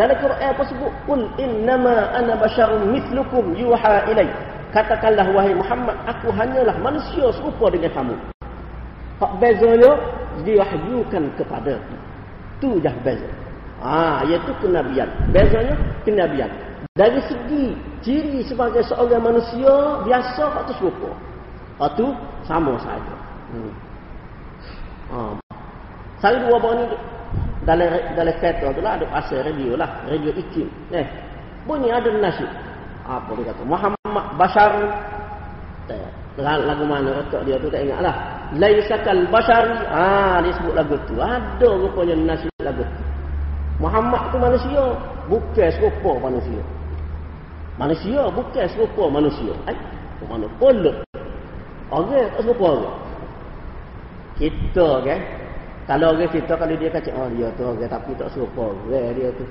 Dalam 0.00 0.16
Quran 0.16 0.48
apa 0.48 0.62
sebut? 0.64 0.92
Qul 1.04 1.28
innama 1.36 2.14
ana 2.14 2.40
basharun 2.40 2.88
mithlukum 2.88 3.52
yuha 3.52 4.08
ilaih. 4.08 4.49
Katakanlah 4.70 5.26
wahai 5.34 5.50
Muhammad, 5.50 5.98
aku 6.06 6.30
hanyalah 6.30 6.78
manusia 6.78 7.26
serupa 7.34 7.74
dengan 7.74 7.90
kamu. 7.90 8.16
Hak 9.18 9.32
bezanya 9.42 9.90
diwahyukan 10.46 11.24
kepada 11.34 11.74
tu 12.62 12.78
dah 12.78 12.94
beza. 13.02 13.26
Ah, 13.82 14.22
iaitu 14.22 14.54
kenabian. 14.62 15.10
Bezanya 15.34 15.74
kenabian. 16.06 16.48
Dari 16.94 17.18
segi 17.26 17.74
ciri 18.00 18.46
sebagai 18.46 18.86
seorang 18.86 19.20
manusia 19.20 20.04
biasa 20.06 20.42
hak 20.54 20.62
tu 20.70 20.74
serupa. 20.78 21.10
Hak 21.82 21.90
tu 21.98 22.06
sama 22.46 22.78
saja. 22.78 23.14
Hmm. 23.50 23.72
Ah. 25.10 25.34
Saya 26.22 26.46
dua 26.46 26.62
bawah 26.62 26.78
ni 26.78 26.86
dalam 27.64 27.88
dalam 28.14 28.34
kereta 28.38 28.70
tu 28.70 28.80
lah 28.84 29.00
ada 29.00 29.06
pasal 29.08 29.42
radio 29.42 29.74
lah, 29.74 29.90
radio 30.06 30.30
ikim. 30.36 30.68
Eh, 30.94 31.06
bunyi 31.66 31.90
ada 31.90 32.12
nasi 32.12 32.44
apa 33.08 33.30
dia 33.34 33.50
kata 33.50 33.62
Muhammad 33.66 33.99
Bashar. 34.36 34.72
Lagu 36.40 36.84
mana 36.88 37.20
otak 37.20 37.44
dia 37.44 37.60
tu 37.60 37.68
tak 37.68 37.84
ingat 37.84 38.00
lah 38.00 38.40
Laisakal 38.56 39.30
Bashari 39.30 39.78
ah 39.86 40.42
dia 40.42 40.50
sebut 40.58 40.74
lagu 40.74 40.98
tu. 41.06 41.14
Ada 41.22 41.68
rupanya 41.70 42.34
nasib 42.34 42.50
lagu 42.58 42.82
tu. 42.82 43.02
Muhammad 43.78 44.22
tu 44.34 44.36
manusia 44.42 44.82
bukan 45.30 45.68
serupa 45.70 46.12
manusia. 46.18 46.62
Manusia 47.78 48.26
bukan 48.34 48.66
serupa 48.74 49.06
manusia. 49.06 49.54
Eh 49.70 49.78
mana 50.26 50.50
polok 50.58 51.06
orang 51.94 52.26
tak 52.34 52.42
serupa 52.42 52.66
orang. 52.74 52.98
Kita 54.34 54.86
kan 55.06 55.20
kalau 55.86 56.06
orang 56.14 56.30
kita 56.34 56.52
kalau 56.58 56.74
dia 56.74 56.88
kata 56.90 57.10
oh 57.14 57.28
dia 57.30 57.48
tu 57.54 57.62
orang 57.62 57.86
tapi 57.86 58.10
tak 58.18 58.28
serupa 58.34 58.74
orang 58.74 59.14
dia 59.14 59.30
tu. 59.38 59.46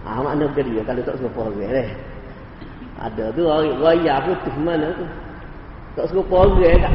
Ah 0.00 0.24
ha, 0.24 0.32
ke 0.32 0.60
dia 0.64 0.80
kalau 0.80 1.04
tak 1.04 1.16
serupa 1.20 1.40
orang 1.44 1.68
eh. 1.68 1.88
Ada 2.98 3.30
tu 3.36 3.46
raya 3.46 4.14
putih 4.26 4.54
mana 4.58 4.90
tu. 4.96 5.06
Tak 5.94 6.06
serupa 6.10 6.48
orang 6.48 6.82
tak. 6.82 6.94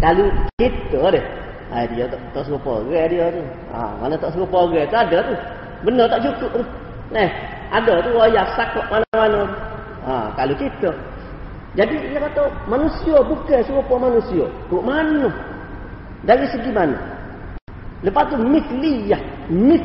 Kalau 0.00 0.28
kita 0.56 1.00
dia. 1.12 1.22
Ha, 1.66 1.82
dia 1.90 2.06
tak, 2.06 2.20
tak 2.30 2.42
serupa 2.46 2.80
orang 2.80 3.10
dia 3.10 3.26
tu. 3.28 3.42
Ha, 3.74 3.78
mana 4.00 4.14
tak 4.16 4.30
serupa 4.32 4.56
orang 4.64 4.86
tu 4.88 4.96
ada 4.96 5.18
tu. 5.20 5.34
Benar 5.84 6.06
tak 6.08 6.20
cukup 6.24 6.50
tu. 6.56 6.62
Nah, 7.12 7.28
ada 7.74 7.92
tu 8.00 8.10
raya 8.16 8.42
sakok 8.56 8.86
mana-mana. 8.88 9.42
Ha, 10.06 10.12
kalau 10.38 10.54
kita. 10.56 10.90
Jadi 11.76 11.94
dia 12.08 12.18
kata 12.24 12.48
manusia 12.64 13.20
bukan 13.20 13.60
serupa 13.68 13.94
manusia. 14.00 14.48
Kok 14.72 14.80
mana? 14.80 15.28
Dari 16.24 16.48
segi 16.48 16.72
mana? 16.72 16.96
Lepas 18.00 18.32
tu 18.32 18.40
mitliyah. 18.40 19.20
Mit. 19.52 19.84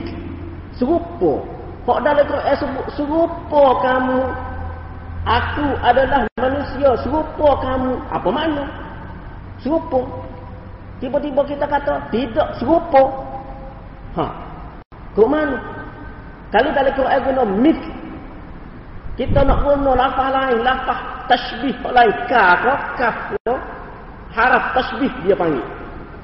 Serupa. 0.80 1.44
Kok 1.84 2.00
dalam 2.06 2.24
Quran 2.24 2.56
sebut 2.56 2.86
serupa 2.96 3.64
kamu. 3.84 4.22
Aku 5.22 5.66
adalah 5.86 6.26
manusia 6.42 6.98
serupa 7.06 7.50
kamu. 7.62 7.94
Apa 8.10 8.30
makna? 8.34 8.66
Serupa. 9.62 10.02
Tiba-tiba 10.98 11.42
kita 11.46 11.66
kata 11.70 12.10
tidak 12.10 12.58
serupa. 12.58 13.04
Ha. 14.18 14.26
Kok 15.14 15.30
mana? 15.30 15.58
Kalau 16.50 16.70
dalam 16.74 16.94
Quran 16.98 17.20
guna 17.22 17.44
mit. 17.46 17.80
Kita 19.16 19.46
nak 19.46 19.62
guna 19.62 19.94
lafaz 19.94 20.30
lain. 20.34 20.60
Lafaz 20.66 21.00
tashbih 21.30 21.76
lain. 21.86 22.14
Ka, 22.26 22.46
kaf, 22.98 23.16
harap 24.34 24.64
tashbih 24.74 25.14
dia 25.22 25.38
panggil. 25.38 25.64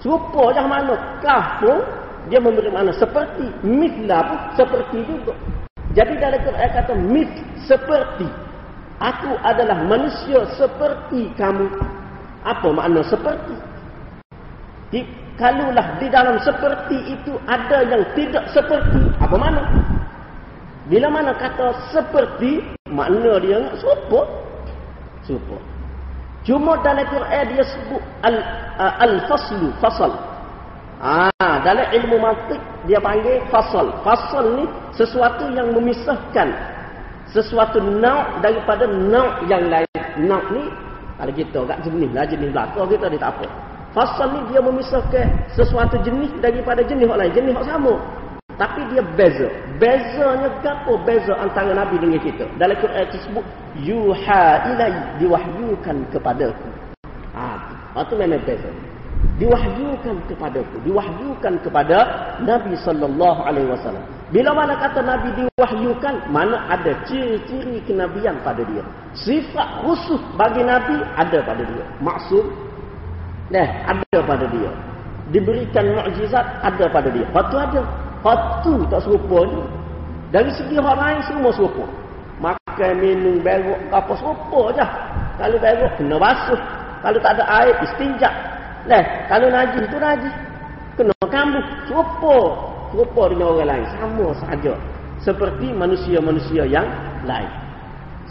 Serupa 0.02 0.50
macam 0.50 0.66
mana? 0.74 0.96
Kaf 1.22 1.62
pun 1.62 1.80
dia 2.28 2.40
memberi 2.44 2.68
makna 2.72 2.92
seperti 2.96 3.48
mitla 3.64 4.20
pun 4.24 4.40
seperti 4.60 4.98
juga 5.08 5.34
jadi 5.96 6.14
dalam 6.20 6.40
Quran 6.44 6.70
kata 6.76 6.94
mit 6.94 7.32
seperti 7.66 8.28
aku 8.98 9.38
adalah 9.46 9.78
manusia 9.86 10.46
seperti 10.58 11.30
kamu. 11.38 11.70
Apa 12.46 12.68
makna 12.72 13.02
seperti? 13.04 13.56
Di, 14.88 15.04
kalulah 15.36 16.00
di 16.00 16.08
dalam 16.08 16.40
seperti 16.40 16.98
itu 17.12 17.36
ada 17.46 17.84
yang 17.86 18.04
tidak 18.16 18.46
seperti. 18.56 19.02
Apa 19.20 19.36
makna? 19.36 19.64
Bila 20.88 21.12
mana 21.12 21.36
kata 21.36 21.92
seperti 21.92 22.64
makna 22.88 23.36
dia 23.44 23.60
serupa 23.76 24.24
serupa 25.28 25.60
cuma 26.48 26.80
dalam 26.80 27.04
Quran 27.12 27.44
dia 27.52 27.64
sebut 27.68 28.00
al, 28.24 28.40
uh, 28.80 28.94
al-faslu 29.04 29.68
fasal. 29.84 30.16
Ah, 30.98 31.30
dalam 31.62 31.92
ilmu 31.92 32.18
mantik 32.24 32.58
dia 32.88 33.04
panggil 33.04 33.44
fasal. 33.52 33.92
Fasal 34.08 34.64
ni 34.64 34.66
sesuatu 34.96 35.52
yang 35.52 35.76
memisahkan 35.76 36.77
sesuatu 37.32 37.80
nau 37.82 38.40
daripada 38.40 38.88
nau 38.88 39.44
yang 39.48 39.68
lain. 39.68 39.88
Nau 40.24 40.42
ni 40.54 40.68
kalau 41.18 41.34
kita 41.34 41.58
agak 41.66 41.80
jenis 41.86 42.10
lah 42.14 42.26
jenis 42.30 42.50
belakang 42.54 42.88
kita 42.88 43.06
dia 43.10 43.20
tak 43.22 43.32
apa. 43.38 43.48
Fasal 43.96 44.28
ni 44.36 44.40
dia 44.54 44.62
memisahkan 44.62 45.28
sesuatu 45.58 45.98
jenis 46.06 46.30
daripada 46.40 46.86
jenis 46.86 47.10
orang 47.10 47.28
lain. 47.28 47.34
Jenis 47.34 47.54
orang 47.58 47.70
sama. 47.70 47.94
Tapi 48.58 48.82
dia 48.90 49.04
beza. 49.14 49.48
Bezanya 49.78 50.50
apa 50.66 50.94
beza 51.06 51.34
antara 51.38 51.78
Nabi 51.78 52.02
dengan 52.02 52.18
kita? 52.22 52.46
Dalam 52.58 52.78
Quran 52.82 53.06
disebut 53.14 53.46
yuha 53.86 54.44
ilai 54.74 54.94
diwahyukan 55.22 55.98
kepadaku. 56.10 56.70
Ah, 57.38 57.62
itu 58.02 58.18
memang 58.18 58.42
beza 58.46 58.70
diwahyukan 59.38 60.18
kepadaku 60.26 60.82
diwahyukan 60.82 61.62
kepada 61.62 61.98
Nabi 62.42 62.74
sallallahu 62.82 63.46
alaihi 63.46 63.70
wasallam. 63.70 64.02
Bila 64.34 64.52
mana 64.52 64.76
kata 64.76 65.00
Nabi 65.06 65.30
diwahyukan 65.38 66.34
mana 66.34 66.68
ada 66.68 66.92
ciri-ciri 67.06 67.80
kenabian 67.86 68.36
pada 68.42 68.66
dia. 68.66 68.84
Sifat 69.14 69.86
khusus 69.86 70.20
bagi 70.36 70.66
Nabi 70.66 71.00
ada 71.16 71.40
pada 71.46 71.64
dia. 71.64 71.86
Maksud 72.02 72.46
nah 73.54 73.68
ada 73.88 74.20
pada 74.26 74.46
dia. 74.50 74.72
Diberikan 75.30 75.86
mukjizat 75.96 76.46
ada 76.66 76.86
pada 76.90 77.08
dia. 77.14 77.26
Waktu 77.32 77.56
ada. 77.56 77.82
Waktu 78.26 78.74
tak 78.90 79.06
serupa 79.06 79.46
ni. 79.46 79.62
Dari 80.34 80.52
segi 80.52 80.76
orang 80.82 80.98
lain 80.98 81.22
semua 81.30 81.52
serupa. 81.54 81.86
Makan 82.42 82.92
minum 83.00 83.40
berok 83.46 83.80
apa 83.94 84.14
serupa 84.18 84.62
je. 84.76 84.86
Kalau 85.38 85.58
berok 85.62 85.92
kena 85.96 86.18
basuh. 86.18 86.62
Kalau 87.06 87.20
tak 87.22 87.38
ada 87.38 87.46
air 87.62 87.76
istinjak 87.86 88.34
Lah, 88.88 89.04
kalau 89.28 89.48
najis 89.52 89.84
itu 89.84 89.98
najis. 90.00 90.36
Kena 90.96 91.14
kambuh. 91.28 91.66
Serupa. 91.92 92.38
Serupa 92.96 93.22
dengan 93.30 93.48
orang 93.54 93.68
lain. 93.68 93.86
Sama 94.00 94.28
saja. 94.40 94.74
Seperti 95.22 95.76
manusia-manusia 95.76 96.64
yang 96.64 96.88
lain. 97.28 97.52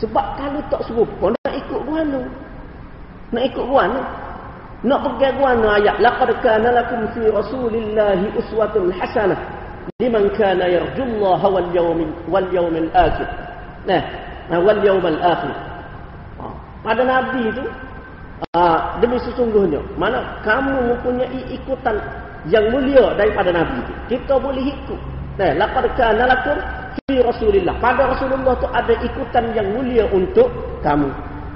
Sebab 0.00 0.26
kalau 0.36 0.60
tak 0.68 0.84
serupa, 0.84 1.32
nak 1.32 1.54
ikut 1.56 1.80
guana. 1.88 2.20
Nak 3.32 3.42
ikut 3.52 3.64
guana. 3.64 4.00
Nak 4.84 5.00
pergi 5.02 5.28
guana 5.40 5.68
ayat. 5.80 5.96
Laqad 6.04 6.30
kana 6.44 6.68
lakum 6.72 7.08
fi 7.16 7.24
rasulillahi 7.32 8.26
uswatun 8.36 8.92
hasanah. 8.92 9.40
Liman 9.96 10.28
kana 10.36 10.68
yarjullah 10.68 11.40
wal 11.40 11.70
yawmin 11.72 12.12
wal 12.28 12.44
yawmin 12.52 12.92
akhir. 12.92 13.24
Nah, 13.88 14.60
wal 14.60 14.80
yawmin 14.84 15.16
akhir. 15.16 15.54
Ha. 16.36 16.44
Pada 16.84 17.02
Nabi 17.02 17.48
itu 17.48 17.64
Ah, 18.52 19.00
demi 19.00 19.16
sesungguhnya 19.16 19.80
mana 19.96 20.40
kamu 20.44 20.92
mempunyai 20.92 21.40
ikutan 21.56 21.96
yang 22.52 22.68
mulia 22.68 23.16
daripada 23.16 23.48
nabi 23.48 23.80
itu 23.80 23.92
kita 24.12 24.36
boleh 24.36 24.60
ikut 24.60 25.00
nah 25.40 25.56
laqad 25.56 25.88
kana 25.96 26.28
lakum 26.28 26.56
fi 27.00 27.24
rasulillah 27.24 27.72
pada 27.80 28.12
rasulullah 28.12 28.52
tu 28.60 28.68
ada 28.76 28.92
ikutan 29.00 29.56
yang 29.56 29.72
mulia 29.72 30.04
untuk 30.12 30.52
kamu 30.84 31.08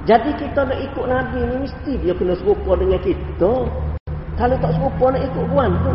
jadi 0.08 0.32
kita 0.40 0.60
nak 0.64 0.80
ikut 0.80 1.04
nabi 1.04 1.40
ni 1.52 1.56
mesti 1.68 1.92
dia 2.00 2.16
kena 2.16 2.32
serupa 2.40 2.72
dengan 2.76 3.00
kita 3.04 3.52
kalau 4.40 4.56
tak 4.56 4.72
serupa 4.72 5.04
nak 5.12 5.22
ikut 5.24 5.44
buan 5.52 5.72
tu 5.84 5.94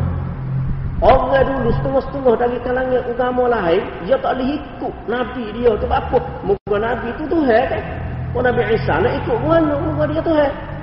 Orang 1.03 1.35
dulu 1.43 1.75
setengah-setengah 1.75 2.35
dari 2.39 2.57
kalangan 2.63 3.03
agama 3.03 3.51
lain, 3.51 3.83
dia 4.07 4.15
tak 4.15 4.31
boleh 4.31 4.55
ikut 4.55 4.93
Nabi 5.11 5.43
dia. 5.51 5.75
tu 5.75 5.91
apa? 5.91 6.17
Muka 6.47 6.75
Nabi 6.79 7.11
tu 7.19 7.27
Tuhan 7.27 7.63
kan? 7.67 7.83
Oh, 8.31 8.39
Nabi 8.39 8.63
Isa 8.71 9.03
nak 9.03 9.11
ikut 9.19 9.37
mana? 9.43 9.75
Muka 9.75 10.07
dia 10.07 10.23
Tuhan. 10.23 10.74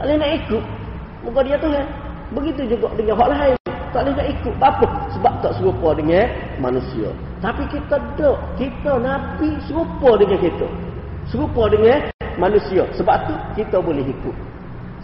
Tak 0.00 0.08
boleh 0.08 0.16
nak 0.16 0.32
ikut. 0.32 0.64
Muka 1.28 1.40
dia 1.44 1.60
tu 1.60 1.68
kan. 1.68 1.84
Begitu 2.32 2.72
juga 2.72 2.88
dengan 2.96 3.20
hak 3.20 3.28
lain. 3.36 3.56
Tak 3.92 4.00
boleh 4.00 4.14
nak 4.16 4.28
ikut. 4.32 4.54
Apa? 4.56 4.86
Sebab 5.12 5.32
tak 5.44 5.52
serupa 5.60 5.92
dengan 5.92 6.24
manusia. 6.56 7.12
Tapi 7.44 7.68
kita 7.68 8.00
tak. 8.16 8.36
Kita 8.56 8.96
Nabi 8.96 9.60
serupa 9.68 10.16
dengan 10.16 10.40
kita. 10.40 10.64
Serupa 11.28 11.68
dengan 11.68 12.08
manusia. 12.40 12.88
Sebab 12.96 13.28
tu 13.28 13.34
kita 13.60 13.76
boleh 13.76 14.00
ikut. 14.00 14.36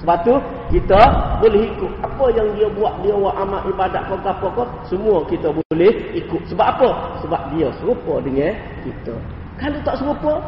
Sebab 0.01 0.17
tu 0.25 0.33
kita 0.73 1.01
boleh 1.45 1.77
ikut. 1.77 1.93
Apa 2.01 2.33
yang 2.33 2.57
dia 2.57 2.65
buat. 2.73 2.97
Dia 3.05 3.13
buat 3.21 3.37
amat 3.37 3.69
ibadat. 3.69 4.01
Pokok-pokok. 4.09 4.89
Semua 4.89 5.21
kita 5.29 5.53
boleh 5.53 5.93
ikut. 6.17 6.41
Sebab 6.49 6.65
apa? 6.73 7.21
Sebab 7.21 7.53
dia 7.53 7.69
serupa 7.85 8.17
dengan 8.25 8.49
kita. 8.81 9.13
Kalau 9.61 9.77
tak 9.85 10.01
serupa. 10.01 10.41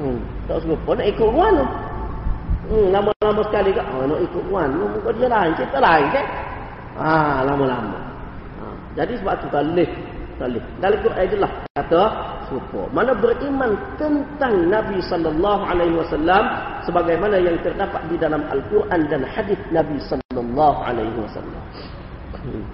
Hmm, 0.00 0.16
tak 0.48 0.64
serupa. 0.64 0.96
Nak 0.96 1.12
ikut 1.12 1.28
mana? 1.28 1.91
Hmm, 2.72 2.88
lama-lama 2.88 3.44
sekali 3.52 3.68
kak, 3.76 3.84
oh, 3.92 4.08
nak 4.08 4.20
ikut 4.24 4.42
puan, 4.48 4.72
muka 4.72 5.12
dia 5.12 5.28
lain, 5.28 5.52
kita 5.60 5.76
lain 5.76 6.08
kan? 6.08 6.26
Ah, 6.96 7.44
lama-lama. 7.44 8.00
Ha, 8.64 8.64
jadi 8.96 9.12
sebab 9.20 9.44
tu 9.44 9.46
talih, 9.52 9.90
talih. 10.40 10.64
Dalam 10.80 10.96
Quran 11.04 11.26
jelas 11.28 11.52
kata 11.76 12.02
serupa. 12.48 12.88
Mana 12.96 13.12
beriman 13.12 13.76
tentang 14.00 14.72
Nabi 14.72 15.04
sallallahu 15.04 15.62
alaihi 15.68 16.00
wasallam 16.00 16.48
sebagaimana 16.88 17.44
yang 17.44 17.60
terdapat 17.60 18.00
di 18.08 18.16
dalam 18.16 18.40
Al-Quran 18.48 19.00
dan 19.04 19.20
hadis 19.28 19.60
Nabi 19.68 20.00
sallallahu 20.08 20.78
alaihi 20.80 21.18
wasallam. 21.20 21.62
Hmm. 22.40 22.64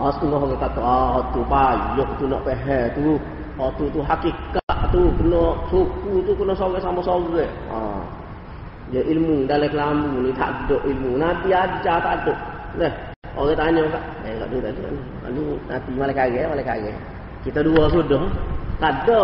Ah, 0.00 0.08
setengah 0.16 0.40
orang 0.40 0.60
kata, 0.64 0.80
ah, 0.80 1.20
tu 1.36 1.44
payah 1.44 2.08
tu 2.16 2.24
nak 2.24 2.40
faham 2.40 2.84
tu. 2.96 3.20
Ah, 3.60 3.68
tu 3.76 3.84
tu 3.92 4.00
hakikat 4.00 4.80
tu, 4.88 5.12
kena 5.20 5.44
suku 5.68 6.24
tu, 6.24 6.32
kena 6.32 6.56
sore 6.56 6.80
sama 6.80 7.04
sore. 7.04 7.44
Ah. 7.68 8.00
Dia 8.94 9.02
ilmu 9.02 9.50
dalam 9.50 9.66
kelambu 9.66 10.22
ni 10.22 10.30
tak 10.38 10.50
ada 10.54 10.76
ilmu. 10.86 11.18
Nabi 11.18 11.50
ajar 11.50 11.98
tak 11.98 12.14
ada. 12.22 12.34
Nah, 12.78 12.92
orang 13.34 13.58
tanya 13.58 13.82
kak, 13.90 14.04
eh 14.22 14.34
tak 14.38 14.46
ada 14.46 14.56
tak 14.62 14.72
ada. 14.78 14.88
Lalu 15.26 15.44
Nabi 15.66 15.90
malah 15.98 16.14
kaget, 16.14 16.44
malah 16.46 16.66
kaget. 16.66 16.96
Kita 17.42 17.60
dua 17.66 17.82
sudah. 17.90 18.22
Tak 18.78 18.92
ada. 19.02 19.20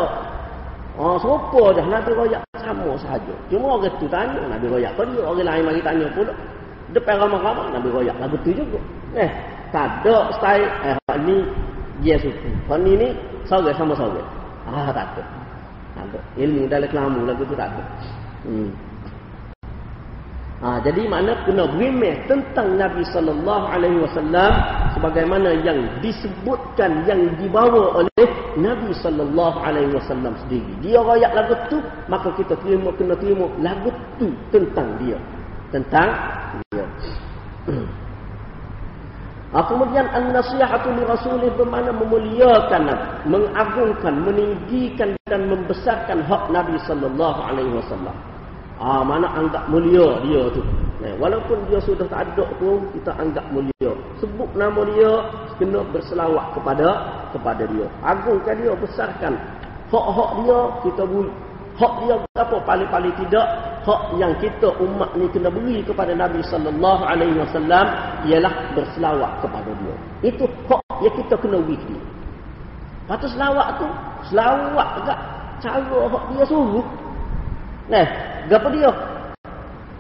Oh, 0.99 1.17
serupa 1.23 1.73
dah 1.73 1.87
Nabi 1.87 2.11
royak 2.11 2.43
sama 2.59 2.99
sahaja. 2.99 3.35
Cuma 3.49 3.79
orang 3.79 3.95
tu 4.03 4.07
tanya, 4.11 4.43
Nabi 4.51 4.67
royak 4.67 4.93
dia. 4.99 5.23
Orang 5.23 5.47
lain 5.47 5.63
mari 5.63 5.81
tanya 5.81 6.07
pula. 6.11 6.35
Depan 6.93 7.15
ramah-ramah, 7.23 7.67
Nabi 7.73 7.89
royak 7.89 8.17
lah 8.19 8.29
betul 8.29 8.59
juga. 8.59 8.79
Eh, 9.15 9.31
tak 9.71 10.03
ada 10.03 10.29
style. 10.37 10.69
Eh, 10.91 10.97
ni 11.23 11.47
dia 12.03 12.19
suku. 12.19 12.51
Hak 12.67 12.83
ni 12.83 12.99
ni, 12.99 13.09
sore 13.47 13.71
sama 13.79 13.95
sore. 13.95 14.21
Ah, 14.67 14.91
tak 14.91 15.07
ada. 15.15 15.23
Tak 15.95 16.05
ada. 16.11 16.19
Ilmu 16.35 16.67
dalam 16.67 16.89
kelambu 16.91 17.21
lagu 17.31 17.43
tu 17.47 17.55
tak 17.55 17.71
ada. 17.71 17.83
Hmm. 18.43 18.92
Ha, 20.63 20.79
jadi 20.79 21.11
makna 21.11 21.43
kena 21.43 21.67
berimeh 21.75 22.23
tentang 22.31 22.79
Nabi 22.79 23.03
sallallahu 23.11 23.67
alaihi 23.67 23.99
wasallam 23.99 24.51
sebagaimana 24.95 25.59
yang 25.67 25.83
disebutkan 25.99 27.03
yang 27.03 27.35
dibawa 27.35 27.99
oleh 27.99 28.27
Nabi 28.55 28.95
sallallahu 28.95 29.59
alaihi 29.59 29.91
wasallam 29.91 30.39
sendiri. 30.47 30.71
Dia 30.79 31.03
royak 31.03 31.35
lagu 31.35 31.59
tu, 31.67 31.83
maka 32.07 32.31
kita 32.39 32.55
terima 32.63 32.95
kena 32.95 33.19
terima 33.19 33.51
lagu 33.59 33.91
tu 34.23 34.31
tentang 34.55 34.87
dia. 35.03 35.19
Tentang 35.75 36.15
dia. 36.71 36.87
Ah, 39.51 39.67
kemudian 39.75 40.07
an-nasihatu 40.15 40.95
li 40.95 41.03
rasulih 41.03 41.51
bermakna 41.59 41.91
memuliakan 41.91 42.87
mengagungkan, 43.27 44.15
meninggikan 44.15 45.11
dan 45.27 45.43
membesarkan 45.51 46.23
hak 46.23 46.55
Nabi 46.55 46.79
sallallahu 46.87 47.51
alaihi 47.51 47.75
wasallam. 47.83 48.32
Ah, 48.83 49.07
mana 49.07 49.31
anggap 49.39 49.71
mulia 49.71 50.19
dia 50.27 50.43
tu. 50.51 50.59
Eh, 51.07 51.15
walaupun 51.23 51.55
dia 51.71 51.79
sudah 51.79 52.03
tak 52.11 52.27
ada 52.35 52.43
pun 52.59 52.83
kita 52.91 53.15
anggap 53.15 53.47
mulia. 53.55 53.95
Sebut 54.19 54.51
nama 54.59 54.83
dia, 54.91 55.13
kena 55.63 55.87
berselawat 55.95 56.51
kepada 56.59 56.89
kepada 57.31 57.63
dia. 57.71 57.87
Agungkan 58.03 58.59
dia, 58.59 58.75
besarkan. 58.75 59.39
Hak-hak 59.87 60.31
dia 60.43 60.59
kita 60.83 61.03
beri 61.07 61.31
hak 61.81 61.93
dia 62.05 62.17
apa 62.37 62.57
paling-paling 62.69 63.15
tidak 63.17 63.47
hak 63.89 64.03
yang 64.21 64.33
kita 64.45 64.69
umat 64.77 65.09
ni 65.17 65.25
kena 65.33 65.49
beri 65.49 65.81
kepada 65.81 66.13
Nabi 66.13 66.45
sallallahu 66.45 67.03
alaihi 67.05 67.41
wasallam 67.41 67.87
ialah 68.29 68.53
berselawat 68.77 69.33
kepada 69.41 69.71
dia 69.81 69.95
itu 70.29 70.45
hak 70.69 70.83
yang 71.01 71.15
kita 71.17 71.35
kena 71.41 71.59
beri 71.65 71.97
patut 73.09 73.31
selawat 73.33 73.69
tu 73.81 73.89
selawat 74.29 74.89
agak 75.01 75.19
cara 75.65 76.01
hak 76.13 76.25
dia 76.37 76.45
suruh 76.45 76.87
nah 77.91 78.07
gapo 78.47 78.69
dia 78.71 78.91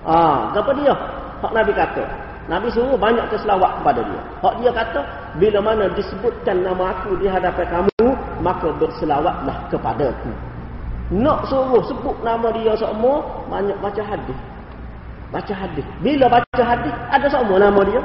ah 0.06 0.50
gapo 0.54 0.70
dia 0.78 0.94
hak 1.42 1.52
Nabi 1.54 1.72
kata 1.74 2.04
Nabi 2.50 2.66
suruh 2.74 2.98
banyak 2.98 3.22
keselawat 3.30 3.82
kepada 3.82 4.00
dia 4.02 4.20
hak 4.42 4.54
dia 4.60 4.70
kata 4.74 5.00
bila 5.38 5.58
mana 5.62 5.84
disebutkan 5.94 6.62
nama 6.62 6.94
aku 6.94 7.18
di 7.18 7.26
hadapan 7.26 7.66
kamu 7.70 8.08
maka 8.42 8.68
berselawatlah 8.78 9.56
kepadaku 9.70 10.30
nak 11.12 11.44
suruh 11.44 11.84
sebut 11.84 12.16
nama 12.24 12.48
dia 12.56 12.72
semua, 12.72 13.20
banyak 13.52 13.76
baca 13.84 14.00
hadis. 14.00 14.38
Baca 15.28 15.52
hadis. 15.52 15.84
Bila 16.00 16.24
baca 16.24 16.62
hadis, 16.64 16.94
ada 17.12 17.28
semua 17.28 17.60
nama 17.60 17.80
dia. 17.84 18.00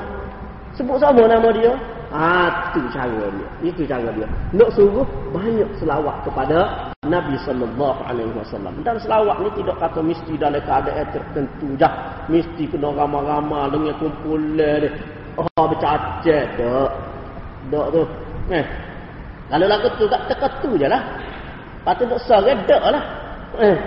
Sebut 0.76 1.00
semua 1.00 1.24
nama 1.24 1.48
dia. 1.56 1.72
Ah, 2.12 2.72
itu 2.76 2.84
cara 2.92 3.32
dia. 3.32 3.48
Itu 3.64 3.88
cara 3.88 4.12
dia. 4.12 4.28
Nak 4.52 4.76
suruh 4.76 5.08
banyak 5.32 5.72
selawat 5.80 6.20
kepada 6.28 6.87
Nabi 7.06 7.38
sallallahu 7.46 8.02
alaihi 8.10 8.34
wasallam. 8.34 8.74
Dan 8.82 8.98
selawat 8.98 9.38
ni 9.46 9.50
tidak 9.62 9.78
kata 9.78 10.02
mesti 10.02 10.34
dalam 10.34 10.58
keadaan 10.66 11.06
tertentu 11.14 11.68
jah. 11.78 11.94
Mesti 12.26 12.66
kena 12.74 12.90
ramai-ramai 12.90 13.70
dengan 13.70 13.94
kumpulan 14.02 14.82
dia. 14.82 14.90
Oh, 15.38 15.66
bercacet 15.70 16.58
dak. 16.58 16.90
Dak 17.70 17.88
tu. 17.94 18.02
Eh. 18.50 18.66
Kalau 19.46 19.66
lagu 19.70 19.88
tu 19.94 20.10
tak 20.10 20.26
terketu 20.26 20.70
je 20.74 20.88
lah. 20.90 21.02
Lepas 21.86 21.94
tu 22.02 22.04
duk 22.10 22.22
seredak 22.26 22.84
lah. 22.90 23.04
Eh, 23.62 23.78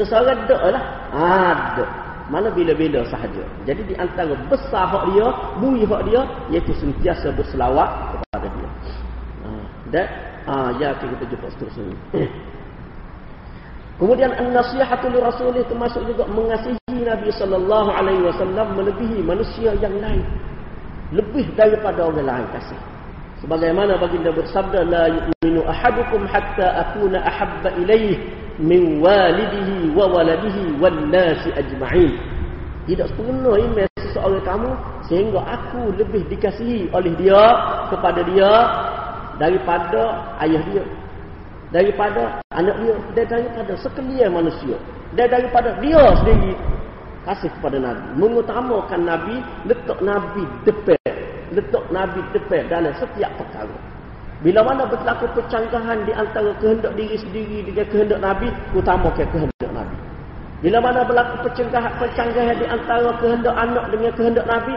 seredak 0.00 0.62
lah. 0.64 0.82
Ada. 1.12 1.84
Mana 2.32 2.48
bila-bila 2.48 3.04
sahaja. 3.12 3.44
Jadi 3.68 3.92
di 3.92 3.94
antara 4.00 4.32
besar 4.48 4.88
hak 4.88 5.12
dia, 5.12 5.28
bui 5.60 5.84
hak 5.84 6.02
dia, 6.08 6.24
iaitu 6.48 6.72
sentiasa 6.80 7.28
berselawat 7.36 8.16
kepada 8.16 8.48
dia. 8.48 8.68
Ha, 9.44 9.48
dan, 9.92 10.06
ha, 10.48 10.54
ya 10.80 10.96
kita 10.96 11.28
jumpa 11.28 11.46
seterusnya. 11.52 11.92
Kemudian 13.94 14.34
an-nasihatu 14.34 15.06
li 15.06 15.22
rasulih 15.22 15.62
termasuk 15.70 16.02
juga 16.02 16.26
mengasihi 16.26 16.98
Nabi 17.06 17.30
sallallahu 17.30 17.90
alaihi 17.94 18.26
wasallam 18.26 18.74
melebihi 18.74 19.22
manusia 19.22 19.70
yang 19.78 19.94
lain. 20.02 20.26
Lebih 21.14 21.46
daripada 21.54 22.10
orang 22.10 22.26
lain 22.26 22.46
kasih. 22.58 22.80
Sebagaimana 23.38 23.94
baginda 24.00 24.34
bersabda 24.34 24.82
la 24.82 25.04
yu'minu 25.14 25.62
ahadukum 25.62 26.26
hatta 26.26 26.90
akuna 26.90 27.22
ahabba 27.22 27.70
ilayhi 27.78 28.18
min 28.58 28.98
walidihi 28.98 29.94
wa 29.94 30.10
waladihi 30.10 30.74
wan 30.82 31.14
nasi 31.14 31.54
ajma'in. 31.54 32.18
Tidak 32.90 33.06
sempurna 33.14 33.62
iman 33.62 33.86
seseorang 34.00 34.42
kamu 34.42 34.70
sehingga 35.06 35.38
aku 35.38 35.94
lebih 35.94 36.26
dikasihi 36.34 36.90
oleh 36.90 37.14
dia 37.14 37.42
kepada 37.94 38.26
dia 38.26 38.52
daripada 39.38 40.34
ayah 40.42 40.62
dia 40.74 40.82
daripada 41.74 42.38
anak 42.54 42.76
dia 42.78 42.94
dan 43.18 43.26
daripada 43.26 43.72
sekalian 43.82 44.30
manusia 44.30 44.78
dan 45.18 45.26
daripada 45.26 45.74
dia 45.82 46.02
sendiri 46.22 46.54
kasih 47.26 47.50
kepada 47.58 47.82
Nabi 47.82 48.06
mengutamakan 48.14 49.00
Nabi 49.02 49.36
letak 49.66 49.98
Nabi 49.98 50.46
depan 50.62 51.04
letak 51.50 51.84
Nabi 51.90 52.20
depan 52.34 52.66
dalam 52.70 52.92
setiap 52.98 53.30
perkara. 53.38 53.74
Bila 54.42 54.60
mana 54.60 54.84
berlaku 54.84 55.24
percanggahan 55.32 56.04
di 56.04 56.12
antara 56.12 56.52
kehendak 56.60 56.92
diri 56.98 57.16
sendiri 57.16 57.64
dengan 57.64 57.86
kehendak 57.88 58.20
Nabi, 58.20 58.48
utamakan 58.76 59.26
kehendak 59.30 59.70
Nabi. 59.72 59.96
Bila 60.60 60.78
mana 60.84 61.00
berlaku 61.06 61.48
percanggahan, 61.48 61.92
percanggahan 61.96 62.56
di 62.60 62.66
antara 62.68 63.08
kehendak 63.22 63.54
anak 63.56 63.84
dengan 63.88 64.12
kehendak 64.12 64.44
Nabi, 64.44 64.74